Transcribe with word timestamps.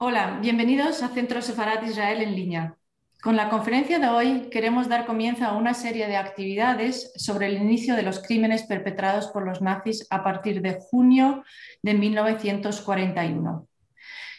Hola, 0.00 0.38
bienvenidos 0.40 1.02
a 1.02 1.08
Centro 1.08 1.42
Sefarat 1.42 1.82
Israel 1.82 2.22
en 2.22 2.36
línea. 2.36 2.76
Con 3.20 3.34
la 3.34 3.50
conferencia 3.50 3.98
de 3.98 4.06
hoy 4.06 4.48
queremos 4.48 4.88
dar 4.88 5.06
comienzo 5.06 5.44
a 5.44 5.56
una 5.56 5.74
serie 5.74 6.06
de 6.06 6.16
actividades 6.16 7.12
sobre 7.16 7.46
el 7.46 7.56
inicio 7.56 7.96
de 7.96 8.04
los 8.04 8.22
crímenes 8.22 8.62
perpetrados 8.62 9.26
por 9.26 9.44
los 9.44 9.60
nazis 9.60 10.06
a 10.10 10.22
partir 10.22 10.62
de 10.62 10.78
junio 10.78 11.42
de 11.82 11.94
1941. 11.94 13.66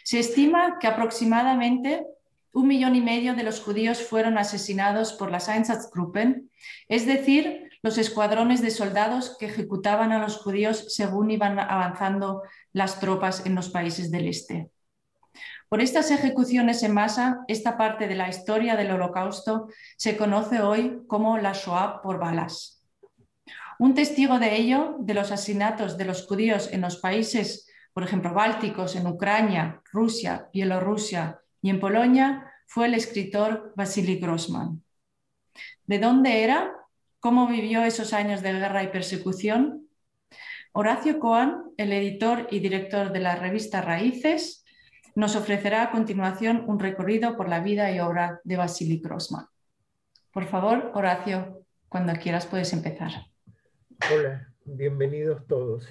Se 0.05 0.19
estima 0.19 0.79
que 0.79 0.87
aproximadamente 0.87 2.05
un 2.53 2.65
millón 2.65 2.95
y 2.95 3.01
medio 3.01 3.35
de 3.35 3.43
los 3.43 3.59
judíos 3.59 4.01
fueron 4.01 4.37
asesinados 4.37 5.11
por 5.11 5.29
las 5.29 5.49
Einsatzgruppen, 5.49 6.49
es 6.87 7.05
decir, 7.05 7.69
los 7.81 7.97
escuadrones 7.97 8.61
de 8.61 8.71
soldados 8.71 9.35
que 9.37 9.47
ejecutaban 9.47 10.13
a 10.13 10.19
los 10.19 10.37
judíos 10.37 10.85
según 10.95 11.31
iban 11.31 11.59
avanzando 11.59 12.43
las 12.71 13.01
tropas 13.01 13.45
en 13.45 13.55
los 13.55 13.67
países 13.67 14.09
del 14.09 14.29
este. 14.29 14.71
Por 15.69 15.81
estas 15.81 16.09
ejecuciones 16.09 16.81
en 16.81 16.95
masa, 16.95 17.45
esta 17.47 17.77
parte 17.77 18.07
de 18.07 18.15
la 18.15 18.27
historia 18.27 18.75
del 18.75 18.89
Holocausto 18.89 19.67
se 19.97 20.17
conoce 20.17 20.61
hoy 20.61 21.03
como 21.05 21.37
la 21.37 21.53
Shoah 21.53 22.01
por 22.01 22.17
balas. 22.17 22.83
Un 23.77 23.93
testigo 23.93 24.39
de 24.39 24.55
ello, 24.55 24.95
de 24.99 25.13
los 25.13 25.31
asesinatos 25.31 25.95
de 25.95 26.05
los 26.05 26.25
judíos 26.25 26.69
en 26.73 26.81
los 26.81 26.97
países, 26.97 27.67
por 27.93 28.03
ejemplo, 28.03 28.33
bálticos, 28.33 28.95
en 28.95 29.05
Ucrania, 29.05 29.81
Rusia, 29.93 30.49
Bielorrusia 30.51 31.39
y 31.61 31.69
en 31.69 31.79
Polonia, 31.79 32.51
fue 32.65 32.87
el 32.87 32.95
escritor 32.95 33.71
Vasily 33.75 34.17
Grossman. 34.17 34.83
¿De 35.85 35.99
dónde 35.99 36.43
era? 36.43 36.73
¿Cómo 37.19 37.47
vivió 37.47 37.83
esos 37.83 38.13
años 38.13 38.41
de 38.41 38.53
guerra 38.53 38.81
y 38.81 38.87
persecución? 38.87 39.87
Horacio 40.71 41.19
Cohen, 41.19 41.57
el 41.77 41.93
editor 41.93 42.47
y 42.49 42.59
director 42.59 43.11
de 43.11 43.19
la 43.19 43.35
revista 43.35 43.81
Raíces, 43.81 44.58
nos 45.19 45.35
ofrecerá 45.35 45.83
a 45.83 45.91
continuación 45.91 46.63
un 46.67 46.79
recorrido 46.79 47.35
por 47.35 47.49
la 47.49 47.59
vida 47.59 47.91
y 47.91 47.99
obra 47.99 48.39
de 48.45 48.55
Vasily 48.55 48.99
Grossman. 48.99 49.47
Por 50.31 50.45
favor, 50.45 50.91
Horacio, 50.93 51.65
cuando 51.89 52.13
quieras 52.13 52.45
puedes 52.45 52.71
empezar. 52.71 53.11
Hola, 54.15 54.47
bienvenidos 54.63 55.45
todos. 55.45 55.85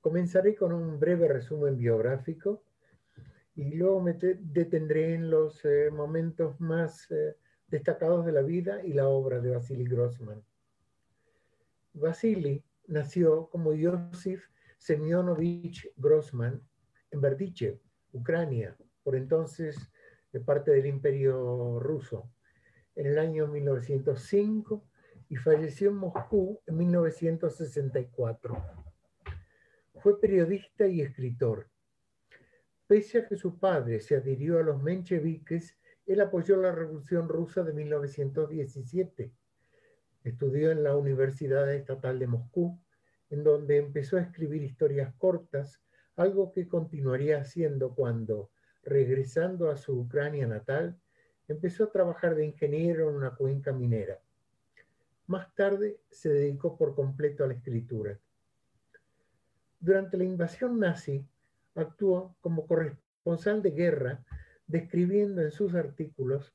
Comenzaré 0.00 0.54
con 0.54 0.72
un 0.72 1.00
breve 1.00 1.26
resumen 1.26 1.76
biográfico 1.76 2.62
y 3.56 3.74
luego 3.74 4.00
me 4.00 4.12
detendré 4.12 5.14
en 5.14 5.28
los 5.28 5.64
eh, 5.64 5.90
momentos 5.90 6.60
más 6.60 7.10
eh, 7.10 7.34
destacados 7.66 8.24
de 8.24 8.30
la 8.30 8.42
vida 8.42 8.84
y 8.84 8.92
la 8.92 9.08
obra 9.08 9.40
de 9.40 9.50
Vasily 9.50 9.84
Grossman. 9.84 10.40
Vasily 11.94 12.62
nació 12.86 13.48
como 13.50 13.74
Yosif 13.74 14.46
Semyonovich 14.78 15.90
Grossman 15.96 16.62
en 17.10 17.20
Berdichev, 17.20 17.81
Ucrania, 18.12 18.76
por 19.02 19.16
entonces 19.16 19.76
de 20.32 20.40
parte 20.40 20.70
del 20.70 20.86
Imperio 20.86 21.78
ruso, 21.80 22.30
en 22.94 23.06
el 23.06 23.18
año 23.18 23.46
1905 23.46 24.84
y 25.28 25.36
falleció 25.36 25.90
en 25.90 25.96
Moscú 25.96 26.60
en 26.66 26.76
1964. 26.76 28.56
Fue 29.94 30.20
periodista 30.20 30.86
y 30.86 31.00
escritor. 31.00 31.68
Pese 32.86 33.18
a 33.18 33.26
que 33.28 33.36
su 33.36 33.58
padre 33.58 34.00
se 34.00 34.16
adhirió 34.16 34.58
a 34.58 34.62
los 34.62 34.82
mencheviques, 34.82 35.78
él 36.06 36.20
apoyó 36.20 36.56
la 36.56 36.72
Revolución 36.72 37.28
Rusa 37.28 37.62
de 37.62 37.72
1917. 37.72 39.32
Estudió 40.24 40.70
en 40.70 40.82
la 40.82 40.96
Universidad 40.96 41.72
Estatal 41.72 42.18
de 42.18 42.26
Moscú, 42.26 42.78
en 43.30 43.44
donde 43.44 43.78
empezó 43.78 44.18
a 44.18 44.22
escribir 44.22 44.62
historias 44.62 45.14
cortas 45.16 45.82
algo 46.16 46.52
que 46.52 46.68
continuaría 46.68 47.40
haciendo 47.40 47.94
cuando, 47.94 48.50
regresando 48.84 49.70
a 49.70 49.76
su 49.76 50.00
Ucrania 50.00 50.46
natal, 50.46 50.98
empezó 51.48 51.84
a 51.84 51.92
trabajar 51.92 52.34
de 52.34 52.46
ingeniero 52.46 53.08
en 53.08 53.16
una 53.16 53.34
cuenca 53.34 53.72
minera. 53.72 54.20
Más 55.26 55.54
tarde 55.54 55.98
se 56.10 56.28
dedicó 56.28 56.76
por 56.76 56.94
completo 56.94 57.44
a 57.44 57.46
la 57.46 57.54
escritura. 57.54 58.18
Durante 59.80 60.16
la 60.16 60.24
invasión 60.24 60.78
nazi, 60.78 61.26
actuó 61.74 62.36
como 62.40 62.66
corresponsal 62.66 63.62
de 63.62 63.70
guerra, 63.70 64.24
describiendo 64.66 65.42
en 65.42 65.50
sus 65.50 65.74
artículos 65.74 66.52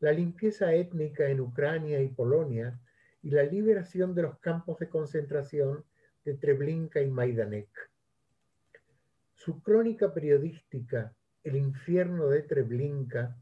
la 0.00 0.12
limpieza 0.12 0.72
étnica 0.72 1.28
en 1.28 1.40
Ucrania 1.40 2.00
y 2.00 2.08
Polonia 2.08 2.78
y 3.22 3.30
la 3.30 3.42
liberación 3.42 4.14
de 4.14 4.22
los 4.22 4.38
campos 4.38 4.78
de 4.78 4.88
concentración 4.88 5.84
de 6.24 6.34
Treblinka 6.34 7.00
y 7.00 7.10
Majdanek. 7.10 7.68
Su 9.38 9.62
crónica 9.62 10.12
periodística, 10.12 11.14
El 11.44 11.54
infierno 11.54 12.26
de 12.26 12.42
Treblinka, 12.42 13.36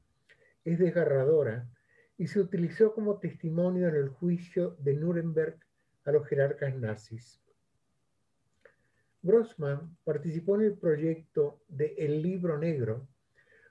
es 0.62 0.78
desgarradora 0.78 1.70
y 2.18 2.26
se 2.26 2.38
utilizó 2.38 2.92
como 2.92 3.18
testimonio 3.18 3.88
en 3.88 3.94
el 3.94 4.10
juicio 4.10 4.76
de 4.78 4.92
Nuremberg 4.92 5.58
a 6.04 6.12
los 6.12 6.26
jerarcas 6.28 6.76
nazis. 6.76 7.40
Grossman 9.22 9.96
participó 10.04 10.56
en 10.56 10.66
el 10.66 10.74
proyecto 10.76 11.62
de 11.66 11.94
El 11.96 12.20
Libro 12.20 12.58
Negro, 12.58 13.08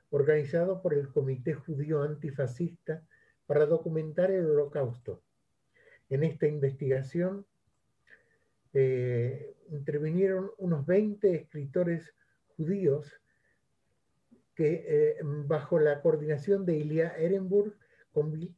organizado 0.09 0.81
por 0.81 0.95
el 0.95 1.09
Comité 1.09 1.53
Judío 1.53 2.01
Antifascista 2.01 3.03
para 3.45 3.67
documentar 3.67 4.31
el 4.31 4.47
Holocausto. 4.47 5.21
En 6.09 6.23
esta 6.23 6.47
investigación 6.47 7.45
eh, 8.77 9.55
intervinieron 9.69 10.51
unos 10.57 10.85
20 10.85 11.33
escritores 11.33 12.13
judíos 12.57 13.09
que 14.53 14.83
eh, 14.85 15.17
bajo 15.23 15.79
la 15.79 16.01
coordinación 16.01 16.65
de 16.65 16.75
Ilya 16.75 17.15
Ehrenburg 17.17 17.73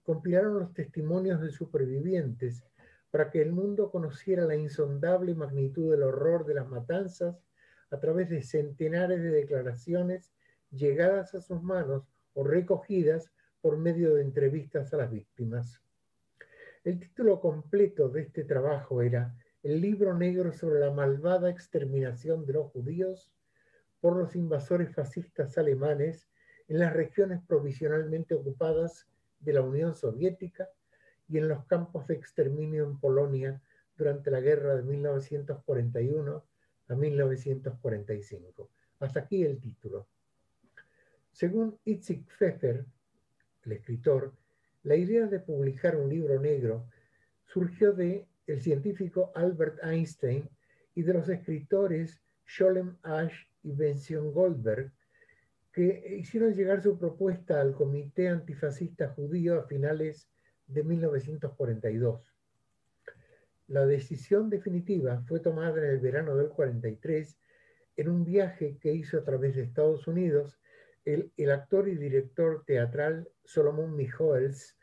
compilaron 0.04 0.58
los 0.60 0.74
testimonios 0.74 1.40
de 1.40 1.52
supervivientes 1.52 2.64
para 3.12 3.30
que 3.30 3.44
el 3.44 3.52
mundo 3.52 3.92
conociera 3.92 4.46
la 4.46 4.56
insondable 4.56 5.36
magnitud 5.36 5.92
del 5.92 6.02
horror 6.02 6.48
de 6.48 6.56
las 6.56 6.68
matanzas 6.68 7.40
a 7.92 8.00
través 8.00 8.28
de 8.30 8.42
centenares 8.42 9.22
de 9.22 9.30
declaraciones 9.30 10.34
llegadas 10.72 11.36
a 11.36 11.42
sus 11.42 11.62
manos 11.62 12.08
o 12.34 12.44
recogidas 12.44 13.32
por 13.62 13.78
medio 13.78 14.16
de 14.16 14.24
entrevistas 14.24 14.92
a 14.96 14.98
las 14.98 15.12
víctimas. 15.12 15.80
El 16.84 17.00
título 17.00 17.40
completo 17.40 18.10
de 18.10 18.22
este 18.22 18.44
trabajo 18.44 19.04
era 19.04 19.36
El 19.68 19.82
libro 19.82 20.14
negro 20.14 20.54
sobre 20.54 20.80
la 20.80 20.92
malvada 20.92 21.50
exterminación 21.50 22.46
de 22.46 22.54
los 22.54 22.72
judíos 22.72 23.34
por 24.00 24.16
los 24.16 24.34
invasores 24.34 24.96
fascistas 24.96 25.58
alemanes 25.58 26.30
en 26.70 26.80
las 26.80 26.94
regiones 26.94 27.42
provisionalmente 27.46 28.34
ocupadas 28.34 29.10
de 29.42 29.52
la 29.52 29.62
Unión 29.62 29.94
Soviética 29.94 30.70
y 31.28 31.38
en 31.38 31.50
los 31.50 31.66
campos 31.66 32.08
de 32.08 32.14
exterminio 32.14 32.86
en 32.86 32.98
Polonia 32.98 33.62
durante 33.98 34.32
la 34.32 34.40
guerra 34.40 34.74
de 34.74 34.84
1941 34.84 36.46
a 36.88 36.96
1945. 36.96 38.70
Hasta 39.02 39.20
aquí 39.20 39.44
el 39.44 39.60
título. 39.60 40.08
Según 41.34 41.78
Itzik 41.84 42.26
Pfeffer, 42.26 42.86
el 43.66 43.72
escritor, 43.74 44.32
la 44.84 44.96
idea 44.96 45.26
de 45.26 45.42
publicar 45.42 45.98
un 45.98 46.08
libro 46.08 46.40
negro 46.40 46.88
surgió 47.44 47.92
de 47.92 48.26
el 48.48 48.62
científico 48.62 49.32
Albert 49.36 49.84
Einstein 49.84 50.50
y 50.96 51.04
de 51.04 51.14
los 51.14 51.30
escritores 51.30 52.22
Sholem 52.48 52.98
Ash 53.04 53.36
y 53.62 53.74
Benzion 53.74 54.32
Goldberg, 54.32 54.92
que 55.74 56.18
hicieron 56.18 56.56
llegar 56.56 56.82
su 56.82 56.98
propuesta 56.98 57.62
al 57.62 57.76
Comité 57.76 58.30
Antifascista 58.30 59.10
Judío 59.10 59.60
a 59.60 59.68
finales 59.68 60.30
de 60.66 60.84
1942. 60.84 62.34
La 63.68 63.86
decisión 63.86 64.50
definitiva 64.50 65.22
fue 65.28 65.42
tomada 65.42 65.78
en 65.80 65.92
el 65.92 66.00
verano 66.00 66.36
del 66.36 66.50
43 66.50 67.38
en 67.98 68.10
un 68.10 68.24
viaje 68.24 68.78
que 68.80 68.94
hizo 68.94 69.18
a 69.18 69.24
través 69.24 69.56
de 69.56 69.64
Estados 69.64 70.08
Unidos 70.08 70.60
el, 71.04 71.32
el 71.36 71.52
actor 71.52 71.90
y 71.90 71.96
director 71.96 72.64
teatral 72.66 73.30
Solomon 73.44 73.96
Michoels, 73.96 74.78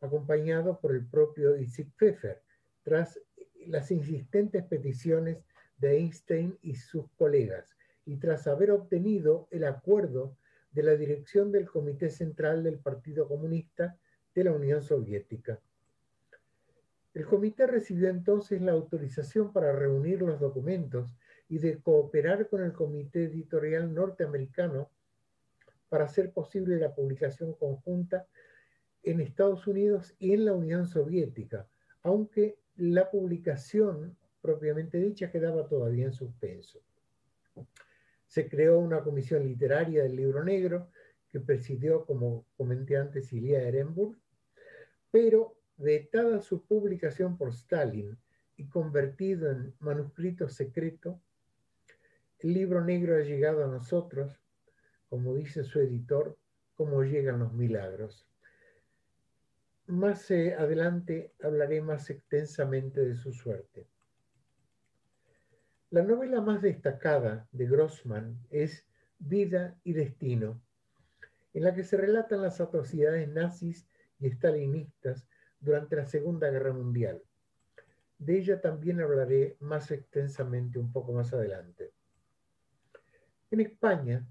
acompañado 0.00 0.80
por 0.80 0.94
el 0.94 1.06
propio 1.06 1.56
Isaac 1.56 1.88
Pfeffer, 1.96 2.42
tras 2.82 3.20
las 3.66 3.90
insistentes 3.90 4.64
peticiones 4.64 5.44
de 5.78 5.98
Einstein 5.98 6.58
y 6.62 6.74
sus 6.76 7.10
colegas, 7.16 7.76
y 8.04 8.16
tras 8.16 8.46
haber 8.46 8.70
obtenido 8.70 9.48
el 9.50 9.64
acuerdo 9.64 10.36
de 10.72 10.82
la 10.82 10.96
dirección 10.96 11.50
del 11.52 11.68
Comité 11.68 12.10
Central 12.10 12.62
del 12.62 12.78
Partido 12.78 13.26
Comunista 13.26 13.98
de 14.34 14.44
la 14.44 14.52
Unión 14.52 14.82
Soviética. 14.82 15.60
El 17.12 17.26
comité 17.26 17.66
recibió 17.66 18.08
entonces 18.08 18.62
la 18.62 18.72
autorización 18.72 19.52
para 19.52 19.72
reunir 19.72 20.22
los 20.22 20.38
documentos 20.38 21.16
y 21.48 21.58
de 21.58 21.80
cooperar 21.80 22.48
con 22.48 22.62
el 22.62 22.72
Comité 22.72 23.24
Editorial 23.24 23.92
Norteamericano 23.92 24.90
para 25.88 26.04
hacer 26.04 26.32
posible 26.32 26.76
la 26.76 26.94
publicación 26.94 27.54
conjunta 27.54 28.28
en 29.02 29.20
Estados 29.20 29.66
Unidos 29.66 30.14
y 30.20 30.34
en 30.34 30.44
la 30.44 30.52
Unión 30.52 30.86
Soviética, 30.86 31.66
aunque 32.02 32.58
la 32.80 33.10
publicación 33.10 34.16
propiamente 34.40 34.98
dicha 34.98 35.30
quedaba 35.30 35.68
todavía 35.68 36.06
en 36.06 36.12
suspenso. 36.12 36.80
Se 38.26 38.48
creó 38.48 38.78
una 38.78 39.02
comisión 39.02 39.44
literaria 39.44 40.02
del 40.02 40.16
libro 40.16 40.42
negro 40.42 40.88
que 41.30 41.40
presidió, 41.40 42.06
como 42.06 42.46
comenté 42.56 42.96
antes, 42.96 43.32
Ilia 43.34 43.62
Ehrenburg, 43.62 44.16
pero 45.10 45.56
vetada 45.76 46.40
su 46.40 46.64
publicación 46.64 47.36
por 47.36 47.50
Stalin 47.50 48.16
y 48.56 48.66
convertido 48.66 49.50
en 49.50 49.74
manuscrito 49.80 50.48
secreto, 50.48 51.20
el 52.38 52.54
libro 52.54 52.82
negro 52.82 53.16
ha 53.16 53.20
llegado 53.20 53.62
a 53.62 53.68
nosotros, 53.68 54.40
como 55.10 55.34
dice 55.34 55.64
su 55.64 55.80
editor, 55.80 56.38
como 56.76 57.02
llegan 57.02 57.40
los 57.40 57.52
milagros. 57.52 58.29
Más 59.90 60.30
eh, 60.30 60.54
adelante 60.54 61.32
hablaré 61.42 61.80
más 61.80 62.10
extensamente 62.10 63.00
de 63.00 63.16
su 63.16 63.32
suerte. 63.32 63.88
La 65.90 66.04
novela 66.04 66.40
más 66.40 66.62
destacada 66.62 67.48
de 67.50 67.66
Grossman 67.66 68.38
es 68.50 68.86
Vida 69.18 69.76
y 69.82 69.92
Destino, 69.92 70.62
en 71.54 71.64
la 71.64 71.74
que 71.74 71.82
se 71.82 71.96
relatan 71.96 72.40
las 72.40 72.60
atrocidades 72.60 73.28
nazis 73.30 73.88
y 74.20 74.28
estalinistas 74.28 75.26
durante 75.58 75.96
la 75.96 76.06
Segunda 76.06 76.48
Guerra 76.50 76.72
Mundial. 76.72 77.20
De 78.16 78.38
ella 78.38 78.60
también 78.60 79.00
hablaré 79.00 79.56
más 79.58 79.90
extensamente 79.90 80.78
un 80.78 80.92
poco 80.92 81.12
más 81.12 81.32
adelante. 81.32 81.90
En 83.50 83.58
España 83.58 84.24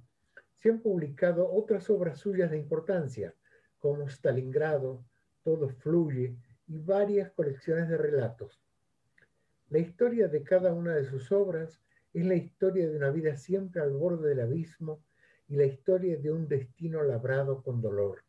se 0.56 0.70
han 0.70 0.80
publicado 0.80 1.52
otras 1.52 1.90
obras 1.90 2.18
suyas 2.18 2.50
de 2.50 2.58
importancia, 2.58 3.36
como 3.78 4.08
Stalingrado, 4.08 5.04
Todo 5.44 5.70
Fluye 5.70 6.36
y 6.68 6.78
varias 6.78 7.32
colecciones 7.32 7.90
de 7.90 7.98
relatos. 7.98 8.62
La 9.70 9.80
historia 9.80 10.28
de 10.28 10.44
cada 10.44 10.74
una 10.74 10.96
de 10.96 11.06
sus 11.06 11.32
obras 11.32 11.80
es 12.14 12.26
la 12.26 12.36
historia 12.36 12.90
de 12.90 12.98
una 12.98 13.12
vida 13.12 13.36
siempre 13.38 13.82
al 13.82 13.92
borde 13.92 14.30
del 14.30 14.42
abismo 14.42 15.04
y 15.48 15.56
la 15.56 15.66
historia 15.66 16.18
de 16.18 16.32
un 16.32 16.48
destino 16.48 17.04
labrado 17.04 17.62
con 17.62 17.82
dolor. 17.82 18.24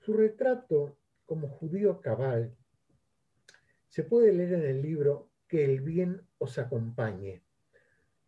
Su 0.00 0.14
retrato 0.14 0.96
como 1.26 1.48
judío 1.48 2.00
cabal 2.00 2.56
se 3.88 4.04
puede 4.04 4.32
leer 4.32 4.54
en 4.54 4.64
el 4.64 4.82
libro 4.82 5.28
Que 5.46 5.64
el 5.64 5.80
bien 5.80 6.22
os 6.38 6.58
acompañe. 6.58 7.42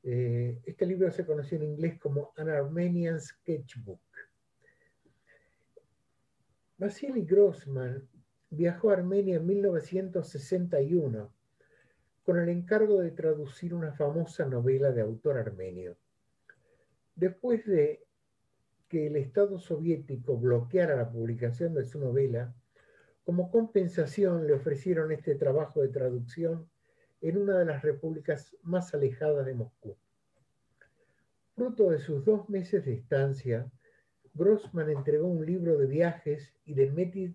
Eh, 0.03 0.61
este 0.65 0.85
libro 0.87 1.11
se 1.11 1.25
conoció 1.25 1.56
en 1.58 1.65
inglés 1.65 1.99
como 1.99 2.32
An 2.37 2.49
Armenian 2.49 3.20
Sketchbook. 3.20 4.00
Vasily 6.82 7.25
Grossman 7.25 8.08
viajó 8.50 8.90
a 8.90 8.94
Armenia 8.94 9.37
en 9.37 9.46
1961 9.46 11.32
con 12.25 12.40
el 12.40 12.49
encargo 12.49 12.99
de 12.99 13.12
traducir 13.12 13.73
una 13.73 13.93
famosa 13.93 14.46
novela 14.46 14.90
de 14.90 15.00
autor 15.00 15.38
armenio. 15.38 15.96
Después 17.14 17.64
de 17.67 18.05
que 18.88 19.06
el 19.06 19.14
Estado 19.14 19.61
soviético 19.61 20.37
bloqueara 20.37 20.96
la 20.96 21.08
publicación 21.08 21.73
de 21.73 21.84
su 21.84 22.00
novela, 22.00 22.52
como 23.23 23.52
compensación 23.52 24.49
le 24.49 24.55
ofrecieron 24.55 25.12
este 25.12 25.37
trabajo 25.37 25.82
de 25.82 25.88
traducción 25.88 26.69
en 27.20 27.38
una 27.38 27.61
de 27.61 27.64
las 27.64 27.82
repúblicas 27.82 28.56
más 28.62 28.93
alejadas 28.93 29.46
de 29.46 29.55
Moscú. 29.55 29.96
Fruto 31.55 31.90
de 31.90 32.00
sus 32.00 32.25
dos 32.25 32.49
meses 32.49 32.84
de 32.84 32.94
estancia, 32.94 33.70
Grossman 34.34 34.90
entregó 34.90 35.26
un 35.26 35.44
libro 35.44 35.76
de 35.76 35.87
viajes 35.87 36.55
y 36.64 36.75
de 36.75 36.90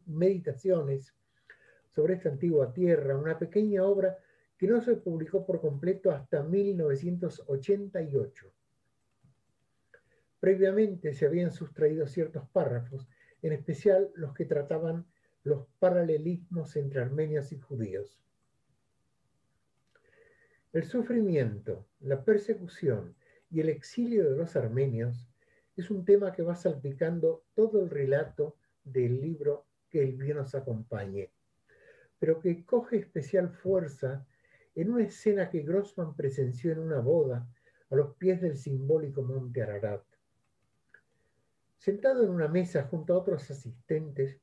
meditaciones 0.05 1.13
sobre 1.93 2.15
esta 2.15 2.29
antigua 2.29 2.73
tierra, 2.73 3.17
una 3.17 3.37
pequeña 3.37 3.83
obra 3.83 4.17
que 4.57 4.67
no 4.67 4.81
se 4.81 4.95
publicó 4.95 5.45
por 5.45 5.61
completo 5.61 6.11
hasta 6.11 6.43
1988. 6.43 8.51
Previamente 10.39 11.13
se 11.13 11.25
habían 11.25 11.51
sustraído 11.51 12.07
ciertos 12.07 12.47
párrafos, 12.49 13.07
en 13.41 13.53
especial 13.53 14.11
los 14.15 14.33
que 14.33 14.45
trataban 14.45 15.05
los 15.43 15.67
paralelismos 15.79 16.75
entre 16.75 17.01
armenios 17.01 17.51
y 17.51 17.59
judíos. 17.59 18.19
El 20.73 20.83
sufrimiento, 20.83 21.87
la 22.01 22.23
persecución 22.23 23.15
y 23.49 23.61
el 23.61 23.69
exilio 23.69 24.29
de 24.29 24.37
los 24.37 24.55
armenios 24.55 25.27
es 25.77 25.91
un 25.91 26.03
tema 26.03 26.31
que 26.31 26.41
va 26.41 26.55
salpicando 26.55 27.43
todo 27.53 27.83
el 27.83 27.89
relato 27.89 28.55
del 28.83 29.21
libro 29.21 29.65
que 29.89 30.01
el 30.01 30.13
bien 30.13 30.37
nos 30.37 30.55
acompañe, 30.55 31.29
pero 32.19 32.39
que 32.39 32.65
coge 32.65 32.97
especial 32.97 33.49
fuerza 33.49 34.25
en 34.75 34.91
una 34.91 35.03
escena 35.03 35.49
que 35.49 35.61
Grossman 35.61 36.15
presenció 36.15 36.71
en 36.71 36.79
una 36.79 36.99
boda 36.99 37.47
a 37.89 37.95
los 37.95 38.15
pies 38.15 38.41
del 38.41 38.57
simbólico 38.57 39.21
monte 39.21 39.61
Ararat. 39.61 40.03
Sentado 41.77 42.23
en 42.23 42.31
una 42.31 42.47
mesa 42.47 42.83
junto 42.83 43.13
a 43.13 43.19
otros 43.19 43.49
asistentes, 43.51 44.39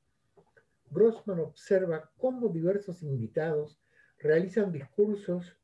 Grossman 0.91 1.41
observa 1.41 2.11
cómo 2.17 2.49
diversos 2.49 3.03
invitados 3.03 3.81
realizan 4.19 4.71
discursos 4.71 5.59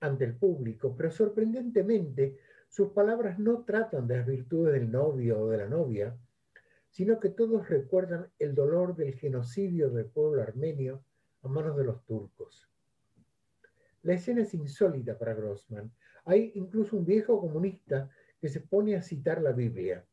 ante 0.00 0.24
el 0.24 0.36
público, 0.36 0.94
pero 0.94 1.10
sorprendentemente 1.10 2.38
sus 2.74 2.88
palabras 2.88 3.38
no 3.38 3.62
tratan 3.62 4.08
de 4.08 4.16
las 4.16 4.26
virtudes 4.26 4.72
del 4.72 4.90
novio 4.90 5.42
o 5.42 5.48
de 5.48 5.58
la 5.58 5.68
novia, 5.68 6.18
sino 6.90 7.20
que 7.20 7.28
todos 7.28 7.68
recuerdan 7.68 8.32
el 8.40 8.52
dolor 8.52 8.96
del 8.96 9.14
genocidio 9.14 9.90
del 9.90 10.06
pueblo 10.06 10.42
armenio 10.42 11.04
a 11.42 11.48
manos 11.48 11.76
de 11.76 11.84
los 11.84 12.04
turcos. 12.04 12.68
La 14.02 14.14
escena 14.14 14.42
es 14.42 14.54
insólita 14.54 15.16
para 15.16 15.34
Grossman. 15.34 15.92
Hay 16.24 16.50
incluso 16.56 16.96
un 16.96 17.04
viejo 17.04 17.40
comunista 17.40 18.10
que 18.40 18.48
se 18.48 18.60
pone 18.60 18.96
a 18.96 19.02
citar 19.02 19.40
la 19.40 19.52
Biblia. 19.52 20.04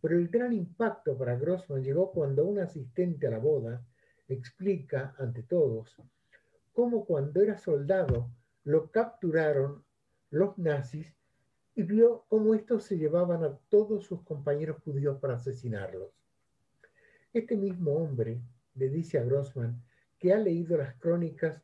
Pero 0.00 0.16
el 0.16 0.28
gran 0.28 0.52
impacto 0.52 1.18
para 1.18 1.34
Grossman 1.34 1.82
llegó 1.82 2.12
cuando 2.12 2.44
un 2.44 2.60
asistente 2.60 3.26
a 3.26 3.30
la 3.30 3.38
boda 3.38 3.84
explica 4.28 5.16
ante 5.18 5.42
todos 5.42 6.00
cómo 6.72 7.04
cuando 7.04 7.42
era 7.42 7.58
soldado 7.58 8.30
lo 8.62 8.92
capturaron 8.92 9.84
los 10.30 10.56
nazis 10.56 11.19
y 11.74 11.82
vio 11.82 12.24
cómo 12.28 12.54
estos 12.54 12.84
se 12.84 12.98
llevaban 12.98 13.44
a 13.44 13.56
todos 13.68 14.04
sus 14.04 14.22
compañeros 14.22 14.82
judíos 14.82 15.18
para 15.20 15.34
asesinarlos. 15.34 16.10
Este 17.32 17.56
mismo 17.56 17.92
hombre 17.92 18.40
le 18.74 18.88
dice 18.88 19.18
a 19.18 19.24
Grossman 19.24 19.82
que 20.18 20.32
ha 20.32 20.38
leído 20.38 20.76
las 20.76 20.94
crónicas 20.96 21.62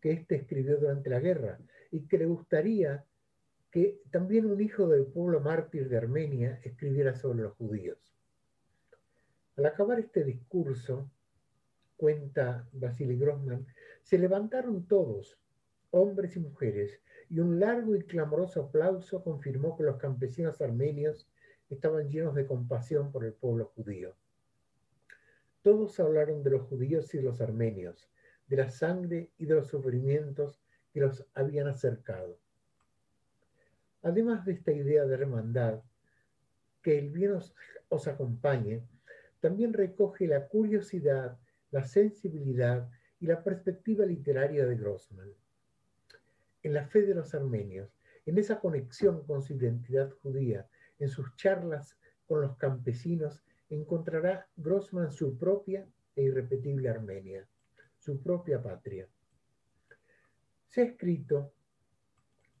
que 0.00 0.12
éste 0.12 0.36
escribió 0.36 0.78
durante 0.78 1.10
la 1.10 1.20
guerra 1.20 1.58
y 1.90 2.06
que 2.06 2.18
le 2.18 2.26
gustaría 2.26 3.04
que 3.70 4.00
también 4.10 4.46
un 4.46 4.60
hijo 4.60 4.86
del 4.86 5.06
pueblo 5.06 5.40
mártir 5.40 5.88
de 5.88 5.96
Armenia 5.96 6.60
escribiera 6.62 7.14
sobre 7.14 7.42
los 7.42 7.54
judíos. 7.54 7.98
Al 9.56 9.66
acabar 9.66 9.98
este 9.98 10.24
discurso, 10.24 11.10
cuenta 11.96 12.68
Vasily 12.72 13.16
Grossman, 13.18 13.66
se 14.02 14.18
levantaron 14.18 14.86
todos, 14.86 15.38
hombres 15.92 16.36
y 16.36 16.40
mujeres, 16.40 17.00
y 17.28 17.38
un 17.38 17.60
largo 17.60 17.94
y 17.94 18.02
clamoroso 18.02 18.62
aplauso 18.62 19.22
confirmó 19.22 19.76
que 19.76 19.84
los 19.84 19.98
campesinos 19.98 20.60
armenios 20.60 21.28
estaban 21.68 22.08
llenos 22.08 22.34
de 22.34 22.46
compasión 22.46 23.12
por 23.12 23.24
el 23.24 23.34
pueblo 23.34 23.66
judío. 23.76 24.14
Todos 25.62 26.00
hablaron 26.00 26.42
de 26.42 26.50
los 26.50 26.62
judíos 26.62 27.12
y 27.14 27.18
de 27.18 27.24
los 27.24 27.40
armenios, 27.40 28.10
de 28.48 28.56
la 28.56 28.68
sangre 28.68 29.30
y 29.38 29.46
de 29.46 29.54
los 29.54 29.68
sufrimientos 29.68 30.60
que 30.92 31.00
los 31.00 31.24
habían 31.34 31.68
acercado. 31.68 32.38
Además 34.02 34.44
de 34.44 34.52
esta 34.52 34.72
idea 34.72 35.04
de 35.04 35.14
hermandad, 35.14 35.82
que 36.82 36.98
el 36.98 37.10
bien 37.10 37.32
os, 37.32 37.54
os 37.90 38.08
acompañe, 38.08 38.82
también 39.40 39.72
recoge 39.72 40.26
la 40.26 40.48
curiosidad, 40.48 41.38
la 41.70 41.84
sensibilidad 41.84 42.90
y 43.20 43.26
la 43.26 43.44
perspectiva 43.44 44.04
literaria 44.04 44.66
de 44.66 44.76
Grossman 44.76 45.30
en 46.62 46.74
la 46.74 46.86
fe 46.86 47.02
de 47.02 47.14
los 47.14 47.34
armenios, 47.34 47.96
en 48.26 48.38
esa 48.38 48.60
conexión 48.60 49.24
con 49.26 49.42
su 49.42 49.54
identidad 49.54 50.10
judía, 50.22 50.68
en 50.98 51.08
sus 51.08 51.34
charlas 51.36 51.96
con 52.26 52.40
los 52.40 52.56
campesinos, 52.56 53.42
encontrará 53.68 54.46
Grossman 54.56 55.10
su 55.10 55.36
propia 55.36 55.86
e 56.14 56.22
irrepetible 56.22 56.88
Armenia, 56.88 57.48
su 57.98 58.22
propia 58.22 58.62
patria. 58.62 59.08
Se 60.68 60.82
ha 60.82 60.84
escrito 60.84 61.52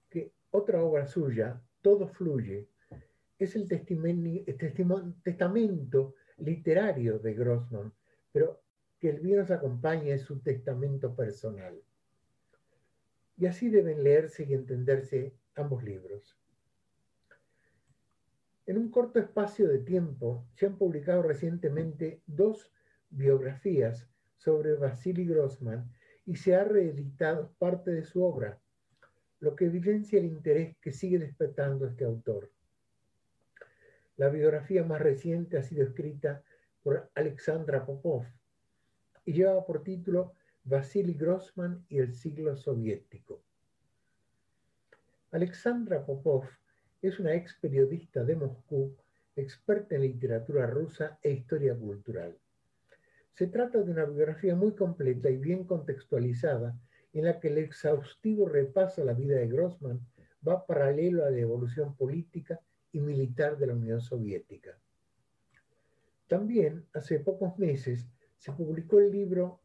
que 0.08 0.32
otra 0.50 0.82
obra 0.82 1.06
suya, 1.06 1.60
Todo 1.80 2.06
fluye 2.06 2.68
es 3.38 3.56
el 3.56 3.66
testamento 5.24 6.14
literario 6.38 7.18
de 7.18 7.34
Grossman, 7.34 7.92
pero 8.30 8.60
que 9.00 9.10
el 9.10 9.18
bien 9.18 9.38
nos 9.38 9.50
acompaña 9.50 10.14
es 10.14 10.22
su 10.22 10.38
testamento 10.38 11.14
personal. 11.14 11.82
Y 13.42 13.46
así 13.46 13.70
deben 13.70 14.04
leerse 14.04 14.44
y 14.44 14.54
entenderse 14.54 15.34
ambos 15.56 15.82
libros. 15.82 16.38
En 18.66 18.78
un 18.78 18.88
corto 18.88 19.18
espacio 19.18 19.66
de 19.66 19.80
tiempo 19.80 20.46
se 20.54 20.66
han 20.66 20.78
publicado 20.78 21.24
recientemente 21.24 22.22
dos 22.28 22.72
biografías 23.10 24.08
sobre 24.36 24.74
Vasily 24.74 25.26
Grossman 25.26 25.90
y 26.24 26.36
se 26.36 26.54
ha 26.54 26.62
reeditado 26.62 27.52
parte 27.58 27.90
de 27.90 28.04
su 28.04 28.22
obra, 28.22 28.60
lo 29.40 29.56
que 29.56 29.64
evidencia 29.64 30.20
el 30.20 30.26
interés 30.26 30.76
que 30.80 30.92
sigue 30.92 31.18
despertando 31.18 31.88
este 31.88 32.04
autor. 32.04 32.48
La 34.18 34.28
biografía 34.28 34.84
más 34.84 35.00
reciente 35.00 35.58
ha 35.58 35.64
sido 35.64 35.82
escrita 35.82 36.44
por 36.84 37.10
Alexandra 37.16 37.84
Popov 37.84 38.24
y 39.24 39.32
lleva 39.32 39.66
por 39.66 39.82
título 39.82 40.36
Vasily 40.64 41.14
Grossman 41.14 41.84
y 41.88 41.98
el 41.98 42.14
siglo 42.14 42.56
soviético. 42.56 43.42
Alexandra 45.32 46.04
Popov 46.04 46.44
es 47.00 47.18
una 47.18 47.34
ex 47.34 47.54
periodista 47.60 48.22
de 48.22 48.36
Moscú, 48.36 48.94
experta 49.34 49.96
en 49.96 50.02
literatura 50.02 50.66
rusa 50.66 51.18
e 51.22 51.32
historia 51.32 51.74
cultural. 51.74 52.38
Se 53.34 53.48
trata 53.48 53.82
de 53.82 53.90
una 53.90 54.04
biografía 54.04 54.54
muy 54.54 54.74
completa 54.74 55.30
y 55.30 55.36
bien 55.36 55.64
contextualizada, 55.64 56.78
en 57.12 57.24
la 57.24 57.40
que 57.40 57.48
el 57.48 57.58
exhaustivo 57.58 58.48
repaso 58.48 59.02
a 59.02 59.04
la 59.04 59.14
vida 59.14 59.36
de 59.36 59.48
Grossman 59.48 60.00
va 60.46 60.64
paralelo 60.64 61.24
a 61.24 61.30
la 61.30 61.38
evolución 61.38 61.96
política 61.96 62.60
y 62.92 63.00
militar 63.00 63.58
de 63.58 63.66
la 63.66 63.74
Unión 63.74 64.00
Soviética. 64.00 64.78
También, 66.28 66.86
hace 66.92 67.18
pocos 67.18 67.58
meses, 67.58 68.06
se 68.38 68.52
publicó 68.52 69.00
el 69.00 69.10
libro 69.10 69.60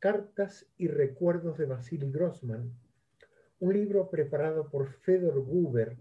Cartas 0.00 0.66
y 0.78 0.88
Recuerdos 0.88 1.58
de 1.58 1.66
Vasily 1.66 2.10
Grossman, 2.10 2.72
un 3.58 3.74
libro 3.74 4.08
preparado 4.08 4.70
por 4.70 4.88
Fedor 4.88 5.44
Guber, 5.44 5.98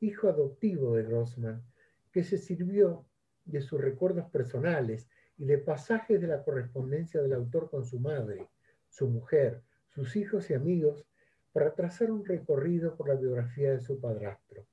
hijo 0.00 0.30
adoptivo 0.30 0.96
de 0.96 1.02
Grossman, 1.02 1.62
que 2.10 2.24
se 2.24 2.38
sirvió 2.38 3.04
de 3.44 3.60
sus 3.60 3.78
recuerdos 3.78 4.30
personales 4.30 5.10
y 5.36 5.44
de 5.44 5.58
pasajes 5.58 6.22
de 6.22 6.26
la 6.26 6.42
correspondencia 6.42 7.20
del 7.20 7.34
autor 7.34 7.68
con 7.68 7.84
su 7.84 8.00
madre, 8.00 8.48
su 8.88 9.08
mujer, 9.08 9.60
sus 9.88 10.16
hijos 10.16 10.48
y 10.48 10.54
amigos, 10.54 11.04
para 11.52 11.74
trazar 11.74 12.10
un 12.10 12.24
recorrido 12.24 12.96
por 12.96 13.10
la 13.10 13.16
biografía 13.16 13.72
de 13.72 13.80
su 13.80 14.00
padrastro. 14.00 14.64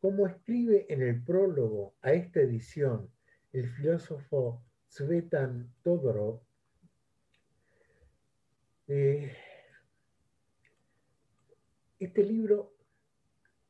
Como 0.00 0.26
escribe 0.26 0.86
en 0.88 1.02
el 1.02 1.22
prólogo 1.22 1.94
a 2.02 2.12
esta 2.12 2.40
edición 2.40 3.08
el 3.52 3.68
filósofo 3.68 4.60
Svetan 4.88 5.72
Todorov, 5.84 6.40
eh, 8.88 9.32
este 11.98 12.22
libro 12.24 12.74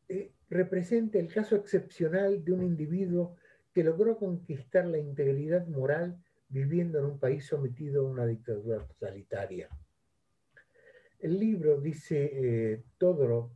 eh, 0.08 0.32
representa 0.48 1.18
el 1.18 1.32
caso 1.32 1.56
excepcional 1.56 2.44
de 2.44 2.52
un 2.52 2.62
individuo 2.62 3.36
que 3.74 3.84
logró 3.84 4.16
conquistar 4.16 4.86
la 4.86 4.98
integridad 4.98 5.66
moral 5.66 6.22
viviendo 6.48 6.98
en 6.98 7.06
un 7.06 7.18
país 7.18 7.46
sometido 7.46 8.06
a 8.06 8.10
una 8.10 8.26
dictadura 8.26 8.86
totalitaria. 8.86 9.68
El 11.18 11.38
libro, 11.38 11.80
dice 11.80 12.30
eh, 12.32 12.82
Todorov, 12.96 13.50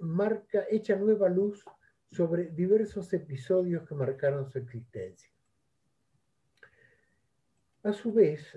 marca, 0.00 0.64
echa 0.70 0.96
nueva 0.96 1.28
luz 1.28 1.62
sobre 2.10 2.46
diversos 2.46 3.12
episodios 3.12 3.86
que 3.86 3.94
marcaron 3.94 4.48
su 4.48 4.58
existencia. 4.58 5.28
A 7.82 7.92
su 7.92 8.12
vez, 8.12 8.56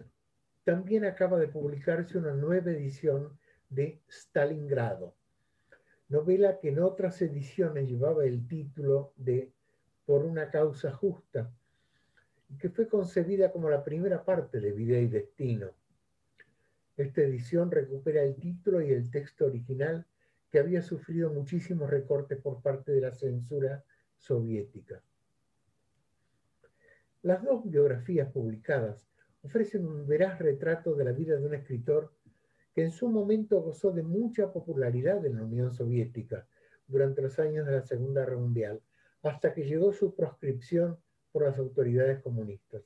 también 0.67 1.05
acaba 1.05 1.39
de 1.39 1.47
publicarse 1.47 2.17
una 2.17 2.33
nueva 2.33 2.71
edición 2.71 3.39
de 3.69 4.01
Stalingrado, 4.09 5.15
novela 6.09 6.59
que 6.59 6.67
en 6.67 6.79
otras 6.79 7.21
ediciones 7.21 7.87
llevaba 7.87 8.25
el 8.25 8.45
título 8.49 9.13
de 9.15 9.53
Por 10.05 10.25
una 10.25 10.51
causa 10.51 10.91
justa, 10.91 11.49
y 12.49 12.57
que 12.57 12.69
fue 12.69 12.89
concebida 12.89 13.49
como 13.49 13.69
la 13.69 13.81
primera 13.81 14.25
parte 14.25 14.59
de 14.59 14.73
Vida 14.73 14.97
y 14.97 15.07
Destino. 15.07 15.71
Esta 16.97 17.21
edición 17.21 17.71
recupera 17.71 18.21
el 18.23 18.35
título 18.35 18.81
y 18.81 18.91
el 18.91 19.09
texto 19.09 19.45
original 19.45 20.05
que 20.51 20.59
había 20.59 20.81
sufrido 20.81 21.31
muchísimos 21.31 21.89
recortes 21.89 22.41
por 22.41 22.61
parte 22.61 22.91
de 22.91 22.99
la 22.99 23.13
censura 23.13 23.85
soviética. 24.17 25.01
Las 27.21 27.41
dos 27.41 27.63
biografías 27.63 28.29
publicadas 28.33 29.07
ofrecen 29.43 29.85
un 29.85 30.07
veraz 30.07 30.39
retrato 30.39 30.95
de 30.95 31.05
la 31.05 31.11
vida 31.11 31.37
de 31.37 31.45
un 31.45 31.53
escritor 31.53 32.11
que 32.73 32.83
en 32.83 32.91
su 32.91 33.09
momento 33.09 33.61
gozó 33.61 33.91
de 33.91 34.03
mucha 34.03 34.51
popularidad 34.53 35.25
en 35.25 35.37
la 35.37 35.43
Unión 35.43 35.73
Soviética 35.73 36.47
durante 36.87 37.21
los 37.21 37.39
años 37.39 37.65
de 37.65 37.73
la 37.73 37.81
Segunda 37.81 38.21
Guerra 38.21 38.37
Mundial, 38.37 38.81
hasta 39.23 39.53
que 39.53 39.65
llegó 39.65 39.91
su 39.93 40.13
proscripción 40.15 40.97
por 41.31 41.43
las 41.43 41.57
autoridades 41.57 42.21
comunistas. 42.21 42.83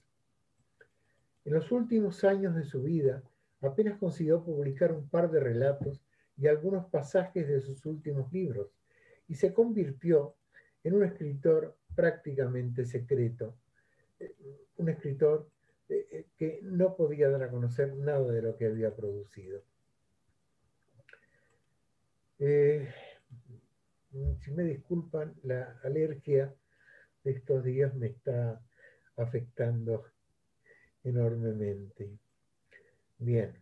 En 1.43 1.53
los 1.53 1.71
últimos 1.71 2.23
años 2.23 2.55
de 2.55 2.63
su 2.63 2.83
vida, 2.83 3.21
apenas 3.61 3.99
consiguió 3.99 4.43
publicar 4.43 4.93
un 4.93 5.09
par 5.09 5.29
de 5.29 5.39
relatos 5.39 6.01
y 6.37 6.47
algunos 6.47 6.85
pasajes 6.85 7.47
de 7.47 7.59
sus 7.59 7.85
últimos 7.85 8.31
libros, 8.31 8.69
y 9.27 9.35
se 9.35 9.53
convirtió 9.53 10.35
en 10.83 10.93
un 10.93 11.03
escritor 11.03 11.75
prácticamente 11.95 12.85
secreto, 12.85 13.55
eh, 14.19 14.33
un 14.77 14.89
escritor 14.89 15.50
eh, 15.91 16.07
eh, 16.11 16.25
que 16.37 16.59
no 16.63 16.95
podía 16.95 17.29
dar 17.29 17.43
a 17.43 17.51
conocer 17.51 17.95
nada 17.95 18.31
de 18.31 18.41
lo 18.41 18.57
que 18.57 18.65
había 18.65 18.95
producido. 18.95 19.61
si 24.39 24.51
me 24.51 24.63
disculpan, 24.63 25.35
la 25.43 25.79
alergia 25.83 26.55
de 27.23 27.31
estos 27.31 27.63
días 27.63 27.93
me 27.93 28.07
está 28.07 28.59
afectando 29.15 30.05
enormemente. 31.03 32.09
Bien. 33.19 33.53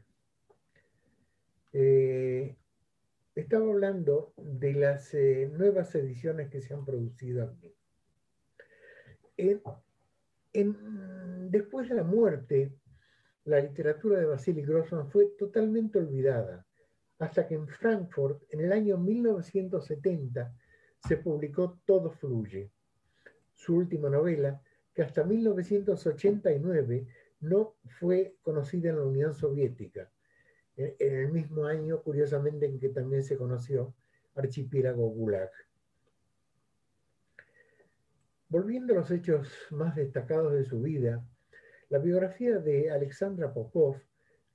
Estaba 3.39 3.69
hablando 3.69 4.33
de 4.35 4.73
las 4.73 5.13
eh, 5.13 5.49
nuevas 5.49 5.95
ediciones 5.95 6.49
que 6.49 6.59
se 6.59 6.73
han 6.73 6.83
producido 6.83 7.45
aquí. 7.45 7.73
Después 10.53 11.89
de 11.89 11.95
la 11.95 12.03
muerte, 12.03 12.73
la 13.45 13.59
literatura 13.59 14.19
de 14.19 14.25
Vasily 14.25 14.61
Grossman 14.61 15.09
fue 15.09 15.27
totalmente 15.37 15.99
olvidada, 15.99 16.65
hasta 17.19 17.47
que 17.47 17.55
en 17.55 17.67
Frankfurt, 17.67 18.43
en 18.49 18.61
el 18.61 18.71
año 18.71 18.97
1970, 18.97 20.53
se 21.07 21.17
publicó 21.17 21.79
Todo 21.85 22.11
Fluye, 22.11 22.71
su 23.55 23.75
última 23.75 24.09
novela, 24.09 24.61
que 24.93 25.03
hasta 25.03 25.23
1989 25.23 27.07
no 27.41 27.75
fue 27.99 28.35
conocida 28.41 28.89
en 28.89 28.97
la 28.97 29.03
Unión 29.03 29.33
Soviética 29.33 30.11
en 30.79 31.15
el 31.15 31.31
mismo 31.31 31.65
año, 31.65 32.01
curiosamente, 32.01 32.65
en 32.65 32.79
que 32.79 32.89
también 32.89 33.23
se 33.23 33.37
conoció 33.37 33.93
Archipiélago 34.35 35.09
Gulag. 35.09 35.51
Volviendo 38.49 38.93
a 38.93 38.97
los 38.97 39.11
hechos 39.11 39.47
más 39.71 39.95
destacados 39.95 40.51
de 40.53 40.65
su 40.65 40.81
vida, 40.81 41.25
la 41.89 41.99
biografía 41.99 42.57
de 42.59 42.91
Alexandra 42.91 43.53
Popov 43.53 44.01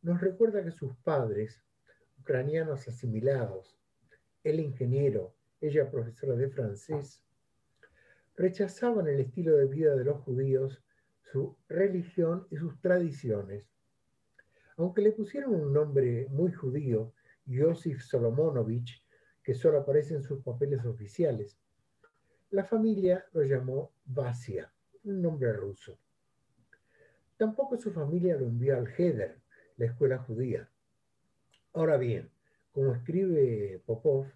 nos 0.03 0.21
recuerda 0.21 0.63
que 0.63 0.71
sus 0.71 0.95
padres, 0.97 1.65
ucranianos 2.21 2.87
asimilados, 2.87 3.79
él 4.43 4.61
ingeniero, 4.61 5.35
ella 5.61 5.91
profesora 5.91 6.35
de 6.35 6.51
francés, 6.51 7.23
rechazaban 8.37 9.09
el 9.09 9.21
estilo 9.21 9.57
de 9.57 9.67
vida 9.67 9.97
de 9.97 10.05
los 10.05 10.21
judíos, 10.21 10.85
su 11.23 11.57
religión 11.69 12.47
y 12.51 12.57
sus 12.57 12.79
tradiciones 12.81 13.75
aunque 14.77 15.03
le 15.03 15.13
pusieron 15.13 15.55
un 15.55 15.73
nombre 15.73 16.27
muy 16.31 16.53
judío, 16.53 17.13
Yosif 17.47 18.03
Solomonovich, 18.03 19.05
que 19.43 19.55
solo 19.55 19.79
aparece 19.79 20.15
en 20.15 20.23
sus 20.23 20.43
papeles 20.43 20.85
oficiales. 20.85 21.59
La 22.54 22.62
familia 22.62 23.26
lo 23.32 23.42
llamó 23.42 23.90
Vasia, 24.04 24.73
un 25.02 25.20
nombre 25.20 25.52
ruso. 25.52 25.99
Tampoco 27.37 27.76
su 27.76 27.90
familia 27.90 28.37
lo 28.37 28.46
envió 28.46 28.76
al 28.76 28.87
Heder, 28.96 29.40
la 29.76 29.87
escuela 29.87 30.18
judía. 30.18 30.70
Ahora 31.73 31.96
bien, 31.96 32.30
como 32.70 32.94
escribe 32.94 33.82
Popov, 33.84 34.26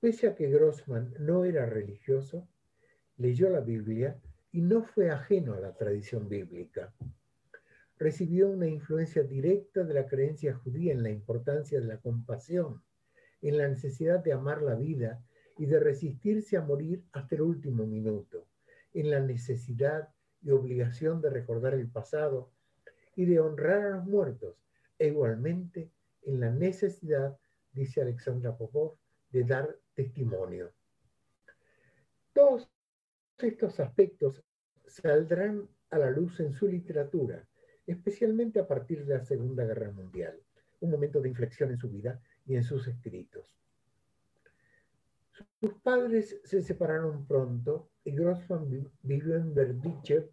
pese 0.00 0.26
a 0.26 0.34
que 0.34 0.50
Grossman 0.50 1.14
no 1.20 1.44
era 1.44 1.66
religioso, 1.66 2.48
leyó 3.16 3.48
la 3.48 3.60
Biblia 3.60 4.20
y 4.50 4.62
no 4.62 4.82
fue 4.82 5.08
ajeno 5.08 5.54
a 5.54 5.60
la 5.60 5.72
tradición 5.72 6.28
bíblica 6.28 6.92
recibió 7.96 8.50
una 8.50 8.66
influencia 8.66 9.22
directa 9.22 9.84
de 9.84 9.94
la 9.94 10.08
creencia 10.08 10.52
judía 10.52 10.92
en 10.92 11.04
la 11.04 11.10
importancia 11.10 11.78
de 11.78 11.86
la 11.86 11.98
compasión, 11.98 12.82
en 13.40 13.56
la 13.56 13.68
necesidad 13.68 14.18
de 14.18 14.32
amar 14.32 14.62
la 14.62 14.74
vida 14.74 15.22
y 15.56 15.66
de 15.66 15.78
resistirse 15.78 16.56
a 16.56 16.62
morir 16.62 17.04
hasta 17.12 17.34
el 17.34 17.42
último 17.42 17.86
minuto, 17.86 18.46
en 18.92 19.10
la 19.10 19.20
necesidad 19.20 20.08
y 20.42 20.50
obligación 20.50 21.20
de 21.20 21.30
recordar 21.30 21.74
el 21.74 21.88
pasado 21.88 22.50
y 23.16 23.24
de 23.24 23.40
honrar 23.40 23.82
a 23.82 23.90
los 23.96 24.06
muertos, 24.06 24.56
e 24.98 25.08
igualmente 25.08 25.90
en 26.22 26.40
la 26.40 26.50
necesidad, 26.50 27.36
dice 27.72 28.00
Alexandra 28.00 28.56
Popov, 28.56 28.96
de 29.30 29.44
dar 29.44 29.76
testimonio. 29.94 30.72
Todos 32.32 32.68
estos 33.38 33.80
aspectos 33.80 34.42
saldrán 34.86 35.68
a 35.90 35.98
la 35.98 36.10
luz 36.10 36.40
en 36.40 36.52
su 36.52 36.66
literatura, 36.66 37.46
especialmente 37.86 38.60
a 38.60 38.66
partir 38.66 39.04
de 39.04 39.18
la 39.18 39.24
Segunda 39.24 39.64
Guerra 39.64 39.90
Mundial, 39.90 40.40
un 40.80 40.90
momento 40.90 41.20
de 41.20 41.28
inflexión 41.28 41.70
en 41.70 41.78
su 41.78 41.88
vida 41.88 42.20
y 42.46 42.56
en 42.56 42.64
sus 42.64 42.86
escritos. 42.88 43.54
Sus 45.60 45.74
padres 45.82 46.40
se 46.44 46.62
separaron 46.62 47.26
pronto 47.26 47.88
y 48.04 48.12
Grossman 48.12 48.68
vivió 49.02 49.36
en 49.36 49.54
Berdichev 49.54 50.30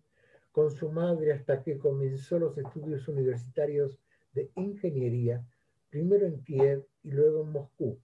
con 0.51 0.70
su 0.70 0.91
madre 0.91 1.34
hasta 1.34 1.63
que 1.63 1.79
comenzó 1.79 2.38
los 2.38 2.58
estudios 2.58 3.08
universitarios 3.08 3.98
de 4.34 4.51
ingeniería, 4.55 5.46
primero 5.89 6.27
en 6.27 6.43
Kiev 6.43 6.86
y 7.03 7.12
luego 7.12 7.43
en 7.43 7.51
Moscú. 7.51 8.00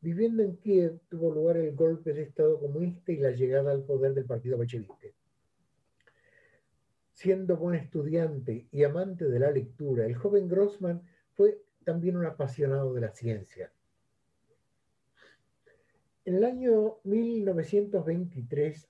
Viviendo 0.00 0.42
en 0.42 0.56
Kiev 0.56 1.00
tuvo 1.08 1.32
lugar 1.32 1.56
el 1.56 1.74
golpe 1.74 2.12
de 2.12 2.22
Estado 2.22 2.58
comunista 2.60 3.12
y 3.12 3.16
la 3.16 3.30
llegada 3.30 3.72
al 3.72 3.84
poder 3.84 4.14
del 4.14 4.26
partido 4.26 4.56
bolchevique. 4.56 5.14
Siendo 7.12 7.56
buen 7.56 7.74
estudiante 7.74 8.68
y 8.70 8.84
amante 8.84 9.24
de 9.26 9.38
la 9.38 9.50
lectura, 9.50 10.06
el 10.06 10.14
joven 10.14 10.48
Grossman 10.48 11.02
fue 11.32 11.62
también 11.84 12.16
un 12.16 12.26
apasionado 12.26 12.92
de 12.92 13.00
la 13.00 13.10
ciencia. 13.10 13.72
En 16.26 16.36
el 16.36 16.44
año 16.44 17.00
1923 17.04 18.88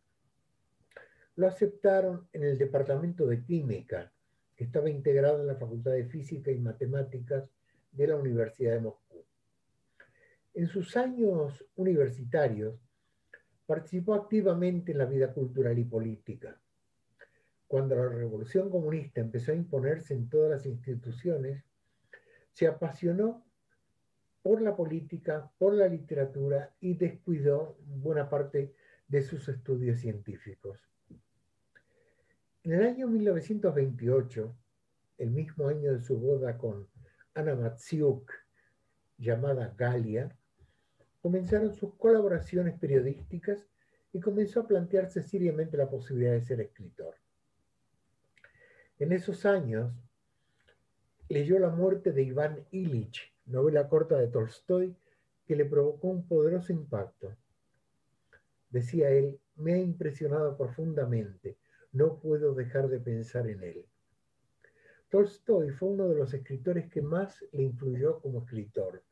lo 1.35 1.49
aceptaron 1.49 2.29
en 2.33 2.45
el 2.45 2.57
Departamento 2.57 3.27
de 3.27 3.43
Química, 3.43 4.13
que 4.55 4.65
estaba 4.65 4.89
integrado 4.89 5.41
en 5.41 5.49
la 5.49 5.57
Facultad 5.57 5.91
de 5.93 6.05
Física 6.05 6.53
y 6.53 6.61
Matemáticas 6.61 7.51
de 7.91 8.07
la 8.07 8.15
Universidad 8.15 8.75
de 8.75 8.83
Moscú. 8.83 9.25
En 10.55 10.69
sus 10.69 10.97
años 10.97 11.65
universitarios 11.75 12.79
participó 13.67 14.15
activamente 14.15 14.93
en 14.93 14.99
la 14.99 15.07
vida 15.07 15.33
cultural 15.33 15.77
y 15.77 15.85
política. 15.85 16.61
Cuando 17.67 17.97
la 17.97 18.09
revolución 18.11 18.71
comunista 18.71 19.21
empezó 19.21 19.51
a 19.51 19.57
imponerse 19.57 20.15
en 20.15 20.29
todas 20.29 20.51
las 20.51 20.67
instituciones, 20.67 21.65
se 22.53 22.69
apasionó 22.69 23.44
por 24.45 24.61
la 24.61 24.77
política, 24.77 25.51
por 25.57 25.73
la 25.73 25.89
literatura 25.89 26.71
y 26.79 26.93
descuidó 26.97 27.79
buena 27.87 28.29
parte 28.29 28.75
de 29.09 29.23
sus 29.23 29.49
estudios 29.49 30.01
científicos. 30.01 30.79
En 32.63 32.75
el 32.75 32.83
año 32.83 33.09
1928, 33.09 34.55
el 35.17 35.31
mismo 35.31 35.69
año 35.69 35.95
de 35.95 36.01
su 36.03 36.19
boda 36.19 36.59
con 36.59 36.87
Anna 37.33 37.55
Matsiuk, 37.55 38.31
llamada 39.17 39.75
Galia, 39.79 40.37
comenzaron 41.23 41.73
sus 41.73 41.95
colaboraciones 41.95 42.79
periodísticas 42.79 43.67
y 44.13 44.21
comenzó 44.21 44.61
a 44.61 44.67
plantearse 44.67 45.23
seriamente 45.23 45.79
la 45.79 45.89
posibilidad 45.89 46.33
de 46.33 46.43
ser 46.43 46.61
escritor. 46.61 47.15
En 48.99 49.13
esos 49.13 49.47
años 49.47 49.91
leyó 51.31 51.59
La 51.59 51.71
muerte 51.71 52.13
de 52.13 52.25
Iván 52.25 52.67
Illich, 52.73 53.34
novela 53.47 53.89
corta 53.89 54.19
de 54.19 54.29
Tolstoy, 54.29 54.97
que 55.47 55.57
le 55.57 55.65
provocó 55.65 56.09
un 56.09 56.27
poderoso 56.27 56.73
impacto. 56.73 57.37
Decía 58.71 59.11
él, 59.11 59.39
me 59.57 59.75
ha 59.75 59.79
impresionado 59.79 60.57
profundamente 60.57 61.57
no 61.95 62.19
puedo 62.19 62.55
dejar 62.55 62.89
de 62.89 62.99
pensar 62.99 63.49
en 63.49 63.63
él. 63.63 63.87
Tolstoy 65.09 65.71
fue 65.71 65.91
uno 65.91 66.09
de 66.09 66.17
los 66.17 66.35
escritores 66.35 66.91
que 66.91 67.01
más 67.01 67.43
le 67.53 67.63
influyó 67.63 68.21
como 68.21 68.41
escritor. 68.41 69.03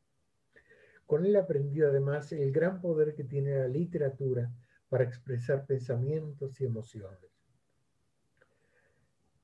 Con 1.05 1.25
él 1.25 1.35
aprendió 1.37 1.87
además 1.87 2.33
el 2.33 2.51
gran 2.51 2.81
poder 2.81 3.15
que 3.15 3.23
tiene 3.23 3.57
la 3.57 3.67
literatura 3.69 4.51
para 4.89 5.05
expresar 5.05 5.65
pensamientos 5.65 6.59
y 6.59 6.65
emociones. 6.65 7.32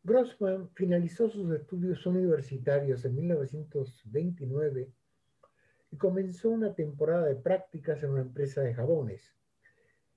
Grossman 0.10 0.72
finalizó 0.74 1.30
sus 1.30 1.54
estudios 1.54 2.04
universitarios 2.08 3.06
en 3.06 3.14
1929 3.14 4.92
y 5.92 5.98
comenzó 5.98 6.50
una 6.50 6.74
temporada 6.74 7.28
de 7.28 7.36
prácticas 7.36 8.02
en 8.02 8.10
una 8.10 8.22
empresa 8.22 8.62
de 8.62 8.74
jabones. 8.74 9.36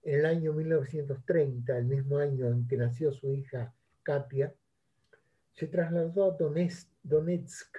En 0.03 0.21
el 0.21 0.25
año 0.25 0.55
1930, 0.55 1.77
el 1.77 1.85
mismo 1.85 2.17
año 2.17 2.49
en 2.49 2.67
que 2.67 2.79
nació 2.79 3.13
su 3.13 3.35
hija 3.35 3.75
Katia, 4.03 4.55
se 5.53 5.67
trasladó 5.67 6.25
a 6.25 6.37
Donetsk 7.03 7.77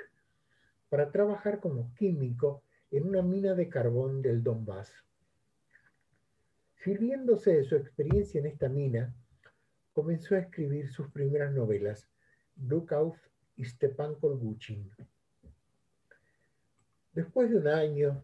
para 0.89 1.12
trabajar 1.12 1.60
como 1.60 1.95
químico 1.95 2.62
en 2.91 3.08
una 3.08 3.23
mina 3.23 3.56
de 3.56 3.69
carbón 3.69 4.21
del 4.21 4.43
Donbass. 4.43 4.93
Sirviéndose 6.76 7.56
de 7.56 7.63
su 7.63 7.76
experiencia 7.76 8.39
en 8.39 8.45
esta 8.45 8.69
mina, 8.69 9.15
comenzó 9.93 10.36
a 10.36 10.39
escribir 10.39 10.89
sus 10.89 11.10
primeras 11.12 11.53
novelas, 11.53 12.08
Dukov 12.56 13.15
y 13.56 13.65
Stepan 13.65 14.15
Kolguchin. 14.15 14.89
Después 17.13 17.51
de 17.51 17.58
un 17.58 17.67
año, 17.67 18.23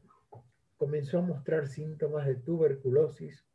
comenzó 0.78 1.20
a 1.20 1.22
mostrar 1.22 1.68
síntomas 1.68 2.26
de 2.26 2.36
tuberculosis 2.36 3.46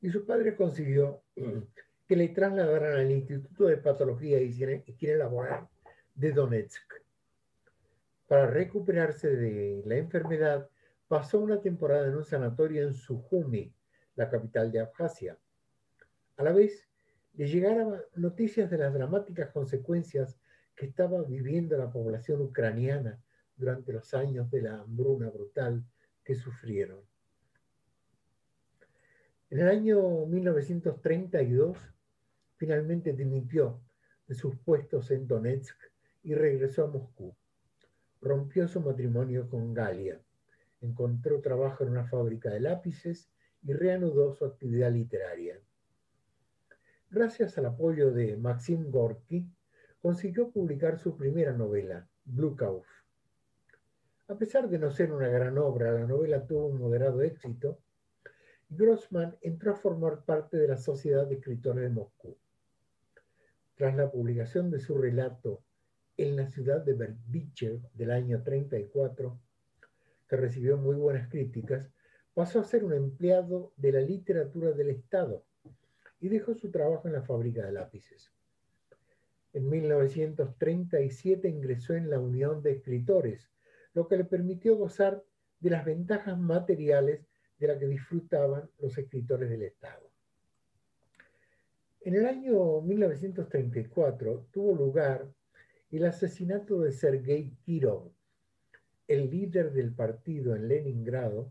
y 0.00 0.10
su 0.10 0.24
padre 0.24 0.54
consiguió 0.54 1.22
que 2.06 2.16
le 2.16 2.28
trasladaran 2.28 2.92
al 2.94 3.10
Instituto 3.10 3.66
de 3.66 3.78
Patología 3.78 4.40
y 4.40 4.48
Higiene 4.86 5.16
Laboral 5.16 5.68
de 6.14 6.32
Donetsk. 6.32 6.94
Para 8.28 8.46
recuperarse 8.46 9.34
de 9.34 9.82
la 9.84 9.96
enfermedad, 9.96 10.68
pasó 11.08 11.40
una 11.40 11.60
temporada 11.60 12.06
en 12.06 12.16
un 12.16 12.24
sanatorio 12.24 12.82
en 12.82 12.94
Sujumi, 12.94 13.72
la 14.14 14.30
capital 14.30 14.70
de 14.70 14.80
Abjasia. 14.80 15.38
A 16.36 16.42
la 16.42 16.52
vez, 16.52 16.88
le 17.34 17.46
llegaron 17.46 18.00
noticias 18.14 18.70
de 18.70 18.78
las 18.78 18.92
dramáticas 18.92 19.50
consecuencias 19.50 20.38
que 20.74 20.86
estaba 20.86 21.22
viviendo 21.22 21.76
la 21.78 21.90
población 21.90 22.42
ucraniana 22.42 23.18
durante 23.56 23.92
los 23.92 24.12
años 24.14 24.50
de 24.50 24.62
la 24.62 24.80
hambruna 24.80 25.30
brutal 25.30 25.84
que 26.24 26.34
sufrieron. 26.34 27.00
En 29.50 29.60
el 29.60 29.68
año 29.68 30.26
1932, 30.26 31.78
finalmente 32.56 33.12
dimitió 33.12 33.80
de 34.26 34.34
sus 34.34 34.56
puestos 34.56 35.10
en 35.10 35.26
Donetsk 35.26 35.76
y 36.22 36.34
regresó 36.34 36.84
a 36.84 36.86
Moscú. 36.88 37.34
Rompió 38.20 38.68
su 38.68 38.80
matrimonio 38.80 39.48
con 39.48 39.74
Galia, 39.74 40.20
encontró 40.80 41.40
trabajo 41.40 41.84
en 41.84 41.90
una 41.90 42.04
fábrica 42.04 42.50
de 42.50 42.60
lápices 42.60 43.28
y 43.62 43.72
reanudó 43.72 44.32
su 44.32 44.44
actividad 44.44 44.92
literaria. 44.92 45.60
Gracias 47.14 47.58
al 47.58 47.66
apoyo 47.66 48.10
de 48.10 48.38
Maxim 48.38 48.90
Gorky, 48.90 49.46
consiguió 50.00 50.50
publicar 50.50 50.98
su 50.98 51.14
primera 51.14 51.52
novela, 51.52 52.08
Blue. 52.24 52.56
A 54.28 54.34
pesar 54.38 54.66
de 54.70 54.78
no 54.78 54.90
ser 54.90 55.12
una 55.12 55.28
gran 55.28 55.58
obra, 55.58 55.92
la 55.92 56.06
novela 56.06 56.46
tuvo 56.46 56.68
un 56.68 56.78
moderado 56.78 57.20
éxito 57.20 57.80
Grossman 58.70 59.36
entró 59.42 59.72
a 59.72 59.76
formar 59.76 60.24
parte 60.24 60.56
de 60.56 60.68
la 60.68 60.78
Sociedad 60.78 61.26
de 61.26 61.34
Escritores 61.34 61.84
de 61.84 61.90
Moscú. 61.90 62.34
Tras 63.74 63.94
la 63.94 64.10
publicación 64.10 64.70
de 64.70 64.80
su 64.80 64.96
relato 64.96 65.62
En 66.16 66.34
la 66.34 66.48
ciudad 66.48 66.80
de 66.80 66.94
Berdichev 66.94 67.90
del 67.92 68.10
año 68.10 68.42
34, 68.42 69.38
que 70.30 70.36
recibió 70.38 70.78
muy 70.78 70.96
buenas 70.96 71.28
críticas, 71.28 71.90
pasó 72.32 72.60
a 72.60 72.64
ser 72.64 72.84
un 72.84 72.94
empleado 72.94 73.74
de 73.76 73.92
la 73.92 74.00
literatura 74.00 74.72
del 74.72 74.88
Estado 74.88 75.44
y 76.22 76.28
dejó 76.28 76.54
su 76.54 76.70
trabajo 76.70 77.08
en 77.08 77.14
la 77.14 77.22
fábrica 77.22 77.66
de 77.66 77.72
lápices. 77.72 78.32
En 79.52 79.68
1937 79.68 81.48
ingresó 81.48 81.94
en 81.94 82.08
la 82.08 82.20
Unión 82.20 82.62
de 82.62 82.70
Escritores, 82.72 83.50
lo 83.92 84.06
que 84.06 84.16
le 84.16 84.24
permitió 84.24 84.76
gozar 84.76 85.22
de 85.58 85.70
las 85.70 85.84
ventajas 85.84 86.38
materiales 86.38 87.26
de 87.58 87.66
la 87.66 87.76
que 87.76 87.88
disfrutaban 87.88 88.70
los 88.78 88.96
escritores 88.96 89.50
del 89.50 89.62
Estado. 89.62 90.10
En 92.02 92.14
el 92.14 92.24
año 92.24 92.80
1934 92.80 94.46
tuvo 94.52 94.74
lugar 94.76 95.28
el 95.90 96.04
asesinato 96.04 96.80
de 96.80 96.92
Sergei 96.92 97.50
Kirov, 97.64 98.12
el 99.08 99.28
líder 99.28 99.72
del 99.72 99.92
partido 99.92 100.54
en 100.54 100.68
Leningrado, 100.68 101.50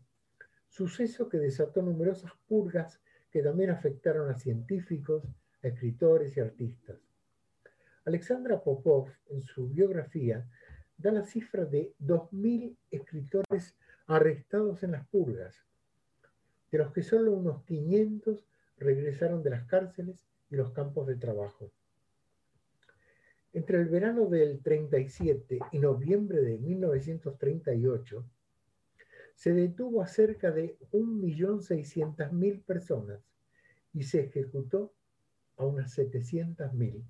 suceso 0.69 1.27
que 1.27 1.39
desató 1.39 1.81
numerosas 1.81 2.31
purgas 2.47 3.01
que 3.32 3.41
también 3.41 3.70
afectaron 3.70 4.30
a 4.30 4.38
científicos, 4.38 5.24
escritores 5.62 6.36
y 6.36 6.41
artistas. 6.41 6.98
Alexandra 8.06 8.62
Popov, 8.62 9.10
en 9.30 9.41
su 9.41 9.70
biografía, 9.70 10.46
da 10.98 11.12
la 11.12 11.24
cifra 11.24 11.65
de 11.65 11.94
2.000 12.00 12.76
escritores 12.91 13.76
arrestados 14.08 14.84
en 14.84 14.91
las 14.91 15.08
purgas, 15.08 15.56
de 16.72 16.78
los 16.78 16.91
que 16.91 17.04
solo 17.04 17.34
unos 17.34 17.63
500 17.63 18.44
regresaron 18.78 19.44
de 19.44 19.52
las 19.52 19.65
cárceles 19.65 20.28
y 20.50 20.56
los 20.56 20.72
campos 20.72 21.08
de 21.08 21.15
trabajo. 21.15 21.72
Entre 23.54 23.78
el 23.78 23.88
verano 23.88 24.28
del 24.28 24.62
37 24.62 25.60
y 25.72 25.80
noviembre 25.80 26.41
de 26.41 26.58
1938, 26.58 28.26
se 29.36 29.54
detuvo 29.54 30.02
a 30.02 30.08
cerca 30.08 30.52
de 30.52 30.78
1.600.000 30.91 32.63
personas 32.63 33.20
y 33.94 34.04
se 34.04 34.22
ejecutó 34.22 34.94
a 35.58 35.65
unas 35.65 35.98
700.000. 35.98 37.04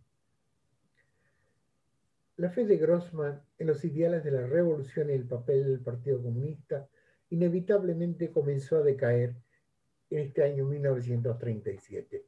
La 2.38 2.50
fe 2.50 2.66
de 2.66 2.78
Grossman 2.78 3.42
en 3.58 3.68
los 3.68 3.84
ideales 3.86 4.24
de 4.24 4.32
la 4.32 4.48
revolución 4.48 5.10
y 5.10 5.14
el 5.14 5.28
papel 5.28 5.66
del 5.66 5.82
Partido 5.82 6.22
Comunista 6.22 6.88
inevitablemente 7.30 8.32
comenzó 8.32 8.78
a 8.78 8.82
decaer 8.82 9.36
en 10.10 10.20
este 10.20 10.44
año 10.44 10.66
1937. 10.66 12.26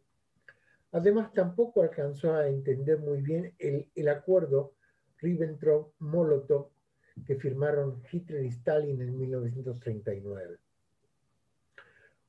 Además, 0.92 1.34
tampoco 1.34 1.82
alcanzó 1.82 2.34
a 2.34 2.48
entender 2.48 3.00
muy 3.00 3.22
bien 3.22 3.56
el, 3.58 3.90
el 3.96 4.08
acuerdo 4.10 4.76
Ribbentrop-Molotov 5.20 6.73
que 7.26 7.36
firmaron 7.36 8.02
Hitler 8.12 8.44
y 8.44 8.48
Stalin 8.50 9.02
en 9.02 9.18
1939. 9.18 10.58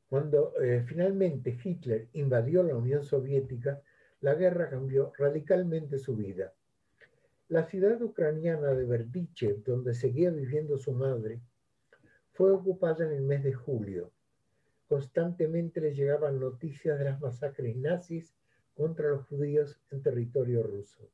Cuando 0.09 0.53
eh, 0.61 0.85
finalmente 0.87 1.59
Hitler 1.63 2.09
invadió 2.13 2.63
la 2.63 2.77
Unión 2.77 3.03
Soviética, 3.03 3.81
la 4.21 4.35
guerra 4.35 4.71
cambió 4.71 5.13
radicalmente 5.19 5.99
su 5.99 6.15
vida. 6.15 6.53
La 7.49 7.65
ciudad 7.65 8.01
ucraniana 8.01 8.69
de 8.69 8.85
Berdichev, 8.85 9.65
donde 9.65 9.95
seguía 9.95 10.31
viviendo 10.31 10.79
su 10.79 10.93
madre, 10.93 11.41
fue 12.33 12.53
ocupada 12.53 13.05
en 13.05 13.13
el 13.13 13.23
mes 13.23 13.43
de 13.43 13.53
julio. 13.53 14.11
Constantemente 14.89 15.81
le 15.81 15.95
llegaban 15.95 16.39
noticias 16.41 16.99
de 16.99 17.05
las 17.07 17.21
masacres 17.21 17.77
nazis 17.77 18.35
contra 18.75 19.09
los 19.09 19.27
judíos 19.27 19.79
en 19.91 20.03
territorio 20.03 20.63
ruso. 20.63 21.09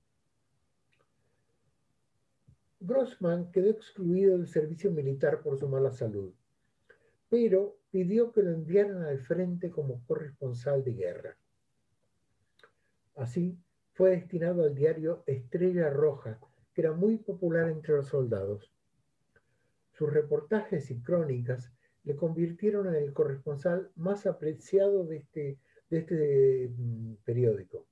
Grossman 2.82 3.52
quedó 3.52 3.68
excluido 3.68 4.38
del 4.38 4.48
servicio 4.48 4.90
militar 4.90 5.42
por 5.42 5.58
su 5.58 5.68
mala 5.68 5.92
salud, 5.92 6.32
pero 7.28 7.76
pidió 7.90 8.32
que 8.32 8.42
lo 8.42 8.50
enviaran 8.52 9.02
al 9.02 9.20
frente 9.20 9.70
como 9.70 10.02
corresponsal 10.06 10.82
de 10.82 10.94
guerra. 10.94 11.36
Así, 13.16 13.58
fue 13.92 14.12
destinado 14.12 14.64
al 14.64 14.74
diario 14.74 15.22
Estrella 15.26 15.90
Roja, 15.90 16.40
que 16.72 16.80
era 16.80 16.92
muy 16.92 17.18
popular 17.18 17.68
entre 17.68 17.96
los 17.96 18.06
soldados. 18.06 18.72
Sus 19.92 20.10
reportajes 20.10 20.90
y 20.90 21.02
crónicas 21.02 21.70
le 22.04 22.16
convirtieron 22.16 22.86
en 22.86 22.94
el 22.94 23.12
corresponsal 23.12 23.90
más 23.96 24.24
apreciado 24.24 25.04
de 25.04 25.18
este, 25.18 25.58
de 25.90 25.98
este 25.98 26.70
mm, 26.74 27.16
periódico. 27.24 27.89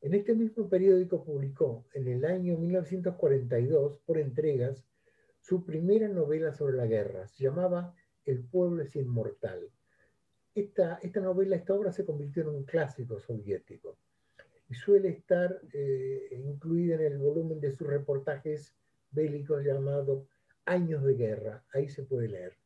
En 0.00 0.14
este 0.14 0.32
mismo 0.32 0.68
periódico 0.68 1.24
publicó 1.24 1.84
en 1.92 2.06
el 2.06 2.24
año 2.24 2.56
1942, 2.56 3.98
por 4.06 4.18
entregas, 4.18 4.84
su 5.40 5.64
primera 5.64 6.06
novela 6.06 6.52
sobre 6.52 6.76
la 6.76 6.86
guerra. 6.86 7.26
Se 7.26 7.42
llamaba 7.42 7.96
El 8.24 8.44
pueblo 8.44 8.84
es 8.84 8.94
inmortal. 8.94 9.68
Esta, 10.54 11.00
novela, 11.20 11.56
esta 11.56 11.74
obra 11.74 11.90
se 11.90 12.04
convirtió 12.04 12.42
en 12.42 12.50
un 12.50 12.64
clásico 12.64 13.18
soviético 13.18 13.98
y 14.68 14.74
suele 14.74 15.08
estar 15.08 15.60
eh, 15.72 16.28
incluida 16.46 16.94
en 16.94 17.02
el 17.02 17.18
volumen 17.18 17.60
de 17.60 17.72
sus 17.72 17.88
reportajes 17.88 18.76
bélicos 19.10 19.64
llamado 19.64 20.28
Años 20.64 21.02
de 21.02 21.14
Guerra. 21.14 21.64
Ahí 21.72 21.88
se 21.88 22.04
puede 22.04 22.28
leer. 22.28 22.56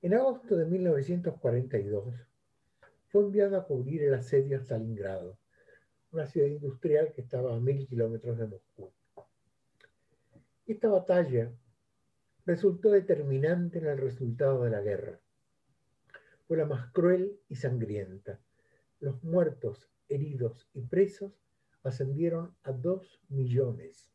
En 0.00 0.14
agosto 0.14 0.56
de 0.56 0.64
1942 0.64 2.14
fue 3.08 3.22
enviado 3.24 3.56
a 3.56 3.66
cubrir 3.66 4.04
el 4.04 4.14
asedio 4.14 4.56
a 4.56 4.60
Stalingrado 4.60 5.39
una 6.12 6.26
ciudad 6.26 6.48
industrial 6.48 7.12
que 7.12 7.20
estaba 7.20 7.54
a 7.54 7.60
mil 7.60 7.86
kilómetros 7.86 8.38
de 8.38 8.46
Moscú. 8.46 8.90
Esta 10.66 10.88
batalla 10.88 11.50
resultó 12.46 12.90
determinante 12.90 13.78
en 13.78 13.86
el 13.86 13.98
resultado 13.98 14.64
de 14.64 14.70
la 14.70 14.80
guerra. 14.80 15.20
Fue 16.46 16.56
la 16.56 16.66
más 16.66 16.90
cruel 16.92 17.38
y 17.48 17.56
sangrienta. 17.56 18.40
Los 18.98 19.22
muertos, 19.22 19.88
heridos 20.08 20.68
y 20.74 20.82
presos 20.82 21.32
ascendieron 21.82 22.54
a 22.64 22.72
dos 22.72 23.20
millones. 23.28 24.10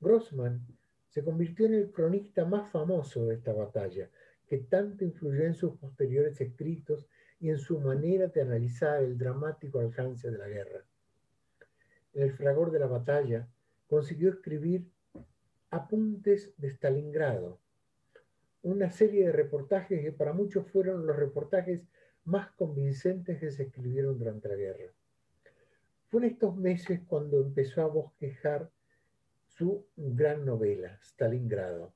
Grossman 0.00 0.66
se 1.08 1.24
convirtió 1.24 1.66
en 1.66 1.74
el 1.74 1.90
cronista 1.90 2.44
más 2.44 2.70
famoso 2.70 3.26
de 3.26 3.36
esta 3.36 3.52
batalla, 3.52 4.10
que 4.46 4.58
tanto 4.58 5.04
influyó 5.04 5.44
en 5.44 5.54
sus 5.54 5.76
posteriores 5.78 6.40
escritos 6.40 7.08
y 7.40 7.50
en 7.50 7.58
su 7.58 7.78
manera 7.78 8.26
de 8.26 8.40
analizar 8.40 9.02
el 9.02 9.16
dramático 9.16 9.78
alcance 9.78 10.30
de 10.30 10.38
la 10.38 10.48
guerra. 10.48 10.84
En 12.14 12.22
el 12.22 12.32
fragor 12.32 12.70
de 12.70 12.80
la 12.80 12.86
batalla 12.86 13.48
consiguió 13.86 14.30
escribir 14.30 14.86
Apuntes 15.70 16.52
de 16.56 16.68
Stalingrado, 16.68 17.58
una 18.62 18.90
serie 18.90 19.26
de 19.26 19.32
reportajes 19.32 20.02
que 20.02 20.12
para 20.12 20.32
muchos 20.32 20.66
fueron 20.70 21.06
los 21.06 21.16
reportajes 21.16 21.82
más 22.24 22.50
convincentes 22.52 23.38
que 23.38 23.50
se 23.50 23.64
escribieron 23.64 24.18
durante 24.18 24.48
la 24.48 24.56
guerra. 24.56 24.92
Fue 26.08 26.22
en 26.22 26.32
estos 26.32 26.56
meses 26.56 27.00
cuando 27.06 27.40
empezó 27.40 27.82
a 27.82 27.86
bosquejar 27.86 28.70
su 29.46 29.86
gran 29.96 30.44
novela, 30.44 30.98
Stalingrado. 31.02 31.92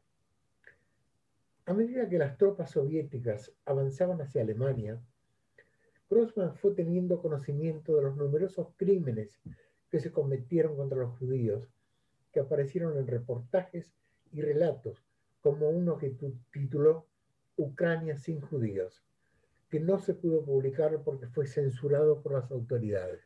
A 1.66 1.74
medida 1.74 2.09
que 2.09 2.18
las 2.18 2.37
tropas 2.37 2.70
soviéticas 2.70 3.52
avanzaban 3.64 4.20
hacia 4.20 4.42
Alemania, 4.42 5.00
Grossman 6.12 6.55
fue 6.57 6.75
teniendo 6.75 7.22
conocimiento 7.22 7.96
de 7.96 8.03
los 8.03 8.16
numerosos 8.16 8.68
crímenes 8.77 9.40
que 9.90 9.98
se 9.98 10.12
cometieron 10.12 10.77
contra 10.77 10.98
los 10.98 11.16
judíos, 11.18 11.66
que 12.33 12.40
aparecieron 12.40 12.98
en 12.98 13.07
reportajes 13.07 13.94
y 14.31 14.42
relatos, 14.42 15.03
como 15.40 15.70
uno 15.70 15.96
que 15.96 16.14
tituló 16.51 17.07
Ucrania 17.57 18.18
sin 18.18 18.42
judíos, 18.42 19.03
que 19.70 19.81
no 19.81 19.98
se 19.98 20.12
pudo 20.12 20.44
publicar 20.44 21.03
porque 21.03 21.29
fue 21.29 21.46
censurado 21.46 22.20
por 22.20 22.33
las 22.33 22.51
autoridades. 22.51 23.22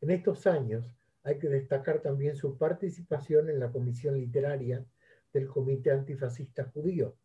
En 0.00 0.12
estos 0.12 0.46
años 0.46 0.94
hay 1.24 1.40
que 1.40 1.48
destacar 1.48 2.00
también 2.00 2.36
su 2.36 2.56
participación 2.56 3.50
en 3.50 3.58
la 3.58 3.72
comisión 3.72 4.16
literaria 4.18 4.84
del 5.32 5.48
Comité 5.48 5.90
Antifascista 5.90 6.70
Judío, 6.72 7.16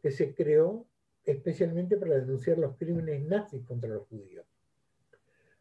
que 0.00 0.12
se 0.12 0.36
creó 0.36 0.86
especialmente 1.26 1.96
para 1.96 2.14
denunciar 2.14 2.56
los 2.56 2.76
crímenes 2.76 3.22
nazis 3.24 3.64
contra 3.64 3.90
los 3.90 4.06
judíos. 4.06 4.46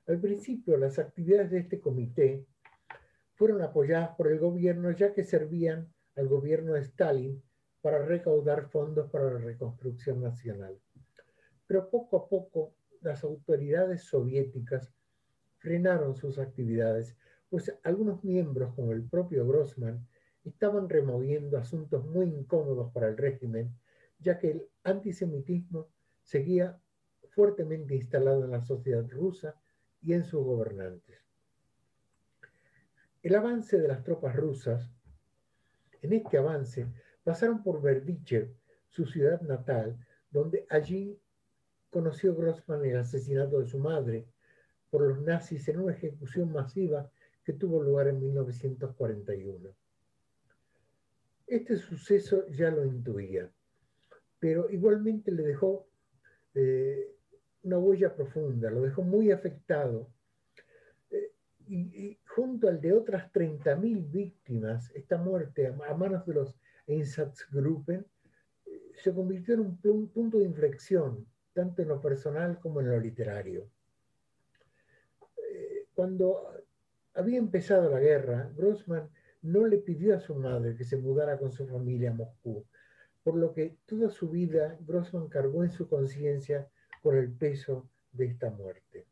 Al 0.08 0.22
principio, 0.22 0.78
las 0.78 1.00
actividades 1.00 1.50
de 1.50 1.58
este 1.58 1.80
comité 1.80 2.46
fueron 3.34 3.64
apoyadas 3.64 4.16
por 4.16 4.32
el 4.32 4.40
gobierno 4.40 4.92
ya 4.92 5.14
que 5.14 5.24
servían 5.24 5.92
al 6.16 6.28
gobierno 6.28 6.74
de 6.74 6.82
Stalin 6.82 7.42
para 7.82 8.06
recaudar 8.06 8.70
fondos 8.70 9.10
para 9.10 9.34
la 9.34 9.40
reconstrucción 9.40 10.22
nacional. 10.22 10.80
Pero 11.68 11.90
poco 11.90 12.18
a 12.18 12.30
poco 12.30 12.76
las 13.02 13.24
autoridades 13.24 14.04
soviéticas 14.04 14.94
frenaron 15.58 16.16
sus 16.16 16.38
actividades, 16.38 17.18
pues 17.50 17.76
algunos 17.84 18.24
miembros, 18.24 18.74
como 18.76 18.92
el 18.92 19.04
propio 19.04 19.48
Grossman, 19.48 20.08
estaban 20.44 20.90
removiendo 20.90 21.58
asuntos 21.58 22.06
muy 22.06 22.28
incómodos 22.28 22.92
para 22.92 23.08
el 23.08 23.18
régimen 23.18 23.76
ya 24.20 24.40
que 24.40 24.52
el 24.52 24.70
antisemitismo 24.84 25.88
seguía 26.24 26.80
fuertemente 27.30 27.96
instalado 27.96 28.46
en 28.46 28.52
la 28.52 28.62
sociedad 28.62 29.06
rusa 29.10 29.56
y 30.02 30.14
en 30.14 30.24
sus 30.24 30.44
gobernantes. 30.44 31.20
El 33.22 33.36
avance 33.36 33.80
de 33.80 33.88
las 33.88 34.04
tropas 34.04 34.36
rusas, 34.36 34.92
en 36.02 36.14
este 36.14 36.38
avance 36.38 36.88
pasaron 37.24 37.64
por 37.64 37.82
Berdichev, 37.82 38.54
su 38.90 39.06
ciudad 39.06 39.42
natal, 39.42 39.98
donde 40.30 40.66
allí 40.70 41.20
conoció 41.90 42.36
Grossman 42.36 42.86
el 42.86 42.98
asesinato 42.98 43.60
de 43.60 43.68
su 43.68 43.80
madre 43.80 44.28
por 44.90 45.02
los 45.02 45.22
nazis 45.22 45.68
en 45.68 45.80
una 45.80 45.94
ejecución 45.94 46.52
masiva 46.52 47.10
que 47.44 47.54
tuvo 47.54 47.82
lugar 47.82 48.08
en 48.08 48.20
1941. 48.20 49.70
Este 51.48 51.78
suceso 51.78 52.48
ya 52.48 52.72
lo 52.72 52.86
intuía 52.86 53.52
pero 54.46 54.70
igualmente 54.70 55.32
le 55.32 55.42
dejó 55.42 55.88
eh, 56.54 57.16
una 57.64 57.80
huella 57.80 58.16
profunda, 58.16 58.70
lo 58.70 58.84
dejó 58.84 59.02
muy 59.02 59.32
afectado. 59.32 60.08
Eh, 61.10 61.32
y, 61.68 62.20
junto 62.28 62.68
al 62.68 62.80
de 62.80 62.94
otras 62.94 63.34
30.000 63.34 64.12
víctimas, 64.12 64.92
esta 64.94 65.18
muerte 65.18 65.66
a, 65.66 65.94
manos 65.96 66.28
de 66.28 66.36
los 66.36 66.56
Einsatzgruppen 66.86 68.06
eh, 68.68 68.92
se 69.02 69.12
convirtió 69.16 69.56
en 69.56 69.62
un, 69.62 69.80
un 69.82 70.10
punto 70.10 70.38
de 70.38 70.46
inflexión, 70.46 71.26
tanto 71.54 71.82
en 71.82 71.88
lo 71.88 72.00
personal 72.00 72.60
como 72.60 72.82
en 72.82 72.92
lo 72.92 73.00
literario. 73.00 73.68
cuando 75.96 76.54
había 77.16 77.40
empezado 77.40 77.90
la 77.90 78.00
guerra, 78.00 78.52
Grossman 78.56 79.10
no 79.42 79.66
le 79.66 79.80
pidió 79.80 80.16
a 80.16 80.20
su 80.20 80.36
madre 80.36 80.76
que 80.76 80.84
se 80.84 80.98
mudara 80.98 81.40
con 81.40 81.52
su 81.52 81.66
familia 81.66 82.12
a 82.12 82.14
Moscú, 82.14 82.64
por 83.26 83.36
lo 83.38 83.54
que 83.54 83.76
toda 83.88 84.12
su 84.12 84.30
vida 84.30 84.78
Grossman 84.82 85.30
cargó 85.30 85.64
en 85.64 85.72
su 85.72 85.90
conciencia 85.90 86.70
con 87.02 87.18
el 87.18 87.32
peso 87.32 87.90
de 88.12 88.28
esta 88.28 88.52
muerte. 88.52 89.08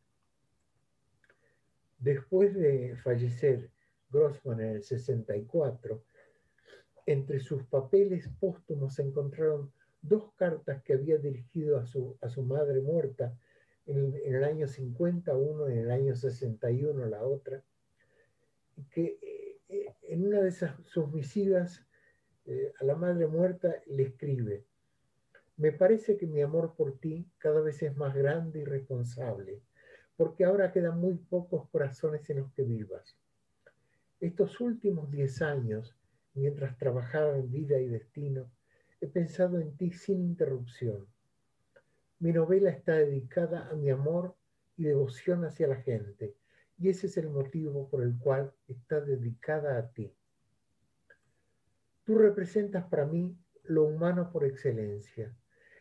Después 1.97 2.53
de 2.53 2.95
fallecer 2.97 3.71
Grossman 4.11 4.61
en 4.61 4.67
el 4.75 4.83
64, 4.83 6.03
entre 7.07 7.39
sus 7.39 7.63
papeles 7.63 8.29
póstumos 8.39 8.93
se 8.93 9.01
encontraron 9.01 9.73
dos 10.03 10.31
cartas 10.35 10.83
que 10.83 10.93
había 10.93 11.17
dirigido 11.17 11.79
a 11.79 11.85
su, 11.87 12.15
a 12.21 12.29
su 12.29 12.43
madre 12.43 12.81
muerta 12.81 13.35
en, 13.87 14.13
el 14.23 14.43
año 14.43 14.67
51 14.67 15.69
y 15.69 15.73
en 15.73 15.79
el 15.79 15.91
año 15.91 16.15
61 16.15 17.07
la 17.07 17.23
otra, 17.23 17.63
que 18.91 19.17
eh, 19.69 19.95
en 20.03 20.27
una 20.27 20.39
de 20.41 20.49
esas 20.49 20.79
sus 20.85 21.11
misivas 21.11 21.83
eh, 22.45 22.73
a 22.79 22.83
la 22.83 22.95
madre 22.95 23.27
muerta 23.27 23.75
le 23.87 24.03
escribe, 24.03 24.65
me 25.57 25.71
parece 25.71 26.17
que 26.17 26.25
mi 26.25 26.41
amor 26.41 26.73
por 26.75 26.97
ti 26.97 27.27
cada 27.37 27.61
vez 27.61 27.83
es 27.83 27.95
más 27.95 28.15
grande 28.15 28.59
y 28.59 28.65
responsable, 28.65 29.61
porque 30.17 30.45
ahora 30.45 30.71
quedan 30.71 30.99
muy 30.99 31.15
pocos 31.15 31.69
corazones 31.69 32.27
en 32.29 32.39
los 32.39 32.51
que 32.53 32.63
vivas. 32.63 33.15
Estos 34.19 34.59
últimos 34.61 35.11
diez 35.11 35.41
años, 35.43 35.95
mientras 36.33 36.77
trabajaba 36.77 37.37
en 37.37 37.51
vida 37.51 37.79
y 37.79 37.87
destino, 37.87 38.49
he 38.99 39.07
pensado 39.07 39.59
en 39.59 39.77
ti 39.77 39.91
sin 39.91 40.21
interrupción. 40.21 41.05
Mi 42.19 42.31
novela 42.31 42.71
está 42.71 42.93
dedicada 42.93 43.69
a 43.69 43.75
mi 43.75 43.91
amor 43.91 44.35
y 44.75 44.83
devoción 44.83 45.45
hacia 45.45 45.67
la 45.67 45.75
gente, 45.75 46.35
y 46.79 46.89
ese 46.89 47.07
es 47.07 47.17
el 47.17 47.29
motivo 47.29 47.89
por 47.89 48.01
el 48.01 48.17
cual 48.17 48.51
está 48.67 49.01
dedicada 49.01 49.77
a 49.77 49.87
ti. 49.89 50.11
Tú 52.05 52.15
representas 52.15 52.85
para 52.85 53.05
mí 53.05 53.37
lo 53.63 53.83
humano 53.85 54.29
por 54.31 54.43
excelencia, 54.43 55.33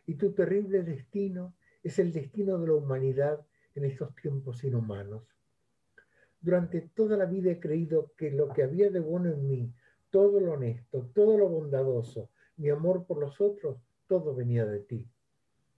y 0.05 0.15
tu 0.15 0.31
terrible 0.31 0.83
destino 0.83 1.53
es 1.83 1.99
el 1.99 2.13
destino 2.13 2.57
de 2.57 2.67
la 2.67 2.73
humanidad 2.73 3.45
en 3.75 3.85
estos 3.85 4.15
tiempos 4.15 4.63
inhumanos. 4.63 5.23
Durante 6.39 6.81
toda 6.81 7.17
la 7.17 7.25
vida 7.25 7.51
he 7.51 7.59
creído 7.59 8.13
que 8.17 8.31
lo 8.31 8.49
que 8.49 8.63
había 8.63 8.89
de 8.89 8.99
bueno 8.99 9.31
en 9.31 9.47
mí, 9.47 9.73
todo 10.11 10.39
lo 10.39 10.53
honesto, 10.53 11.09
todo 11.13 11.37
lo 11.37 11.49
bondadoso, 11.49 12.29
mi 12.57 12.69
amor 12.69 13.05
por 13.05 13.17
los 13.17 13.41
otros, 13.41 13.77
todo 14.07 14.33
venía 14.35 14.65
de 14.65 14.79
ti. 14.79 15.07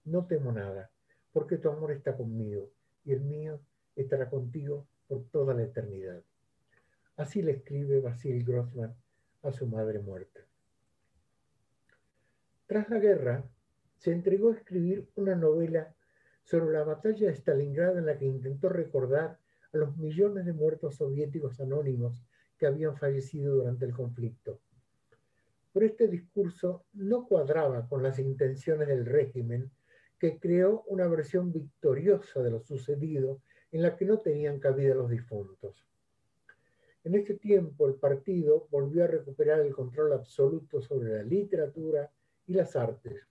No 0.04 0.26
temo 0.26 0.52
nada, 0.52 0.90
porque 1.32 1.56
tu 1.56 1.68
amor 1.70 1.90
está 1.90 2.16
conmigo 2.16 2.70
y 3.04 3.12
el 3.12 3.20
mío 3.22 3.60
estará 3.96 4.28
contigo 4.30 4.86
por 5.08 5.24
toda 5.30 5.54
la 5.54 5.62
eternidad. 5.64 6.22
Así 7.16 7.42
le 7.42 7.52
escribe 7.52 8.00
Basil 8.00 8.44
Grossman 8.44 8.94
a 9.48 9.52
su 9.52 9.66
madre 9.66 9.98
muerta. 9.98 10.40
Tras 12.66 12.88
la 12.90 12.98
guerra, 12.98 13.44
se 13.96 14.12
entregó 14.12 14.50
a 14.50 14.56
escribir 14.56 15.08
una 15.14 15.34
novela 15.34 15.94
sobre 16.42 16.72
la 16.72 16.84
batalla 16.84 17.28
de 17.28 17.34
Stalingrado 17.34 17.98
en 17.98 18.06
la 18.06 18.18
que 18.18 18.26
intentó 18.26 18.68
recordar 18.68 19.38
a 19.72 19.76
los 19.76 19.96
millones 19.96 20.46
de 20.46 20.52
muertos 20.52 20.96
soviéticos 20.96 21.60
anónimos 21.60 22.24
que 22.58 22.66
habían 22.66 22.96
fallecido 22.96 23.56
durante 23.56 23.84
el 23.84 23.92
conflicto. 23.92 24.60
Pero 25.72 25.86
este 25.86 26.08
discurso 26.08 26.84
no 26.94 27.26
cuadraba 27.26 27.88
con 27.88 28.02
las 28.02 28.18
intenciones 28.18 28.88
del 28.88 29.04
régimen, 29.04 29.70
que 30.18 30.38
creó 30.38 30.82
una 30.86 31.06
versión 31.06 31.52
victoriosa 31.52 32.42
de 32.42 32.50
lo 32.50 32.60
sucedido 32.60 33.42
en 33.72 33.82
la 33.82 33.96
que 33.96 34.06
no 34.06 34.18
tenían 34.18 34.58
cabida 34.58 34.94
los 34.94 35.10
difuntos. 35.10 35.86
En 37.06 37.14
este 37.14 37.34
tiempo, 37.34 37.86
el 37.86 37.94
partido 37.94 38.66
volvió 38.68 39.04
a 39.04 39.06
recuperar 39.06 39.60
el 39.60 39.72
control 39.72 40.12
absoluto 40.12 40.80
sobre 40.80 41.18
la 41.18 41.22
literatura 41.22 42.10
y 42.48 42.54
las 42.54 42.74
artes, 42.74 43.28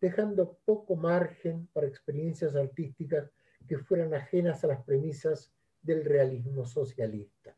dejando 0.00 0.58
poco 0.64 0.96
margen 0.96 1.68
para 1.72 1.86
experiencias 1.86 2.56
artísticas 2.56 3.30
que 3.68 3.78
fueran 3.78 4.12
ajenas 4.12 4.64
a 4.64 4.66
las 4.66 4.82
premisas 4.82 5.52
del 5.80 6.04
realismo 6.04 6.66
socialista. 6.66 7.56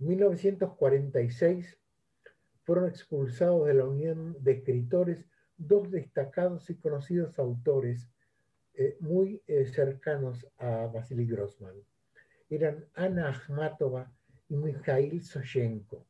En 0.00 0.08
1946 0.08 1.78
fueron 2.64 2.88
expulsados 2.88 3.68
de 3.68 3.74
la 3.74 3.84
Unión 3.84 4.36
de 4.40 4.54
Escritores 4.54 5.24
dos 5.56 5.88
destacados 5.92 6.68
y 6.68 6.74
conocidos 6.74 7.38
autores 7.38 8.10
eh, 8.74 8.96
muy 8.98 9.40
eh, 9.46 9.66
cercanos 9.66 10.44
a 10.58 10.86
Vasily 10.92 11.26
Grossman. 11.26 11.76
Eran 12.48 12.86
Ana 12.94 13.30
Akhmatova 13.30 14.12
y 14.48 14.56
Mikhail 14.56 15.20
Soshenko, 15.22 16.06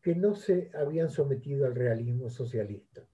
que 0.00 0.14
no 0.14 0.34
se 0.34 0.70
habían 0.74 1.10
sometido 1.10 1.66
al 1.66 1.74
realismo 1.74 2.30
socialista. 2.30 3.06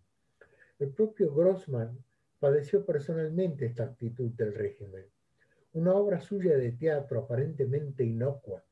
El 0.78 0.90
propio 0.92 1.34
Grossman 1.34 1.98
padeció 2.38 2.86
personalmente 2.86 3.66
esta 3.66 3.84
actitud 3.84 4.30
del 4.30 4.54
régimen. 4.54 5.06
Una 5.72 5.92
obra 5.94 6.20
suya 6.20 6.56
de 6.56 6.72
teatro 6.72 7.20
aparentemente 7.20 8.04
inocua, 8.04 8.64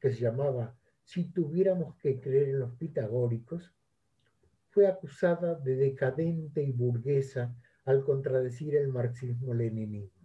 que 0.00 0.10
se 0.10 0.20
llamaba 0.20 0.76
Si 1.04 1.30
tuviéramos 1.30 1.96
que 1.96 2.20
creer 2.20 2.50
en 2.50 2.58
los 2.60 2.74
pitagóricos, 2.74 3.72
fue 4.70 4.86
acusada 4.88 5.54
de 5.54 5.76
decadente 5.76 6.62
y 6.62 6.72
burguesa 6.72 7.54
al 7.84 8.04
contradecir 8.04 8.76
el 8.76 8.88
marxismo-leninismo. 8.88 10.15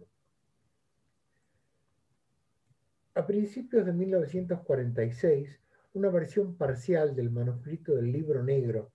A 3.14 3.26
principios 3.26 3.84
de 3.84 3.92
1946, 3.92 5.60
una 5.92 6.08
versión 6.08 6.56
parcial 6.56 7.14
del 7.14 7.30
manuscrito 7.30 7.94
del 7.94 8.10
libro 8.10 8.42
negro 8.42 8.90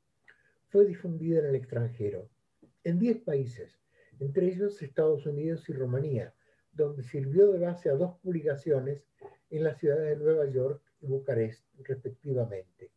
fue 0.70 0.88
difundida 0.88 1.38
en 1.38 1.46
el 1.46 1.56
extranjero, 1.56 2.28
en 2.84 2.98
10 2.98 3.22
países, 3.22 3.80
entre 4.20 4.48
ellos 4.48 4.82
Estados 4.82 5.28
Unidos 5.28 5.70
y 5.70 5.74
Rumanía, 5.74 6.34
donde 6.74 7.04
sirvió 7.04 7.52
de 7.52 7.60
base 7.60 7.92
a 7.92 7.94
dos 7.94 8.18
publicaciones 8.24 9.04
en 9.52 9.64
las 9.64 9.78
ciudades 9.78 10.18
de 10.18 10.24
Nueva 10.24 10.48
York 10.48 10.82
y 11.00 11.06
Bucarest, 11.06 11.64
respectivamente. 11.84 12.90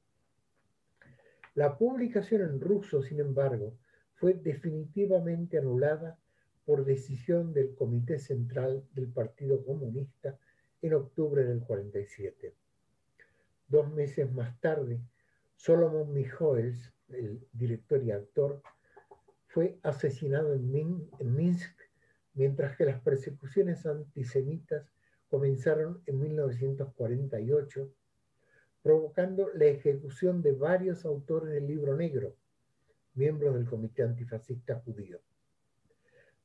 La 1.55 1.77
publicación 1.77 2.41
en 2.41 2.63
ruso, 2.63 3.03
sin 3.03 3.21
embargo, 3.21 3.75
fue 4.15 4.33
definitivamente 4.33 5.59
anulada 5.59 6.19
por 6.65 6.87
decisión 6.87 7.53
del 7.53 7.75
Comité 7.75 8.19
Central 8.19 8.83
del 8.95 9.09
Partido 9.09 9.63
Comunista 9.63 10.39
en 10.83 10.95
octubre 10.95 11.45
del 11.45 11.61
47. 11.61 12.55
Dos 13.69 13.93
meses 13.93 14.33
más 14.33 14.59
tarde, 14.61 15.01
Solomon 15.57 16.13
Mijoels, 16.13 16.93
el 17.09 17.47
director 17.53 18.03
y 18.03 18.11
actor, 18.11 18.63
fue 19.47 19.79
asesinado 19.83 20.55
en, 20.55 21.09
Minsk, 21.21 21.77
mientras 22.35 22.77
que 22.77 22.85
las 22.85 23.01
persecuciones 23.01 23.85
antisemitas 23.85 24.87
comenzaron 25.29 26.03
en 26.07 26.21
1948, 26.21 27.93
provocando 28.83 29.51
la 29.55 29.67
ejecución 29.67 30.41
de 30.41 30.53
varios 30.53 31.05
autores 31.05 31.53
del 31.53 31.67
libro 31.67 31.97
negro, 31.97 32.37
miembros 33.15 33.55
del 33.55 33.67
Comité 33.67 34.03
Antifascista 34.03 34.81
Judío. 34.81 35.21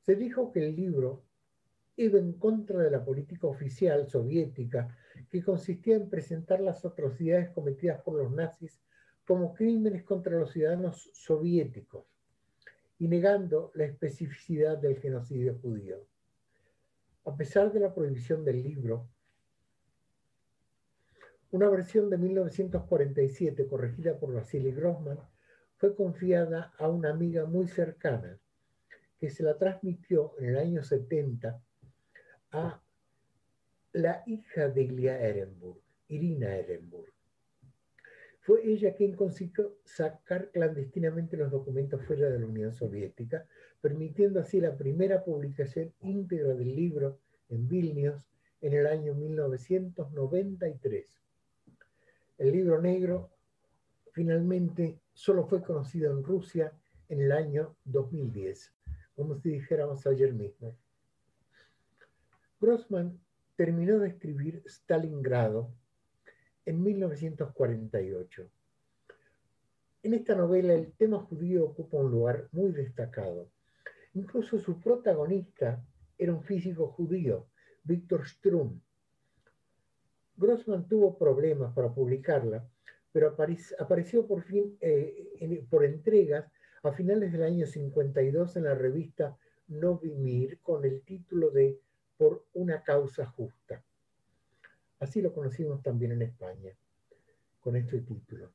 Se 0.02 0.16
dijo 0.16 0.52
que 0.52 0.66
el 0.66 0.76
libro 0.76 1.25
iba 1.98 2.20
en 2.20 2.34
contra 2.34 2.80
de 2.80 2.92
la 2.92 3.04
política 3.04 3.48
oficial 3.48 4.08
soviética 4.10 4.96
que 5.30 5.44
consistía 5.44 5.96
en 5.96 6.10
presentar 6.10 6.60
las 6.60 6.84
atrocidades 6.84 7.50
cometidas 7.50 8.02
por 8.02 8.16
los 8.16 8.32
nazis 8.32 8.82
como 9.26 9.54
crímenes 9.54 10.04
contra 10.04 10.38
los 10.38 10.52
ciudadanos 10.52 11.10
soviéticos 11.14 12.06
y 13.00 13.08
negando 13.08 13.72
la 13.76 13.86
especificidad 13.86 14.78
del 14.78 14.98
genocidio 14.98 15.58
judío. 15.62 16.06
A 17.26 17.36
pesar 17.36 17.72
de 17.72 17.80
la 17.80 17.94
prohibición 17.94 18.46
del 18.46 18.62
libro, 18.62 19.08
una 21.52 21.70
versión 21.70 22.10
de 22.10 22.18
1947 22.18 23.68
corregida 23.68 24.18
por 24.20 24.34
Vasily 24.34 24.72
Grossman 24.72 25.20
fue 25.78 25.96
confiada 25.96 26.74
a 26.78 26.90
una 26.90 27.10
amiga 27.10 27.46
muy 27.46 27.68
cercana 27.68 28.38
que 29.18 29.30
se 29.30 29.44
la 29.44 29.58
transmitió 29.58 30.34
en 30.40 30.50
el 30.50 30.58
año 30.58 30.84
70 30.84 31.62
a 32.52 32.82
la 33.94 34.24
hija 34.26 34.70
de 34.70 34.84
Ilya 34.84 35.20
Ehrenburg, 35.20 35.80
Irina 36.08 36.56
Ehrenburg. 36.56 37.12
Fue 38.42 38.62
ella 38.64 38.94
quien 38.94 39.16
consiguió 39.16 39.80
sacar 39.84 40.52
clandestinamente 40.52 41.36
los 41.36 41.50
documentos 41.50 42.06
fuera 42.06 42.30
de 42.30 42.40
la 42.40 42.46
Unión 42.46 42.74
Soviética, 42.74 43.48
permitiendo 43.82 44.40
así 44.40 44.62
la 44.62 44.78
primera 44.78 45.24
publicación 45.24 45.92
íntegra 46.02 46.54
del 46.54 46.76
libro 46.76 47.20
en 47.50 47.68
Vilnius 47.68 48.30
en 48.62 48.74
el 48.74 48.86
año 48.86 49.16
1993. 49.16 51.26
El 52.38 52.52
libro 52.52 52.82
negro 52.82 53.32
finalmente 54.12 55.00
solo 55.14 55.48
fue 55.48 55.64
conocido 55.64 56.12
en 56.12 56.24
Rusia 56.24 56.72
en 57.10 57.22
el 57.22 57.32
año 57.32 57.76
2010, 57.86 58.74
como 59.16 59.38
si 59.38 59.50
dijéramos 59.50 60.06
ayer 60.06 60.34
mismo. 60.34 60.78
Grossman 62.66 63.22
terminó 63.56 64.00
de 64.00 64.08
escribir 64.08 64.64
Stalingrado 64.66 65.72
en 66.66 66.82
1948. 66.82 68.50
En 70.02 70.14
esta 70.16 70.34
novela 70.34 70.74
el 70.74 70.92
tema 70.94 71.20
judío 71.20 71.66
ocupa 71.66 71.98
un 71.98 72.10
lugar 72.10 72.50
muy 72.54 72.72
destacado. 72.72 73.52
Incluso 74.16 74.58
su 74.58 74.82
protagonista 74.82 75.86
era 76.18 76.34
un 76.34 76.42
físico 76.42 76.88
judío, 76.88 77.46
Víctor 77.84 78.28
Strum. 78.28 78.82
Grossman 80.36 80.88
tuvo 80.88 81.20
problemas 81.20 81.72
para 81.76 81.94
publicarla, 81.94 82.68
pero 83.12 83.38
apareció 83.78 84.26
por 84.26 84.42
fin 84.42 84.76
eh, 84.82 85.68
por 85.70 85.86
entregas 85.86 86.52
a 86.82 86.92
finales 86.92 87.32
del 87.32 87.44
año 87.44 87.68
52 87.68 88.58
en 88.58 88.64
la 88.64 88.74
revista 88.74 89.38
Novimir 89.68 90.60
con 90.62 90.84
el 90.84 91.04
título 91.04 91.52
de 91.52 91.85
Por 92.18 92.46
una 92.54 92.82
causa 92.82 93.26
justa. 93.26 93.84
Así 95.00 95.22
lo 95.22 95.34
conocimos 95.34 95.84
también 95.84 96.14
en 96.14 96.22
España, 96.22 96.72
con 97.60 97.76
este 97.76 98.00
título. 98.02 98.52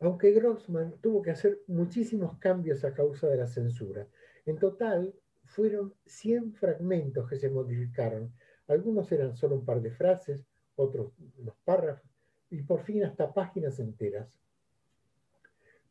Aunque 0.00 0.32
Grossman 0.32 0.96
tuvo 1.00 1.22
que 1.22 1.30
hacer 1.30 1.60
muchísimos 1.68 2.36
cambios 2.38 2.84
a 2.84 2.92
causa 2.92 3.28
de 3.28 3.36
la 3.36 3.46
censura, 3.46 4.06
en 4.46 4.58
total 4.58 5.14
fueron 5.44 5.94
100 6.06 6.54
fragmentos 6.54 7.28
que 7.28 7.36
se 7.36 7.48
modificaron. 7.48 8.32
Algunos 8.66 9.12
eran 9.12 9.36
solo 9.36 9.56
un 9.56 9.64
par 9.64 9.80
de 9.80 9.92
frases, 9.92 10.44
otros 10.74 11.12
los 11.38 11.54
párrafos, 11.64 12.10
y 12.50 12.62
por 12.62 12.82
fin 12.82 13.04
hasta 13.04 13.32
páginas 13.32 13.78
enteras. 13.78 14.28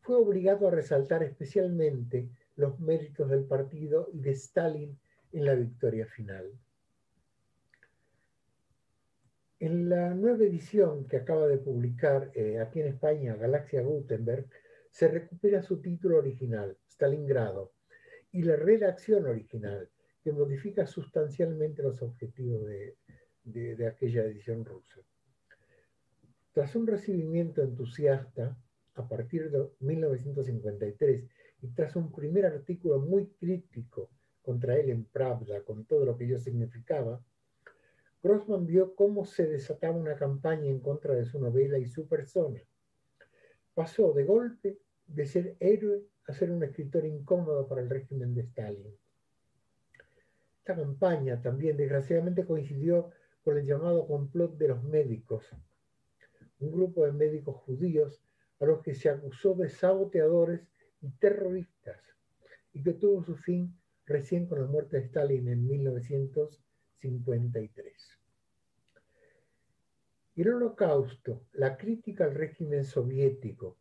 Fue 0.02 0.16
obligado 0.18 0.68
a 0.68 0.72
resaltar 0.72 1.24
especialmente 1.24 2.28
los 2.56 2.80
méritos 2.80 3.30
del 3.30 3.46
partido 3.46 4.10
y 4.12 4.20
de 4.20 4.32
Stalin 4.32 5.00
en 5.34 5.46
la 5.46 5.56
victoria 5.56 6.06
final. 6.08 6.52
En 9.60 9.90
la 9.90 10.14
nueva 10.14 10.44
edición 10.44 11.08
que 11.08 11.18
acaba 11.18 11.48
de 11.48 11.58
publicar 11.58 12.32
eh, 12.34 12.60
aquí 12.60 12.82
en 12.82 12.88
España 12.88 13.36
Galaxia 13.36 13.82
Gutenberg, 13.82 14.48
se 14.90 15.08
recupera 15.08 15.62
su 15.62 15.82
título 15.82 16.18
original, 16.18 16.78
Stalingrado, 16.90 17.72
y 18.32 18.42
la 18.42 18.56
redacción 18.56 19.26
original, 19.26 19.90
que 20.24 20.32
modifica 20.32 20.86
sustancialmente 20.86 21.84
los 21.84 22.02
objetivos 22.02 22.66
de, 22.66 22.96
de 23.44 23.88
aquella 23.88 24.24
edición 24.24 24.66
rusa. 24.66 25.02
Tras 26.54 26.76
un 26.76 26.88
recibimiento 26.88 27.62
entusiasta, 27.62 28.58
a 28.96 29.08
partir 29.08 29.50
de 29.52 29.70
1953, 29.80 31.24
y 31.62 31.68
tras 31.70 31.96
un 31.96 32.12
primer 32.12 32.46
artículo 32.46 33.00
muy 33.00 33.28
crítico 33.40 34.10
contra 34.42 34.76
él 34.76 34.90
en 34.90 35.06
Pravda, 35.06 35.62
con 35.64 35.86
todo 35.86 36.06
lo 36.06 36.18
que 36.18 36.26
ello 36.26 36.40
significaba, 36.40 37.22
Grossman 38.24 38.68
vio 38.68 38.96
cómo 38.96 39.26
se 39.26 39.48
desataba 39.48 39.98
una 39.98 40.16
campaña 40.16 40.70
en 40.70 40.80
contra 40.80 41.16
de 41.16 41.26
su 41.26 41.40
novela 41.40 41.80
y 41.80 41.88
su 41.88 42.08
persona. 42.08 42.62
Pasó 43.74 44.14
de 44.14 44.26
golpe 44.26 44.78
de 45.08 45.26
ser 45.26 45.56
héroe 45.60 46.04
a 46.28 46.34
ser 46.34 46.52
un 46.52 46.64
escritor 46.64 47.06
incómodo 47.06 47.68
para 47.68 47.82
el 47.82 47.90
régimen 47.90 48.36
de 48.36 48.42
Stalin. 48.42 48.96
Esta 50.60 50.76
campaña 50.76 51.42
también 51.42 51.76
desgraciadamente 51.78 52.46
coincidió 52.46 53.10
con 53.44 53.58
el 53.58 53.66
llamado 53.66 54.06
complot 54.06 54.56
de 54.58 54.68
los 54.68 54.84
médicos, 54.84 55.50
un 56.60 56.72
grupo 56.72 57.06
de 57.06 57.12
médicos 57.12 57.56
judíos 57.56 58.22
a 58.60 58.66
los 58.66 58.84
que 58.84 58.94
se 58.94 59.10
acusó 59.10 59.56
de 59.56 59.70
saboteadores 59.70 60.62
y 61.02 61.10
terroristas, 61.10 62.00
y 62.74 62.84
que 62.84 62.94
tuvo 62.94 63.24
su 63.24 63.36
fin 63.36 63.76
recién 64.06 64.48
con 64.48 64.62
la 64.62 64.68
muerte 64.68 64.98
de 64.98 65.06
Stalin 65.06 65.48
en 65.48 65.66
1953. 65.68 68.20
El 70.36 70.54
holocausto, 70.54 71.46
la 71.54 71.78
crítica 71.78 72.26
al 72.26 72.36
régimen 72.36 72.84
soviético 72.84 73.78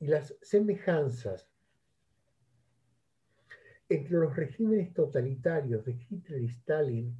y 0.00 0.06
las 0.06 0.34
semejanzas 0.42 1.48
entre 3.88 4.18
los 4.18 4.36
regímenes 4.36 4.92
totalitarios 4.94 5.84
de 5.84 5.92
Hitler 5.92 6.42
y 6.42 6.46
Stalin 6.46 7.14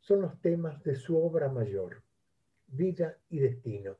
son 0.00 0.22
los 0.22 0.40
temas 0.40 0.82
de 0.84 0.94
su 0.94 1.18
obra 1.18 1.48
mayor, 1.48 2.02
Vida 2.68 3.18
y 3.30 3.40
Destino. 3.40 3.96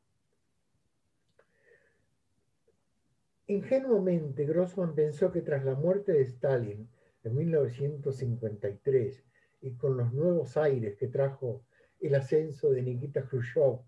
Ingenuamente, 3.46 4.44
Grossman 4.44 4.94
pensó 4.94 5.32
que 5.32 5.40
tras 5.40 5.64
la 5.64 5.74
muerte 5.74 6.12
de 6.12 6.22
Stalin 6.22 6.88
en 7.28 7.36
1953 7.36 9.24
y 9.60 9.72
con 9.74 9.96
los 9.96 10.12
nuevos 10.12 10.56
aires 10.56 10.96
que 10.96 11.08
trajo 11.08 11.62
el 12.00 12.14
ascenso 12.14 12.70
de 12.70 12.82
Nikita 12.82 13.22
Khrushchev 13.22 13.80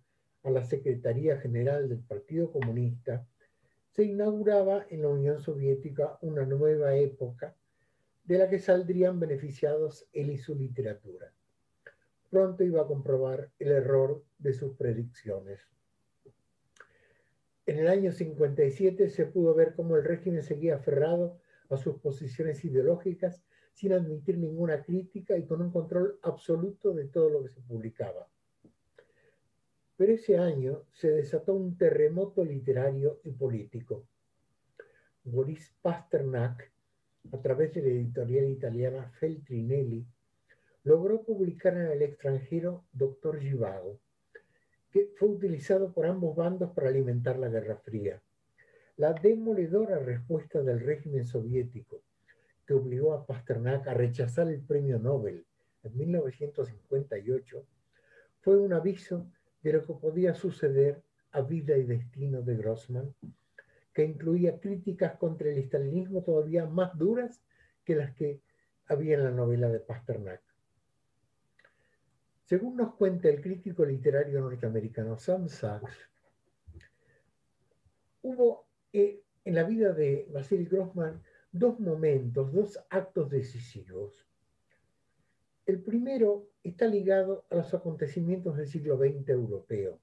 a 0.43 0.51
la 0.51 0.65
Secretaría 0.65 1.39
General 1.39 1.89
del 1.89 2.01
Partido 2.01 2.51
Comunista, 2.51 3.27
se 3.91 4.05
inauguraba 4.05 4.87
en 4.91 5.03
la 5.03 5.09
Unión 5.09 5.41
Soviética 5.41 6.19
una 6.23 6.45
nueva 6.45 6.97
época 6.97 7.55
de 8.25 8.39
la 8.39 8.49
que 8.49 8.59
saldrían 8.59 9.19
beneficiados 9.19 10.07
él 10.13 10.31
y 10.31 10.39
su 10.39 10.55
literatura. 10.55 11.33
Pronto 12.31 12.63
iba 12.63 12.83
a 12.83 12.87
comprobar 12.87 13.51
el 13.59 13.73
error 13.73 14.23
de 14.39 14.53
sus 14.53 14.77
predicciones. 14.77 15.61
En 17.67 17.79
el 17.79 17.89
año 17.89 18.13
57 18.13 19.11
se 19.11 19.27
pudo 19.27 19.55
ver 19.55 19.75
cómo 19.75 19.97
el 19.97 20.05
régimen 20.05 20.43
seguía 20.43 20.77
aferrado 20.77 21.41
a 21.71 21.77
sus 21.77 21.99
posiciones 22.01 22.65
ideológicas 22.65 23.43
sin 23.73 23.93
admitir 23.93 24.37
ninguna 24.37 24.83
crítica 24.83 25.37
y 25.39 25.47
con 25.47 25.63
un 25.63 25.71
control 25.71 26.19
absoluto 26.23 26.93
de 26.93 27.07
todo 27.07 27.31
lo 27.31 27.43
que 27.43 27.49
se 27.49 27.61
publicaba. 27.63 28.29
Pero 29.97 30.13
ese 30.13 30.39
año 30.39 30.85
se 30.93 31.11
desató 31.11 31.55
un 31.55 31.77
terremoto 31.77 32.45
literario 32.45 33.21
y 33.25 33.33
político. 33.33 34.07
Boris 35.25 35.75
Pasternak, 35.83 36.73
a 37.33 37.41
través 37.41 37.75
de 37.75 37.83
la 37.83 37.89
editorial 37.89 38.49
italiana 38.49 39.11
Feltrinelli, 39.19 40.07
logró 40.85 41.23
publicar 41.23 41.77
en 41.77 41.89
el 41.89 42.03
extranjero 42.03 42.85
Doctor 42.93 43.39
Givago, 43.39 44.01
que 44.91 45.13
fue 45.19 45.29
utilizado 45.29 45.93
por 45.93 46.07
ambos 46.07 46.35
bandos 46.35 46.71
para 46.73 46.89
alimentar 46.89 47.39
la 47.39 47.49
Guerra 47.49 47.77
Fría. 47.77 48.21
La 49.01 49.15
demoledora 49.15 49.99
respuesta 49.99 50.61
del 50.61 50.79
régimen 50.79 51.25
soviético, 51.25 52.03
que 52.67 52.75
obligó 52.75 53.15
a 53.15 53.25
Pasternak 53.25 53.89
a 53.89 53.95
rechazar 53.95 54.49
el 54.49 54.61
premio 54.61 54.99
Nobel 54.99 55.47
en 55.83 55.97
1958, 55.97 57.65
fue 58.43 58.59
un 58.59 58.75
aviso 58.75 59.27
de 59.63 59.73
lo 59.73 59.87
que 59.87 59.95
podía 59.95 60.35
suceder 60.35 61.03
a 61.31 61.41
vida 61.41 61.79
y 61.79 61.85
destino 61.85 62.43
de 62.43 62.57
Grossman, 62.59 63.15
que 63.95 64.05
incluía 64.05 64.61
críticas 64.61 65.17
contra 65.17 65.49
el 65.49 65.57
estalinismo 65.57 66.23
todavía 66.23 66.67
más 66.67 66.99
duras 66.99 67.43
que 67.87 67.97
las 67.97 68.15
que 68.15 68.43
había 68.85 69.15
en 69.15 69.25
la 69.25 69.31
novela 69.31 69.71
de 69.71 69.81
Pasternak. 69.81 70.43
Según 72.45 72.77
nos 72.77 72.97
cuenta 72.97 73.31
el 73.31 73.41
crítico 73.41 73.83
literario 73.83 74.43
norteamericano 74.43 75.17
Sam 75.17 75.49
Sachs, 75.49 76.11
hubo 78.21 78.69
eh, 78.93 79.23
en 79.45 79.55
la 79.55 79.65
vida 79.65 79.93
de 79.93 80.29
Vasily 80.33 80.67
Grossman 80.67 81.23
dos 81.53 81.81
momentos, 81.81 82.53
dos 82.53 82.79
actos 82.91 83.31
decisivos. 83.31 84.27
El 85.67 85.81
primero 85.83 86.49
está 86.63 86.87
ligado 86.87 87.45
a 87.51 87.57
los 87.57 87.73
acontecimientos 87.75 88.57
del 88.57 88.69
siglo 88.69 88.97
XX 88.99 89.29
europeo, 89.31 90.01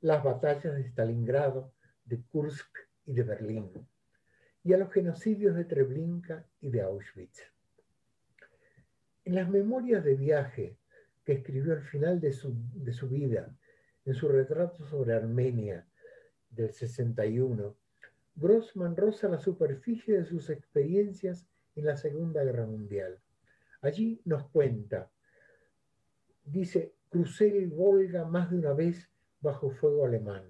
las 0.00 0.22
batallas 0.22 0.74
de 0.74 0.82
Stalingrado, 0.82 1.72
de 2.04 2.20
Kursk 2.22 2.76
y 3.06 3.14
de 3.14 3.22
Berlín, 3.22 3.70
y 4.62 4.72
a 4.72 4.78
los 4.78 4.92
genocidios 4.92 5.56
de 5.56 5.64
Treblinka 5.64 6.46
y 6.60 6.70
de 6.70 6.82
Auschwitz. 6.82 7.42
En 9.24 9.34
las 9.34 9.48
memorias 9.48 10.04
de 10.04 10.14
viaje 10.14 10.76
que 11.24 11.32
escribió 11.32 11.72
al 11.72 11.82
final 11.82 12.20
de 12.20 12.32
su, 12.32 12.54
de 12.74 12.92
su 12.92 13.08
vida, 13.08 13.54
en 14.04 14.14
su 14.14 14.28
retrato 14.28 14.84
sobre 14.84 15.14
Armenia 15.14 15.86
del 16.50 16.72
61, 16.72 17.74
Grossman 18.36 18.96
roza 18.96 19.28
la 19.28 19.38
superficie 19.38 20.18
de 20.18 20.24
sus 20.24 20.50
experiencias 20.50 21.46
en 21.76 21.86
la 21.86 21.96
Segunda 21.96 22.42
Guerra 22.42 22.66
Mundial. 22.66 23.20
Allí 23.80 24.20
nos 24.24 24.48
cuenta, 24.48 25.10
dice, 26.44 26.94
crucé 27.08 27.56
el 27.56 27.68
Volga 27.68 28.24
más 28.24 28.50
de 28.50 28.58
una 28.58 28.72
vez 28.72 29.10
bajo 29.40 29.70
fuego 29.70 30.06
alemán. 30.06 30.48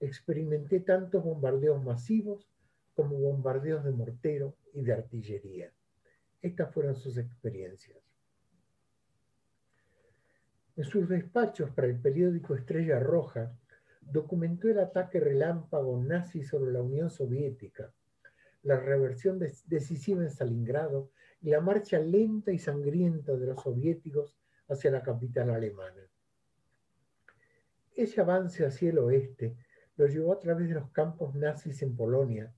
Experimenté 0.00 0.80
tantos 0.80 1.24
bombardeos 1.24 1.82
masivos 1.82 2.50
como 2.94 3.18
bombardeos 3.18 3.84
de 3.84 3.92
mortero 3.92 4.56
y 4.74 4.82
de 4.82 4.92
artillería. 4.92 5.72
Estas 6.42 6.72
fueron 6.72 6.96
sus 6.96 7.16
experiencias. 7.16 7.98
En 10.76 10.84
sus 10.84 11.08
despachos 11.08 11.70
para 11.70 11.86
el 11.86 11.98
periódico 11.98 12.54
Estrella 12.54 13.00
Roja, 13.00 13.56
documentó 14.10 14.68
el 14.68 14.78
ataque 14.78 15.20
relámpago 15.20 16.02
nazi 16.02 16.42
sobre 16.42 16.72
la 16.72 16.82
Unión 16.82 17.10
Soviética, 17.10 17.92
la 18.62 18.78
reversión 18.80 19.38
decisiva 19.38 20.22
en 20.22 20.30
Stalingrado 20.30 21.10
y 21.40 21.50
la 21.50 21.60
marcha 21.60 21.98
lenta 21.98 22.52
y 22.52 22.58
sangrienta 22.58 23.36
de 23.36 23.46
los 23.46 23.62
soviéticos 23.62 24.36
hacia 24.68 24.90
la 24.90 25.02
capital 25.02 25.50
alemana. 25.50 26.02
Ese 27.94 28.20
avance 28.20 28.66
hacia 28.66 28.90
el 28.90 28.98
oeste 28.98 29.56
lo 29.96 30.06
llevó 30.06 30.32
a 30.32 30.38
través 30.38 30.68
de 30.68 30.74
los 30.74 30.90
campos 30.90 31.34
nazis 31.34 31.82
en 31.82 31.96
Polonia 31.96 32.52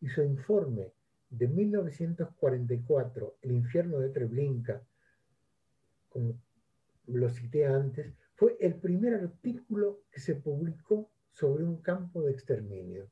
y 0.00 0.08
su 0.08 0.22
informe 0.22 0.92
de 1.30 1.48
1944, 1.48 3.36
El 3.42 3.52
infierno 3.52 3.98
de 3.98 4.08
Treblinka, 4.08 4.82
como 6.08 6.40
lo 7.06 7.28
cité 7.28 7.66
antes, 7.66 8.14
fue 8.38 8.56
el 8.60 8.76
primer 8.76 9.14
artículo 9.14 10.04
que 10.12 10.20
se 10.20 10.36
publicó 10.36 11.10
sobre 11.32 11.64
un 11.64 11.82
campo 11.82 12.22
de 12.22 12.30
exterminio. 12.30 13.10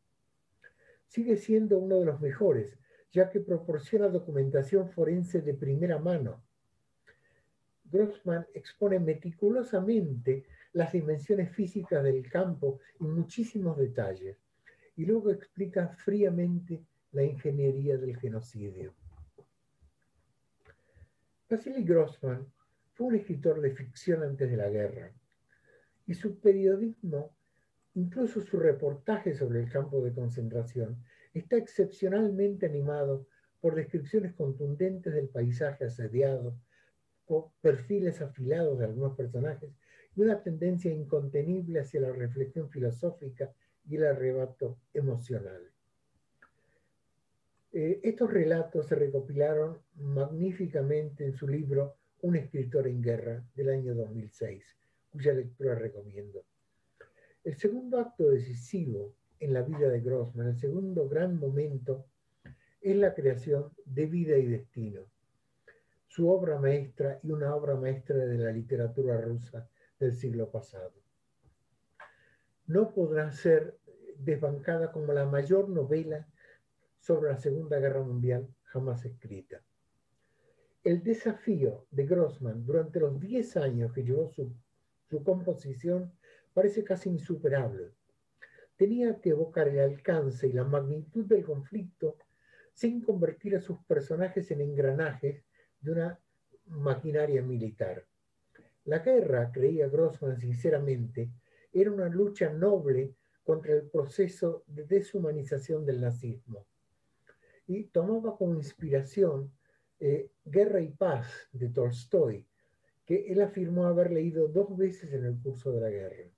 Sigue 1.09 1.37
siendo 1.37 1.79
uno 1.79 1.99
de 1.99 2.05
los 2.05 2.21
mejores, 2.21 2.79
ya 3.11 3.29
que 3.29 3.41
proporciona 3.41 4.07
documentación 4.07 4.89
forense 4.89 5.43
de 5.43 5.55
primera 5.55 5.99
mano. 5.99 6.45
Grossman 7.91 8.47
expone 8.55 9.01
meticulosamente 9.01 10.47
las 10.75 10.93
dimensiones 10.93 11.51
físicas 11.51 12.05
del 12.05 12.31
campo 12.31 12.79
y 13.01 13.05
muchísimos 13.05 13.77
detalles, 13.79 14.39
y 14.95 15.07
luego 15.07 15.33
explica 15.33 15.89
fríamente 15.89 16.85
la 17.11 17.25
ingeniería 17.25 17.99
del 17.99 18.17
genocidio. 18.17 18.95
Vasily 21.51 21.83
Grossman 21.83 22.47
fue 22.97 23.09
un 23.09 23.15
escritor 23.15 23.61
de 23.61 23.73
ficción 23.73 24.23
antes 24.23 24.51
de 24.51 24.57
la 24.57 24.71
guerra, 24.71 25.13
y 26.07 26.15
su 26.15 26.41
periodismo, 26.41 27.37
incluso 27.95 28.41
su 28.41 28.59
reportaje 28.59 29.35
sobre 29.35 29.61
el 29.61 29.71
campo 29.71 30.03
de 30.03 30.15
concentración, 30.15 31.05
está 31.35 31.57
excepcionalmente 31.57 32.65
animado 32.65 33.27
por 33.61 33.75
descripciones 33.75 34.33
contundentes 34.33 35.13
del 35.13 35.29
paisaje 35.29 35.85
asediado, 35.85 36.59
por 37.27 37.51
perfiles 37.61 38.23
afilados 38.23 38.79
de 38.79 38.87
algunos 38.87 39.15
personajes 39.15 39.71
y 40.15 40.23
una 40.23 40.43
tendencia 40.43 40.91
incontenible 40.91 41.81
hacia 41.81 42.01
la 42.01 42.13
reflexión 42.13 42.71
filosófica 42.71 43.53
y 43.87 43.97
el 43.97 44.07
arrebato 44.07 44.79
emocional. 44.95 45.61
Eh, 47.73 48.01
estos 48.05 48.33
relatos 48.33 48.87
se 48.87 48.95
recopilaron 48.95 49.79
magníficamente 49.97 51.27
en 51.27 51.35
su 51.35 51.47
libro 51.47 51.96
Un 52.23 52.37
escritor 52.37 52.87
en 52.87 53.03
guerra 53.03 53.45
del 53.55 53.71
año 53.71 53.95
2006, 53.95 54.77
cuya 55.11 55.35
lectura 55.35 55.75
recomiendo. 55.75 56.45
El 57.45 57.57
segundo 57.57 58.01
acto 58.01 58.31
decisivo 58.31 59.15
en 59.39 59.53
la 59.53 59.63
vida 59.63 59.89
de 59.89 60.01
Grossman, 60.01 60.49
el 60.49 60.59
segundo 60.59 61.09
gran 61.09 61.39
momento, 61.39 62.07
es 62.81 62.97
la 62.97 63.15
creación 63.15 63.73
de 63.85 64.07
Vida 64.07 64.37
y 64.37 64.47
Destino, 64.47 65.03
su 66.07 66.29
obra 66.29 66.59
maestra 66.59 67.21
y 67.23 67.31
una 67.31 67.55
obra 67.55 67.75
maestra 67.75 68.17
de 68.17 68.39
la 68.39 68.51
literatura 68.51 69.21
rusa 69.21 69.69
del 69.99 70.15
siglo 70.15 70.51
pasado. 70.51 70.93
No 72.67 72.93
podrá 72.93 73.31
ser 73.33 73.79
desbancada 74.19 74.93
como 74.93 75.13
la 75.13 75.27
mayor 75.27 75.69
novela 75.69 76.27
sobre 76.99 77.31
la 77.31 77.39
Segunda 77.39 77.79
Guerra 77.79 78.03
Mundial 78.03 78.49
jamás 78.65 79.05
escrita. 79.05 79.63
El 80.87 81.03
desafío 81.03 81.85
de 81.91 82.07
Grossman 82.07 82.65
durante 82.65 83.01
los 83.01 83.19
10 83.19 83.57
años 83.57 83.93
que 83.93 84.05
llevó 84.05 84.31
su, 84.31 84.55
composición 85.25 86.13
parece 86.55 86.85
casi 86.85 87.11
insuperable. 87.11 87.91
Tenía 88.77 89.21
que 89.21 89.31
evocar 89.31 89.67
el 89.67 89.81
alcance 89.81 90.47
y 90.47 90.53
la 90.53 90.63
magnitud 90.63 91.25
del 91.25 91.45
conflicto 91.45 92.19
sin 92.73 93.01
convertir 93.01 93.57
a 93.57 93.61
sus 93.61 93.81
personajes 93.81 94.49
en 94.53 94.61
engranajes 94.61 95.43
de 95.81 95.91
una 95.91 96.21
maquinaria 96.67 97.43
militar. 97.43 98.07
La 98.85 99.01
guerra, 99.01 99.51
creía 99.51 99.89
Grossman 99.89 100.39
sinceramente, 100.39 101.33
era 101.73 101.91
una 101.91 102.09
lucha 102.09 102.53
noble 102.53 103.13
contra 103.43 103.75
el 103.75 103.91
proceso 103.91 104.63
de 104.69 104.85
deshumanización 104.85 105.85
del 105.85 106.01
nazismo. 106.01 106.65
Y 107.67 107.87
tomaba 107.87 108.37
como 108.37 108.55
inspiración 108.55 109.51
eh, 110.01 110.31
Guerra 110.45 110.81
y 110.81 110.89
Paz 110.89 111.49
de 111.53 111.69
Tolstoy, 111.69 112.45
que 113.05 113.27
él 113.33 113.41
afirmó 113.41 113.87
haber 113.87 114.11
leído 114.11 114.49
dos 114.49 114.77
veces 114.77 115.13
en 115.13 115.25
el 115.25 115.39
curso 115.39 115.73
de 115.73 115.81
la 115.81 115.91
guerra. 115.91 116.31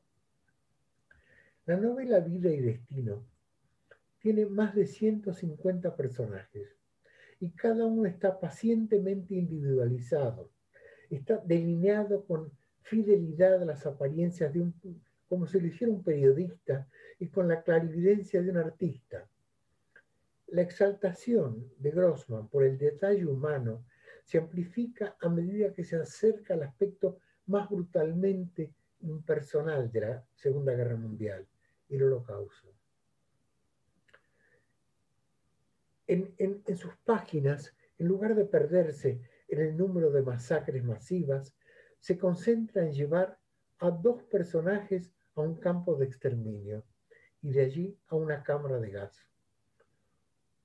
La 1.66 1.76
novela 1.76 2.20
Vida 2.20 2.50
y 2.50 2.60
Destino 2.60 3.24
tiene 4.20 4.46
más 4.46 4.74
de 4.74 4.86
150 4.86 5.96
personajes 5.96 6.76
y 7.40 7.50
cada 7.50 7.86
uno 7.86 8.06
está 8.06 8.40
pacientemente 8.40 9.34
individualizado 9.34 10.50
está 11.10 11.38
delineado 11.44 12.24
con 12.24 12.50
fidelidad 12.82 13.62
a 13.62 13.64
las 13.64 13.86
apariencias 13.86 14.52
de 14.52 14.60
un, 14.60 14.74
como 15.28 15.46
si 15.46 15.60
lo 15.60 15.66
hiciera 15.66 15.92
un 15.92 16.02
periodista 16.02 16.86
y 17.18 17.28
con 17.28 17.48
la 17.48 17.62
clarividencia 17.62 18.42
de 18.42 18.50
un 18.50 18.58
artista. 18.58 19.28
La 20.48 20.62
exaltación 20.62 21.72
de 21.78 21.90
Grossman 21.90 22.48
por 22.48 22.64
el 22.64 22.78
detalle 22.78 23.26
humano 23.26 23.84
se 24.24 24.38
amplifica 24.38 25.16
a 25.20 25.28
medida 25.28 25.74
que 25.74 25.84
se 25.84 25.96
acerca 25.96 26.54
al 26.54 26.62
aspecto 26.62 27.18
más 27.46 27.68
brutalmente 27.68 28.72
impersonal 29.00 29.92
de 29.92 30.00
la 30.00 30.26
Segunda 30.34 30.72
Guerra 30.74 30.96
Mundial, 30.96 31.46
el 31.90 32.02
Holocausto. 32.02 32.74
En, 36.06 36.34
en 36.38 36.76
sus 36.76 36.96
páginas, 37.04 37.74
en 37.98 38.08
lugar 38.08 38.34
de 38.34 38.46
perderse 38.46 39.20
en 39.48 39.60
el 39.60 39.76
número 39.76 40.10
de 40.10 40.22
masacres 40.22 40.82
masivas, 40.82 41.54
se 42.00 42.16
concentra 42.16 42.82
en 42.82 42.92
llevar 42.92 43.38
a 43.80 43.90
dos 43.90 44.22
personajes 44.24 45.12
a 45.34 45.42
un 45.42 45.56
campo 45.56 45.94
de 45.94 46.06
exterminio 46.06 46.84
y 47.42 47.52
de 47.52 47.60
allí 47.60 47.98
a 48.08 48.16
una 48.16 48.42
cámara 48.42 48.78
de 48.78 48.90
gas. 48.90 49.27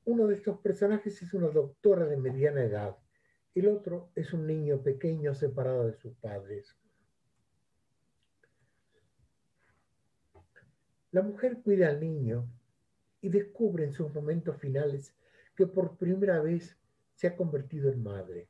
Uno 0.06 0.28
de 0.28 0.36
estos 0.36 0.60
personajes 0.60 1.22
es 1.22 1.34
una 1.34 1.47
doctora 1.47 2.06
de 2.06 2.18
mediana 2.18 2.64
edad, 2.64 2.97
el 3.56 3.68
otro 3.68 4.10
es 4.16 4.34
un 4.34 4.45
niño 4.45 4.82
pequeño 4.82 5.34
separado 5.34 5.86
de 5.88 5.93
sus 5.93 6.14
padres. 6.16 6.76
La 11.12 11.22
mujer 11.22 11.62
cuida 11.62 11.89
al 11.89 12.01
niño 12.01 12.49
y 13.22 13.30
descubre 13.30 13.86
en 13.86 13.93
sus 13.93 14.14
momentos 14.14 14.58
finales 14.58 15.16
que 15.56 15.68
por 15.68 15.95
primera 15.95 16.41
vez 16.41 16.78
se 17.14 17.28
ha 17.28 17.36
convertido 17.36 17.91
en 17.91 18.04
madre. 18.04 18.49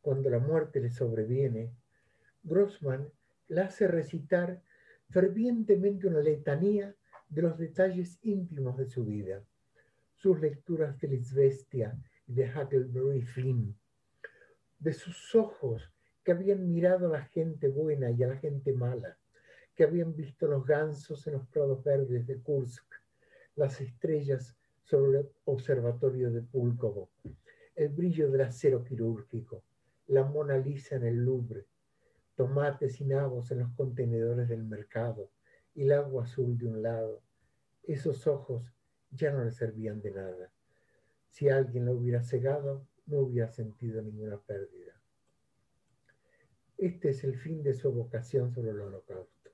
Cuando 0.00 0.30
la 0.30 0.38
muerte 0.38 0.80
le 0.80 0.90
sobreviene, 0.90 1.70
Grossman 2.42 3.08
la 3.48 3.66
hace 3.66 3.86
recitar 3.86 4.62
fervientemente 5.10 6.06
una 6.06 6.20
letanía 6.20 6.96
de 7.28 7.42
los 7.42 7.58
detalles 7.58 8.18
íntimos 8.22 8.78
de 8.78 8.86
su 8.86 9.04
vida, 9.04 9.44
sus 10.18 10.40
lecturas 10.40 10.98
de 11.00 11.08
Lisbestia 11.08 11.96
y 12.26 12.34
de 12.34 12.50
Huckleberry 12.50 13.22
Finn, 13.22 13.78
de 14.80 14.92
sus 14.92 15.34
ojos 15.36 15.92
que 16.24 16.32
habían 16.32 16.68
mirado 16.68 17.06
a 17.06 17.18
la 17.18 17.24
gente 17.26 17.68
buena 17.68 18.10
y 18.10 18.22
a 18.24 18.28
la 18.28 18.36
gente 18.36 18.72
mala, 18.72 19.16
que 19.76 19.84
habían 19.84 20.16
visto 20.16 20.48
los 20.48 20.66
gansos 20.66 21.24
en 21.28 21.34
los 21.34 21.46
prados 21.46 21.84
verdes 21.84 22.26
de 22.26 22.36
Kursk, 22.40 22.84
las 23.54 23.80
estrellas 23.80 24.56
sobre 24.82 25.20
el 25.20 25.28
observatorio 25.44 26.32
de 26.32 26.42
Púlkovo, 26.42 27.10
el 27.76 27.90
brillo 27.90 28.28
del 28.28 28.40
acero 28.40 28.82
quirúrgico, 28.82 29.62
la 30.08 30.24
Mona 30.24 30.58
Lisa 30.58 30.96
en 30.96 31.04
el 31.04 31.24
Louvre, 31.24 31.64
tomates 32.34 33.00
y 33.00 33.04
nabos 33.04 33.52
en 33.52 33.60
los 33.60 33.70
contenedores 33.74 34.48
del 34.48 34.64
mercado 34.64 35.30
y 35.76 35.82
el 35.82 35.92
agua 35.92 36.24
azul 36.24 36.58
de 36.58 36.66
un 36.66 36.82
lado. 36.82 37.22
Esos 37.84 38.26
ojos 38.26 38.72
ya 39.10 39.30
no 39.30 39.44
le 39.44 39.52
servían 39.52 40.00
de 40.00 40.10
nada. 40.10 40.50
Si 41.30 41.48
alguien 41.48 41.86
lo 41.86 41.92
hubiera 41.92 42.22
cegado, 42.22 42.86
no 43.06 43.20
hubiera 43.20 43.48
sentido 43.48 44.02
ninguna 44.02 44.38
pérdida. 44.38 44.94
Este 46.76 47.10
es 47.10 47.24
el 47.24 47.36
fin 47.36 47.62
de 47.62 47.74
su 47.74 47.92
vocación 47.92 48.52
sobre 48.52 48.70
el 48.70 48.80
holocausto. 48.80 49.50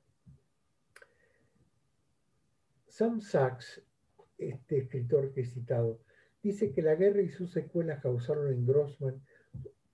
Sam 2.87 3.21
Sachs, 3.21 3.83
este 4.39 4.79
escritor 4.79 5.33
que 5.33 5.41
he 5.41 5.45
citado, 5.47 6.01
dice 6.43 6.73
que 6.73 6.83
la 6.83 6.95
guerra 6.95 7.23
y 7.23 7.29
sus 7.29 7.51
secuelas 7.51 8.03
causaron 8.03 8.53
en 8.53 8.67
Grossman 8.67 9.23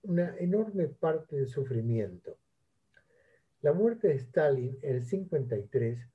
una 0.02 0.36
enorme 0.38 0.88
parte 0.88 1.36
de 1.36 1.46
sufrimiento. 1.46 2.36
La 3.62 3.72
muerte 3.72 4.08
de 4.08 4.14
Stalin 4.14 4.78
en 4.82 4.96
el 4.96 5.04
53, 5.04 6.08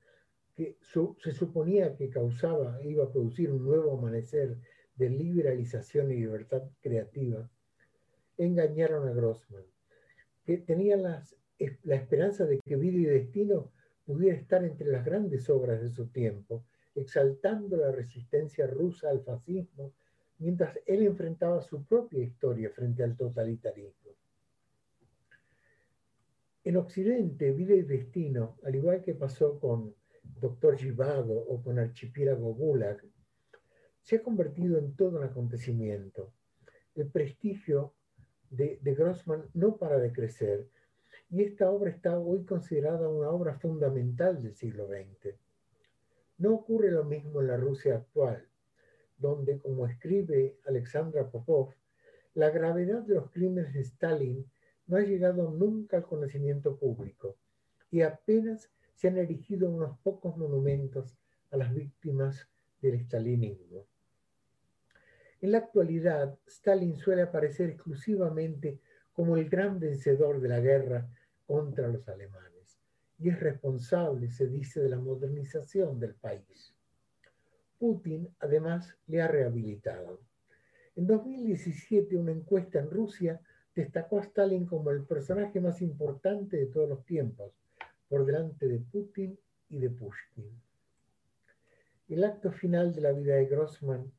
que 0.56 0.76
se 0.80 1.32
suponía 1.32 1.94
que 1.96 2.08
causaba, 2.08 2.80
iba 2.82 3.04
a 3.04 3.12
producir 3.12 3.50
un 3.50 3.64
nuevo 3.64 3.98
amanecer 3.98 4.56
de 4.96 5.10
liberalización 5.10 6.10
y 6.10 6.16
libertad 6.16 6.62
creativa, 6.80 7.48
engañaron 8.38 9.06
a 9.06 9.12
Grossman, 9.12 9.64
que 10.44 10.58
tenía 10.58 10.96
la 10.96 11.22
esperanza 11.94 12.46
de 12.46 12.58
que 12.60 12.76
Vida 12.76 12.98
y 12.98 13.04
Destino 13.04 13.70
pudiera 14.06 14.36
estar 14.36 14.64
entre 14.64 14.86
las 14.86 15.04
grandes 15.04 15.50
obras 15.50 15.82
de 15.82 15.90
su 15.90 16.06
tiempo, 16.06 16.64
exaltando 16.94 17.76
la 17.76 17.92
resistencia 17.92 18.66
rusa 18.66 19.10
al 19.10 19.20
fascismo 19.22 19.92
mientras 20.38 20.78
él 20.86 21.02
enfrentaba 21.02 21.60
su 21.60 21.84
propia 21.84 22.22
historia 22.22 22.70
frente 22.70 23.02
al 23.02 23.16
totalitarismo. 23.16 24.12
En 26.64 26.76
Occidente, 26.76 27.52
Vida 27.52 27.74
y 27.74 27.82
Destino, 27.82 28.56
al 28.64 28.74
igual 28.74 29.02
que 29.02 29.14
pasó 29.14 29.58
con 29.60 29.94
Doctor 30.40 30.76
Givago 30.76 31.34
o 31.48 31.62
con 31.62 31.78
Archipiélago 31.78 32.54
Gulag, 32.54 33.02
se 34.02 34.16
ha 34.16 34.22
convertido 34.22 34.78
en 34.78 34.94
todo 34.94 35.18
un 35.18 35.24
acontecimiento. 35.24 36.32
El 36.94 37.08
prestigio 37.08 37.94
de, 38.50 38.78
de 38.82 38.94
Grossman 38.94 39.44
no 39.54 39.76
para 39.76 39.98
de 39.98 40.12
crecer 40.12 40.68
y 41.30 41.42
esta 41.42 41.70
obra 41.70 41.90
está 41.90 42.18
hoy 42.18 42.44
considerada 42.44 43.08
una 43.08 43.30
obra 43.30 43.58
fundamental 43.58 44.42
del 44.42 44.54
siglo 44.54 44.86
XX. 44.86 45.34
No 46.38 46.54
ocurre 46.54 46.90
lo 46.90 47.04
mismo 47.04 47.40
en 47.40 47.48
la 47.48 47.56
Rusia 47.56 47.96
actual, 47.96 48.46
donde, 49.18 49.58
como 49.58 49.86
escribe 49.86 50.58
Alexandra 50.66 51.28
Popov, 51.30 51.74
la 52.34 52.50
gravedad 52.50 53.02
de 53.02 53.14
los 53.14 53.30
crímenes 53.30 53.72
de 53.72 53.80
Stalin 53.80 54.46
no 54.86 54.98
ha 54.98 55.00
llegado 55.00 55.50
nunca 55.50 55.96
al 55.96 56.04
conocimiento 56.04 56.76
público 56.76 57.36
y 57.90 58.02
apenas 58.02 58.70
se 58.96 59.08
han 59.08 59.18
erigido 59.18 59.70
unos 59.70 59.98
pocos 60.00 60.36
monumentos 60.36 61.16
a 61.50 61.56
las 61.56 61.72
víctimas 61.72 62.48
del 62.82 62.98
stalinismo. 63.00 63.86
En 65.40 65.52
la 65.52 65.58
actualidad, 65.58 66.36
Stalin 66.46 66.96
suele 66.96 67.22
aparecer 67.22 67.70
exclusivamente 67.70 68.80
como 69.12 69.36
el 69.36 69.48
gran 69.48 69.78
vencedor 69.78 70.40
de 70.40 70.48
la 70.48 70.60
guerra 70.60 71.08
contra 71.46 71.88
los 71.88 72.08
alemanes 72.08 72.46
y 73.18 73.30
es 73.30 73.40
responsable, 73.40 74.30
se 74.30 74.46
dice, 74.46 74.80
de 74.80 74.90
la 74.90 74.98
modernización 74.98 75.98
del 75.98 76.14
país. 76.14 76.74
Putin, 77.78 78.28
además, 78.40 78.96
le 79.06 79.22
ha 79.22 79.28
rehabilitado. 79.28 80.20
En 80.96 81.06
2017, 81.06 82.16
una 82.16 82.32
encuesta 82.32 82.78
en 82.78 82.90
Rusia 82.90 83.40
destacó 83.74 84.18
a 84.18 84.22
Stalin 84.22 84.66
como 84.66 84.90
el 84.90 85.04
personaje 85.04 85.60
más 85.60 85.82
importante 85.82 86.56
de 86.56 86.66
todos 86.66 86.88
los 86.88 87.04
tiempos, 87.04 87.52
por 88.08 88.24
delante 88.24 88.66
de 88.66 88.78
Putin 88.78 89.38
y 89.68 89.78
de 89.78 89.90
Pushkin. 89.90 90.50
El 92.08 92.24
acto 92.24 92.52
final 92.52 92.94
de 92.94 93.00
la 93.00 93.12
vida 93.12 93.34
de 93.34 93.46
Grossman 93.46 94.12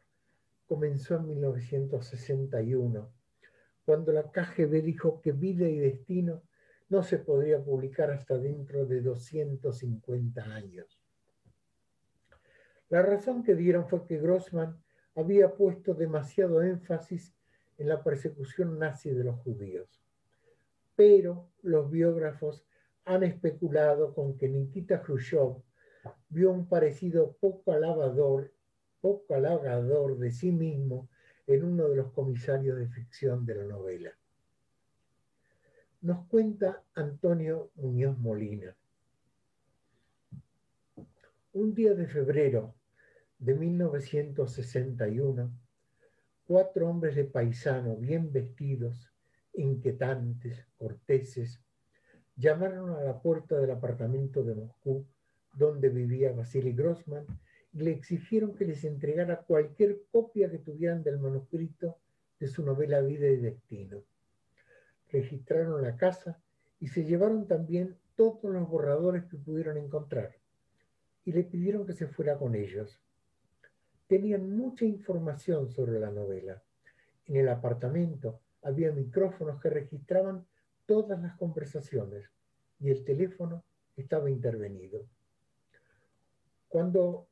comenzó 0.68 1.16
en 1.16 1.28
1961, 1.28 3.10
cuando 3.86 4.12
la 4.12 4.30
KGB 4.30 4.84
dijo 4.84 5.22
que 5.22 5.32
Vida 5.32 5.68
y 5.70 5.80
Destino 5.80 6.44
no 6.90 7.04
se 7.04 7.18
podría 7.18 7.64
publicar 7.64 8.12
hasta 8.12 8.38
dentro 8.38 8.86
de 8.86 9.02
250 9.02 10.44
años. 10.44 11.00
La 12.90 13.02
razón 13.02 13.44
que 13.44 13.56
dieron 13.56 13.88
fue 13.88 14.06
que 14.06 14.18
Grossman 14.18 14.82
había 15.16 15.56
puesto 15.56 15.94
demasiado 15.94 16.62
énfasis 16.62 17.34
en 17.78 17.90
la 17.90 18.04
persecución 18.04 18.80
nazi 18.80 19.12
de 19.12 19.24
los 19.24 19.40
judíos. 19.40 20.02
Pero 20.96 21.50
los 21.62 21.90
biógrafos 21.90 22.66
han 23.08 23.24
especulado 23.24 24.14
con 24.14 24.38
que 24.38 24.50
Nikita 24.50 25.02
Khrushchev 25.02 25.64
vio 26.28 26.52
un 26.52 26.68
parecido 26.68 27.38
poco 27.40 27.72
alabador, 27.72 28.52
poco 29.00 29.34
de 29.34 30.32
sí 30.32 30.52
mismo 30.52 31.08
en 31.48 31.64
uno 31.64 31.88
de 31.88 31.96
los 31.96 32.12
comisarios 32.12 32.78
de 32.78 32.90
ficción 32.90 33.46
de 33.46 33.56
la 33.56 33.64
novela. 33.64 34.12
Nos 36.02 36.26
cuenta 36.28 36.84
Antonio 36.96 37.72
Muñoz 37.76 38.18
Molina. 38.20 38.76
Un 41.54 41.74
día 41.74 41.94
de 41.94 42.08
febrero 42.08 42.76
de 43.40 43.56
1961, 43.56 45.50
cuatro 46.46 46.90
hombres 46.90 47.16
de 47.16 47.24
paisano 47.24 47.96
bien 47.96 48.34
vestidos, 48.34 49.14
inquietantes, 49.54 50.68
corteses, 50.78 51.62
llamaron 52.38 52.92
a 52.92 53.02
la 53.02 53.20
puerta 53.20 53.60
del 53.60 53.72
apartamento 53.72 54.44
de 54.44 54.56
Moscú 54.56 55.06
donde 55.54 55.90
vivía 55.90 56.32
Vasily 56.32 56.72
Grossman 56.72 57.26
y 57.74 57.80
le 57.80 57.92
exigieron 57.92 58.56
que 58.56 58.66
les 58.66 58.84
entregara 58.84 59.42
cualquier 59.42 60.04
copia 60.12 60.50
que 60.50 60.60
tuvieran 60.60 61.04
del 61.04 61.20
manuscrito 61.20 61.98
de 62.40 62.48
su 62.48 62.64
novela 62.64 63.02
Vida 63.02 63.28
y 63.28 63.38
Destino. 63.38 64.04
Registraron 65.12 65.82
la 65.82 65.98
casa 65.98 66.40
y 66.80 66.88
se 66.88 67.04
llevaron 67.04 67.48
también 67.48 67.98
todos 68.16 68.44
los 68.44 68.70
borradores 68.70 69.26
que 69.26 69.38
pudieron 69.38 69.78
encontrar 69.78 70.36
y 71.26 71.32
le 71.32 71.44
pidieron 71.44 71.86
que 71.86 71.94
se 71.94 72.08
fuera 72.08 72.38
con 72.38 72.56
ellos 72.56 73.02
tenían 74.08 74.56
mucha 74.56 74.86
información 74.86 75.70
sobre 75.70 76.00
la 76.00 76.10
novela. 76.10 76.64
En 77.26 77.36
el 77.36 77.50
apartamento 77.50 78.40
había 78.62 78.92
micrófonos 78.92 79.62
que 79.62 79.70
registraban 79.70 80.46
todas 80.88 81.22
las 81.22 81.36
conversaciones 81.36 82.32
y 82.80 82.90
el 82.90 83.04
teléfono 83.04 83.64
estaba 83.96 84.32
intervenido. 84.32 85.06
Cuando 86.68 87.28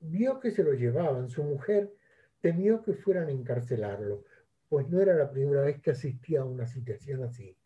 vio 0.00 0.38
que 0.38 0.52
se 0.52 0.62
lo 0.62 0.72
llevaban, 0.74 1.28
su 1.28 1.42
mujer 1.42 1.92
temió 2.40 2.82
que 2.82 2.94
fueran 2.94 3.28
a 3.28 3.32
encarcelarlo, 3.32 4.24
pues 4.68 4.88
no 4.88 5.00
era 5.00 5.14
la 5.14 5.30
primera 5.30 5.62
vez 5.62 5.80
que 5.80 5.90
asistía 5.90 6.42
a 6.42 6.44
una 6.44 6.66
situación 6.66 7.24
así. 7.24 7.56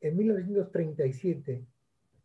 En 0.00 0.16
1937, 0.16 1.66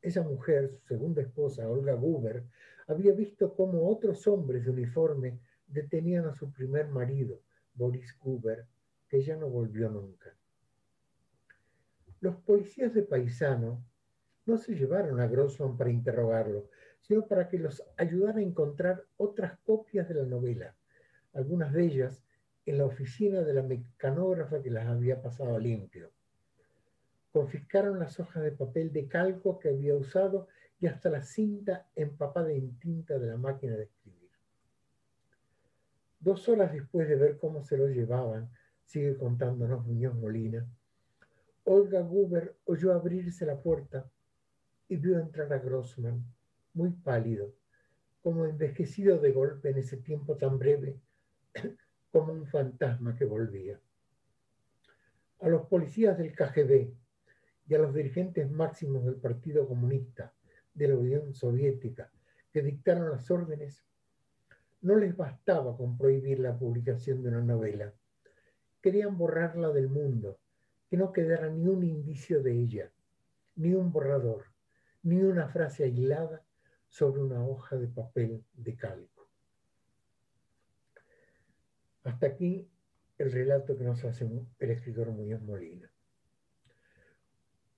esa 0.01 0.21
mujer, 0.21 0.69
su 0.69 0.88
segunda 0.88 1.21
esposa, 1.21 1.69
Olga 1.69 1.93
Guber, 1.93 2.43
había 2.88 3.13
visto 3.13 3.55
cómo 3.55 3.89
otros 3.89 4.27
hombres 4.27 4.65
de 4.65 4.71
uniforme 4.71 5.39
detenían 5.67 6.25
a 6.25 6.36
su 6.36 6.51
primer 6.51 6.88
marido, 6.89 7.41
Boris 7.73 8.17
Guber, 8.19 8.65
que 9.07 9.21
ya 9.21 9.36
no 9.36 9.49
volvió 9.49 9.89
nunca. 9.89 10.36
Los 12.22 12.36
policías 12.36 12.93
de 12.93 13.01
Paisano 13.01 13.84
no 14.45 14.57
se 14.57 14.76
llevaron 14.76 15.19
a 15.19 15.28
Grossman 15.28 15.76
para 15.76 15.89
interrogarlo, 15.89 16.69
sino 17.01 17.26
para 17.28 17.49
que 17.49 17.57
los 17.57 17.84
ayudara 17.97 18.38
a 18.38 18.43
encontrar 18.43 19.03
otras 19.17 19.57
copias 19.65 20.07
de 20.07 20.13
la 20.13 20.24
novela, 20.24 20.76
algunas 21.34 21.74
de 21.74 21.84
ellas 21.84 22.24
en 22.67 22.78
la 22.78 22.86
oficina 22.86 23.41
de 23.41 23.53
la 23.55 23.63
mecanógrafa 23.63 24.61
que 24.61 24.69
las 24.69 24.86
había 24.88 25.19
pasado 25.19 25.57
limpio. 25.57 26.11
Confiscaron 27.32 27.97
las 27.97 28.19
hojas 28.19 28.43
de 28.43 28.51
papel 28.51 28.93
de 28.93 29.07
calco 29.07 29.57
que 29.57 29.69
había 29.69 29.95
usado 29.95 30.47
y 30.80 30.86
hasta 30.86 31.09
la 31.09 31.24
cinta 31.24 31.88
empapada 31.95 32.51
en 32.51 32.78
tinta 32.78 33.17
de 33.17 33.28
la 33.28 33.38
máquina 33.38 33.76
de 33.76 33.84
escribir. 33.86 34.30
Dos 36.19 36.47
horas 36.49 36.72
después 36.72 37.09
de 37.09 37.15
ver 37.15 37.39
cómo 37.39 37.63
se 37.63 37.78
lo 37.78 37.88
llevaban, 37.88 38.51
sigue 38.86 39.17
contándonos 39.17 39.88
Muñoz 39.88 40.13
Molina, 40.13 40.67
Olga 41.64 42.01
Guber 42.01 42.55
oyó 42.66 42.93
abrirse 42.93 43.45
la 43.45 43.62
puerta 43.62 44.09
y 44.88 44.97
vio 44.97 45.20
entrar 45.20 45.51
a 45.53 45.59
Grossman, 45.59 46.26
muy 46.74 46.91
pálido, 46.91 47.53
como 48.22 48.45
envejecido 48.45 49.20
de 49.20 49.32
golpe 49.32 49.70
en 49.70 49.78
ese 49.78 49.97
tiempo 49.97 50.38
tan 50.38 50.57
breve, 50.57 50.99
como 52.12 52.34
un 52.34 52.45
fantasma 52.47 53.16
que 53.16 53.26
volvía. 53.26 53.80
A 55.39 55.49
los 55.49 55.68
policías 55.68 56.18
del 56.18 56.36
KGB 56.36 56.93
y 57.68 57.74
a 57.74 57.80
los 57.80 57.93
dirigentes 57.93 58.49
máximos 58.51 59.05
del 59.05 59.16
Partido 59.16 59.68
Comunista, 59.68 60.34
de 60.74 60.88
la 60.88 60.97
Unión 60.97 61.34
Soviética 61.34 62.12
que 62.51 62.62
dictaron 62.62 63.09
las 63.09 63.32
órdenes, 63.32 63.84
no 64.82 64.97
les 64.97 65.16
bastaba 65.16 65.76
con 65.78 65.97
prohibir 65.97 66.39
la 66.39 66.57
publicación 66.57 67.24
de 67.24 67.30
una 67.30 67.41
novela. 67.41 67.93
Querían 68.82 69.18
borrarla 69.18 69.70
del 69.70 69.89
mundo, 69.89 70.39
que 70.91 70.97
no 70.97 71.13
quedara 71.13 71.49
ni 71.49 71.69
un 71.69 71.85
indicio 71.85 72.43
de 72.43 72.51
ella, 72.51 72.91
ni 73.55 73.73
un 73.73 73.93
borrador, 73.93 74.47
ni 75.03 75.21
una 75.21 75.47
frase 75.47 75.85
aislada 75.85 76.43
sobre 76.89 77.21
una 77.21 77.47
hoja 77.47 77.77
de 77.77 77.87
papel 77.87 78.43
de 78.55 78.75
calco. 78.75 79.29
Hasta 82.03 82.27
aquí 82.27 82.67
el 83.19 83.31
relato 83.31 83.77
que 83.77 83.85
nos 83.85 84.03
hace 84.03 84.27
el 84.59 84.69
escritor 84.69 85.09
Muñoz 85.11 85.41
Molina. 85.43 85.89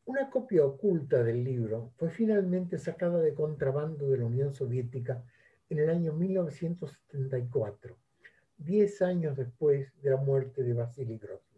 Una 0.05 0.31
copia 0.31 0.65
oculta 0.65 1.23
del 1.23 1.43
libro 1.43 1.91
fue 1.97 2.09
finalmente 2.09 2.79
sacada 2.79 3.19
de 3.19 3.35
contrabando 3.35 4.09
de 4.09 4.17
la 4.17 4.25
Unión 4.25 4.55
Soviética 4.55 5.23
en 5.69 5.77
el 5.77 5.91
año 5.91 6.13
1974, 6.13 7.95
diez 8.57 9.03
años 9.03 9.37
después 9.37 9.93
de 10.01 10.09
la 10.09 10.17
muerte 10.17 10.63
de 10.63 10.73
Vasily 10.73 11.19
Grossman. 11.19 11.52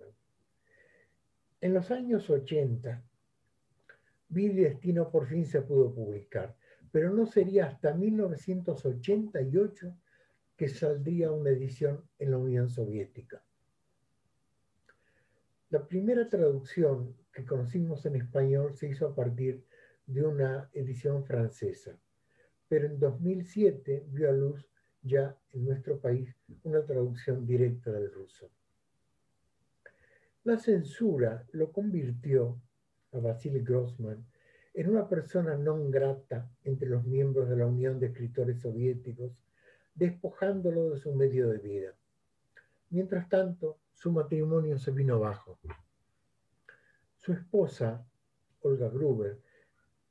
En 1.62 1.74
los 1.74 1.92
años 1.92 2.30
80, 2.30 3.04
Vida 4.30 4.54
y 4.54 4.56
Destino 4.56 5.10
por 5.10 5.28
fin 5.28 5.46
se 5.46 5.62
pudo 5.62 5.94
publicar, 5.94 6.56
pero 6.92 7.12
no 7.12 7.26
sería 7.26 7.68
hasta 7.68 7.94
1988 7.94 9.96
que 10.56 10.70
saldría 10.70 11.32
una 11.32 11.50
edición 11.50 12.04
en 12.20 12.32
la 12.32 12.38
Unión 12.38 12.70
Soviética. 12.70 13.44
La 15.70 15.88
primera 15.88 16.30
traducción 16.30 17.16
que 17.34 17.46
conocimos 17.46 18.06
en 18.06 18.16
español 18.16 18.76
se 18.76 18.88
hizo 18.88 19.08
a 19.08 19.16
partir 19.16 19.66
de 20.06 20.24
una 20.24 20.70
edición 20.74 21.26
francesa, 21.26 21.98
pero 22.68 22.88
en 22.88 23.00
2007 23.00 24.06
vio 24.10 24.30
a 24.30 24.34
luz 24.34 24.66
ya 25.02 25.38
en 25.52 25.66
nuestro 25.66 26.00
país 26.00 26.36
una 26.64 26.86
traducción 26.86 27.46
directa 27.46 27.92
del 27.92 28.12
ruso. 28.12 28.50
La 30.46 30.60
censura 30.60 31.44
lo 31.54 31.72
convirtió 31.72 32.62
a 33.14 33.18
Vasily 33.18 33.62
Grossman 33.62 34.24
en 34.76 34.90
una 34.92 35.10
persona 35.10 35.58
non 35.58 35.90
grata 35.90 36.48
entre 36.64 36.88
los 36.88 37.04
miembros 37.04 37.50
de 37.50 37.58
la 37.58 37.66
Unión 37.66 38.00
de 38.00 38.14
Escritores 38.14 38.62
Soviéticos, 38.62 39.32
despojándolo 39.96 40.92
de 40.92 40.98
su 41.00 41.16
medio 41.16 41.50
de 41.50 41.58
vida. 41.58 41.96
Mientras 42.92 43.28
tanto, 43.28 43.80
su 43.96 44.12
matrimonio 44.12 44.78
se 44.78 44.92
vino 44.92 45.16
abajo. 45.16 45.58
Su 47.18 47.34
esposa, 47.34 48.06
Olga 48.62 48.90
Gruber, 48.90 49.40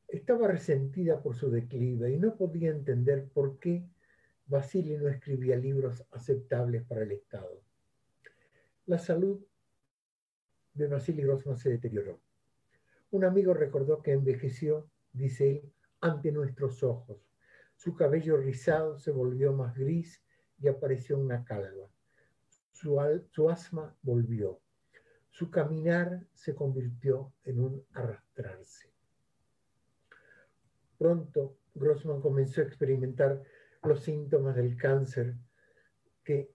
estaba 0.09 0.49
resentida 0.49 1.23
por 1.23 1.37
su 1.37 1.49
declive 1.49 2.11
y 2.11 2.19
no 2.19 2.35
podía 2.35 2.71
entender 2.71 3.29
por 3.33 3.61
qué 3.61 3.87
Vasily 4.49 4.97
no 4.97 5.09
escribía 5.09 5.55
libros 5.55 6.05
aceptables 6.11 6.83
para 6.83 7.05
el 7.05 7.13
Estado. 7.13 7.63
La 8.87 8.99
salud 8.99 9.41
de 10.75 10.89
Vasily 10.89 11.23
Grossman 11.23 11.57
se 11.57 11.71
deterioró. 11.71 12.21
Un 13.11 13.25
amigo 13.25 13.55
recordó 13.55 14.03
que 14.03 14.13
envejeció, 14.13 14.91
dice 15.13 15.51
él, 15.51 15.73
ante 16.01 16.33
nuestros 16.33 16.83
ojos. 16.83 17.19
Su 17.77 17.95
cabello 17.95 18.37
rizado 18.37 18.99
se 18.99 19.11
volvió 19.11 19.53
más 19.53 19.77
gris 19.77 20.23
y 20.61 20.69
apareció 20.69 21.19
una 21.19 21.45
calva. 21.45 21.89
Su, 22.73 22.99
su 23.31 23.51
asma 23.51 23.97
volvió. 24.03 24.61
Su 25.31 25.51
caminar 25.51 26.27
se 26.33 26.55
convirtió 26.55 27.33
en 27.45 27.61
un 27.61 27.87
arrastrarse. 27.93 28.93
Pronto, 30.99 31.57
Grossman 31.75 32.21
comenzó 32.21 32.61
a 32.61 32.65
experimentar 32.65 33.43
los 33.83 34.01
síntomas 34.01 34.57
del 34.57 34.77
cáncer, 34.77 35.35
que, 36.23 36.55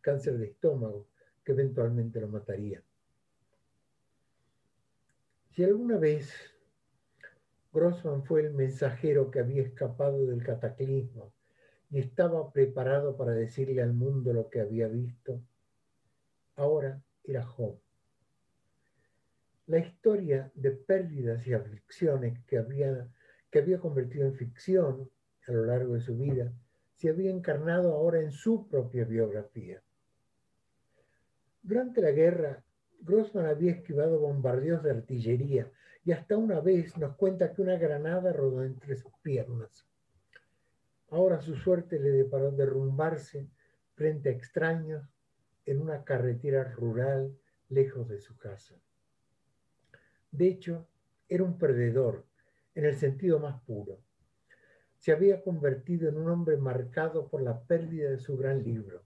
cáncer 0.00 0.38
de 0.38 0.46
estómago, 0.46 1.08
que 1.44 1.52
eventualmente 1.52 2.20
lo 2.20 2.28
mataría. 2.28 2.82
Si 5.56 5.64
alguna 5.64 5.96
vez 5.96 6.30
Grossman 7.72 8.24
fue 8.24 8.42
el 8.42 8.52
mensajero 8.52 9.30
que 9.30 9.40
había 9.40 9.62
escapado 9.62 10.26
del 10.26 10.44
cataclismo 10.44 11.32
y 11.88 11.98
estaba 11.98 12.52
preparado 12.52 13.16
para 13.16 13.32
decirle 13.32 13.80
al 13.80 13.94
mundo 13.94 14.34
lo 14.34 14.50
que 14.50 14.60
había 14.60 14.86
visto, 14.86 15.40
ahora 16.56 17.02
era 17.24 17.42
Job. 17.42 17.80
La 19.68 19.78
historia 19.78 20.52
de 20.54 20.72
pérdidas 20.72 21.46
y 21.46 21.54
aflicciones 21.54 22.38
que 22.44 22.58
había, 22.58 23.08
que 23.50 23.60
había 23.60 23.78
convertido 23.78 24.26
en 24.26 24.34
ficción 24.34 25.10
a 25.48 25.52
lo 25.52 25.64
largo 25.64 25.94
de 25.94 26.02
su 26.02 26.18
vida 26.18 26.52
se 26.96 27.08
había 27.08 27.30
encarnado 27.30 27.94
ahora 27.94 28.20
en 28.20 28.30
su 28.30 28.68
propia 28.68 29.06
biografía. 29.06 29.82
Durante 31.62 32.02
la 32.02 32.10
guerra, 32.10 32.62
Grossman 33.00 33.46
había 33.46 33.72
esquivado 33.72 34.18
bombardeos 34.18 34.82
de 34.82 34.90
artillería 34.90 35.70
y 36.04 36.12
hasta 36.12 36.36
una 36.36 36.60
vez 36.60 36.96
nos 36.96 37.16
cuenta 37.16 37.52
que 37.52 37.62
una 37.62 37.76
granada 37.76 38.32
rodó 38.32 38.64
entre 38.64 38.96
sus 38.96 39.12
piernas. 39.22 39.86
Ahora 41.10 41.40
su 41.40 41.54
suerte 41.56 41.98
le 41.98 42.10
deparó 42.10 42.50
derrumbarse 42.50 43.48
frente 43.94 44.28
a 44.28 44.32
extraños 44.32 45.08
en 45.64 45.80
una 45.80 46.04
carretera 46.04 46.64
rural 46.64 47.36
lejos 47.68 48.08
de 48.08 48.20
su 48.20 48.36
casa. 48.36 48.74
De 50.30 50.48
hecho, 50.48 50.86
era 51.28 51.44
un 51.44 51.58
perdedor 51.58 52.24
en 52.74 52.84
el 52.84 52.96
sentido 52.96 53.38
más 53.38 53.60
puro. 53.62 54.00
Se 54.98 55.12
había 55.12 55.42
convertido 55.42 56.08
en 56.08 56.18
un 56.18 56.28
hombre 56.28 56.56
marcado 56.56 57.28
por 57.28 57.42
la 57.42 57.62
pérdida 57.62 58.10
de 58.10 58.18
su 58.18 58.36
gran 58.36 58.62
libro, 58.62 59.02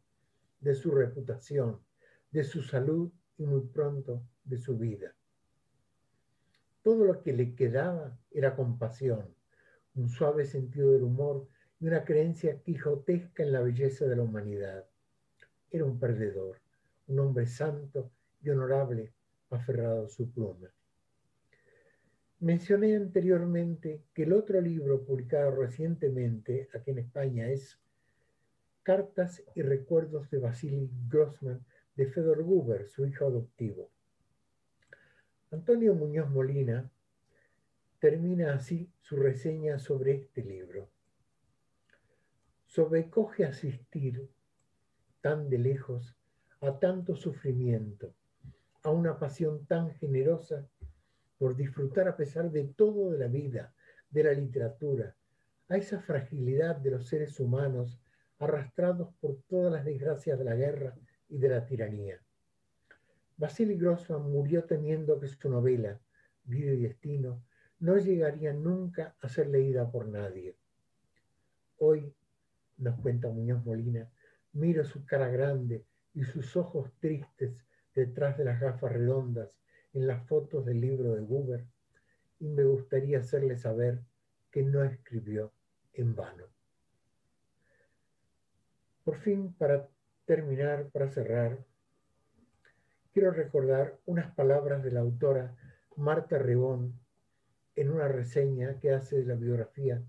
de 0.61 0.75
su 0.75 0.91
reputación, 0.91 1.81
de 2.31 2.45
su 2.45 2.63
salud 2.63 3.11
y 3.41 3.47
muy 3.47 3.63
pronto 3.63 4.23
de 4.45 4.59
su 4.59 4.77
vida. 4.77 5.15
Todo 6.83 7.07
lo 7.07 7.23
que 7.23 7.33
le 7.33 7.55
quedaba 7.55 8.19
era 8.31 8.55
compasión, 8.55 9.35
un 9.95 10.11
suave 10.11 10.45
sentido 10.45 10.93
del 10.93 11.05
humor 11.05 11.49
y 11.81 11.87
una 11.87 12.05
creencia 12.05 12.61
quijotesca 12.61 13.43
en 13.43 13.53
la 13.53 13.63
belleza 13.63 14.05
de 14.05 14.17
la 14.17 14.23
humanidad. 14.23 14.85
Era 15.71 15.87
un 15.87 15.99
perdedor, 15.99 16.61
un 17.09 17.19
hombre 17.19 17.47
santo 17.47 18.11
y 18.43 18.51
honorable 18.51 19.15
aferrado 19.49 20.05
a 20.05 20.09
su 20.09 20.31
pluma. 20.31 20.71
Mencioné 22.41 22.95
anteriormente 22.95 24.03
que 24.13 24.25
el 24.25 24.35
otro 24.35 24.61
libro 24.61 25.03
publicado 25.03 25.51
recientemente 25.53 26.69
aquí 26.75 26.91
en 26.91 26.99
España 26.99 27.49
es 27.49 27.79
Cartas 28.83 29.43
y 29.55 29.63
Recuerdos 29.63 30.31
de 30.31 30.39
Vasily 30.39 30.91
Grossman 31.09 31.65
de 32.01 32.07
Fedor 32.07 32.43
Guber, 32.43 32.89
su 32.89 33.05
hijo 33.05 33.27
adoptivo. 33.27 33.91
Antonio 35.51 35.95
Muñoz 35.95 36.31
Molina 36.31 36.91
termina 37.99 38.55
así 38.55 38.91
su 39.03 39.17
reseña 39.17 39.79
sobre 39.79 40.15
este 40.15 40.43
libro. 40.43 40.89
Sobrecoge 42.65 43.45
asistir 43.45 44.31
tan 45.21 45.51
de 45.51 45.59
lejos 45.59 46.17
a 46.63 46.79
tanto 46.79 47.17
sufrimiento, 47.17 48.15
a 48.83 48.89
una 48.89 49.19
pasión 49.19 49.67
tan 49.67 49.91
generosa 49.91 50.67
por 51.37 51.55
disfrutar 51.55 52.09
a 52.09 52.17
pesar 52.17 52.51
de 52.51 52.65
todo 52.65 53.11
de 53.11 53.19
la 53.19 53.29
vida, 53.29 53.75
de 54.09 54.25
la 54.25 54.33
literatura, 54.33 55.15
a 55.69 55.77
esa 55.77 56.01
fragilidad 56.01 56.77
de 56.77 56.93
los 56.93 57.09
seres 57.09 57.39
humanos 57.41 58.01
arrastrados 58.39 59.13
por 59.21 59.43
todas 59.43 59.71
las 59.71 59.85
desgracias 59.85 60.39
de 60.39 60.45
la 60.47 60.55
guerra 60.55 60.97
y 61.31 61.39
de 61.39 61.49
la 61.49 61.65
tiranía. 61.65 62.21
Vasily 63.37 63.77
Grossman 63.77 64.31
murió 64.31 64.65
temiendo 64.65 65.19
que 65.19 65.29
su 65.29 65.49
novela, 65.49 65.99
Vida 66.45 66.73
y 66.73 66.83
Destino, 66.83 67.43
no 67.79 67.97
llegaría 67.97 68.53
nunca 68.53 69.15
a 69.21 69.29
ser 69.29 69.47
leída 69.49 69.91
por 69.91 70.07
nadie. 70.07 70.57
Hoy, 71.79 72.13
nos 72.77 73.01
cuenta 73.01 73.29
Muñoz 73.29 73.65
Molina, 73.65 74.11
miro 74.53 74.85
su 74.85 75.07
cara 75.07 75.29
grande 75.29 75.85
y 76.15 76.25
sus 76.25 76.57
ojos 76.57 76.93
tristes 77.01 77.53
detrás 77.95 78.37
de 78.37 78.45
las 78.45 78.61
gafas 78.61 78.93
redondas 78.93 79.49
en 79.95 80.07
las 80.07 80.27
fotos 80.27 80.67
del 80.67 80.81
libro 80.81 81.15
de 81.15 81.21
Buber 81.21 81.65
y 82.39 82.49
me 82.49 82.65
gustaría 82.65 83.21
hacerle 83.21 83.57
saber 83.57 84.01
que 84.51 84.63
no 84.63 84.85
escribió 84.85 85.53
en 85.95 86.15
vano. 86.15 86.45
Por 89.05 89.17
fin, 89.17 89.53
para 89.55 89.89
terminar, 90.31 90.91
para 90.93 91.09
cerrar, 91.09 91.59
quiero 93.13 93.33
recordar 93.33 93.99
unas 94.07 94.33
palabras 94.37 94.81
de 94.85 94.93
la 94.93 95.01
autora 95.01 95.57
Marta 95.97 96.39
Rebón 96.39 96.95
en 97.75 97.91
una 97.91 98.07
reseña 98.07 98.79
que 98.79 98.93
hace 98.93 99.17
de 99.17 99.25
la 99.25 99.35
biografía 99.35 100.01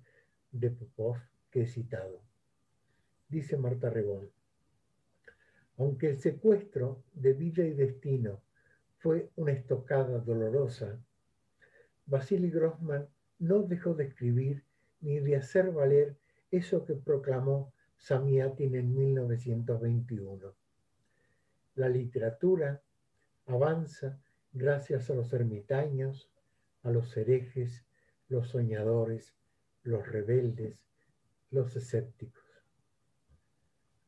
de 0.52 0.70
Popov 0.70 1.18
que 1.50 1.64
he 1.64 1.66
citado. 1.66 2.22
Dice 3.30 3.58
Marta 3.58 3.90
Rebón, 3.90 4.30
aunque 5.80 6.10
el 6.10 6.20
secuestro 6.20 7.02
de 7.14 7.34
vida 7.34 7.64
y 7.64 7.74
destino 7.74 8.44
fue 9.00 9.32
una 9.38 9.54
estocada 9.54 10.20
dolorosa, 10.20 11.00
Vasily 12.06 12.52
Grossman 12.52 13.08
no 13.40 13.64
dejó 13.64 13.96
de 13.96 14.04
escribir 14.04 14.64
ni 15.00 15.20
de 15.20 15.38
hacer 15.38 15.72
valer 15.72 16.16
eso 16.52 16.86
que 16.86 16.94
proclamó 16.94 17.74
Samiatin 18.02 18.76
en 18.76 18.96
1921. 18.96 20.56
La 21.76 21.88
literatura 21.88 22.82
avanza 23.46 24.20
gracias 24.52 25.12
a 25.12 25.14
los 25.14 25.32
ermitaños, 25.34 26.28
a 26.82 26.90
los 26.90 27.16
herejes, 27.16 27.86
los 28.28 28.50
soñadores, 28.50 29.36
los 29.84 30.08
rebeldes, 30.08 30.84
los 31.52 31.76
escépticos. 31.76 32.44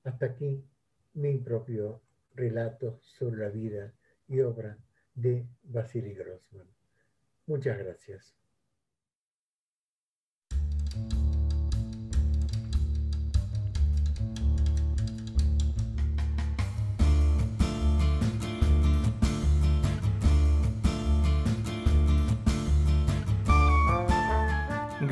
Hasta 0.04 0.26
aquí 0.26 0.66
mi 1.14 1.38
propio 1.38 2.02
relato 2.34 3.00
sobre 3.04 3.42
la 3.42 3.50
vida 3.50 3.94
y 4.28 4.40
obra 4.40 4.76
de 5.14 5.46
Vasily 5.66 6.16
Grossman. 6.16 6.68
Muchas 7.46 7.78
gracias. 7.78 8.43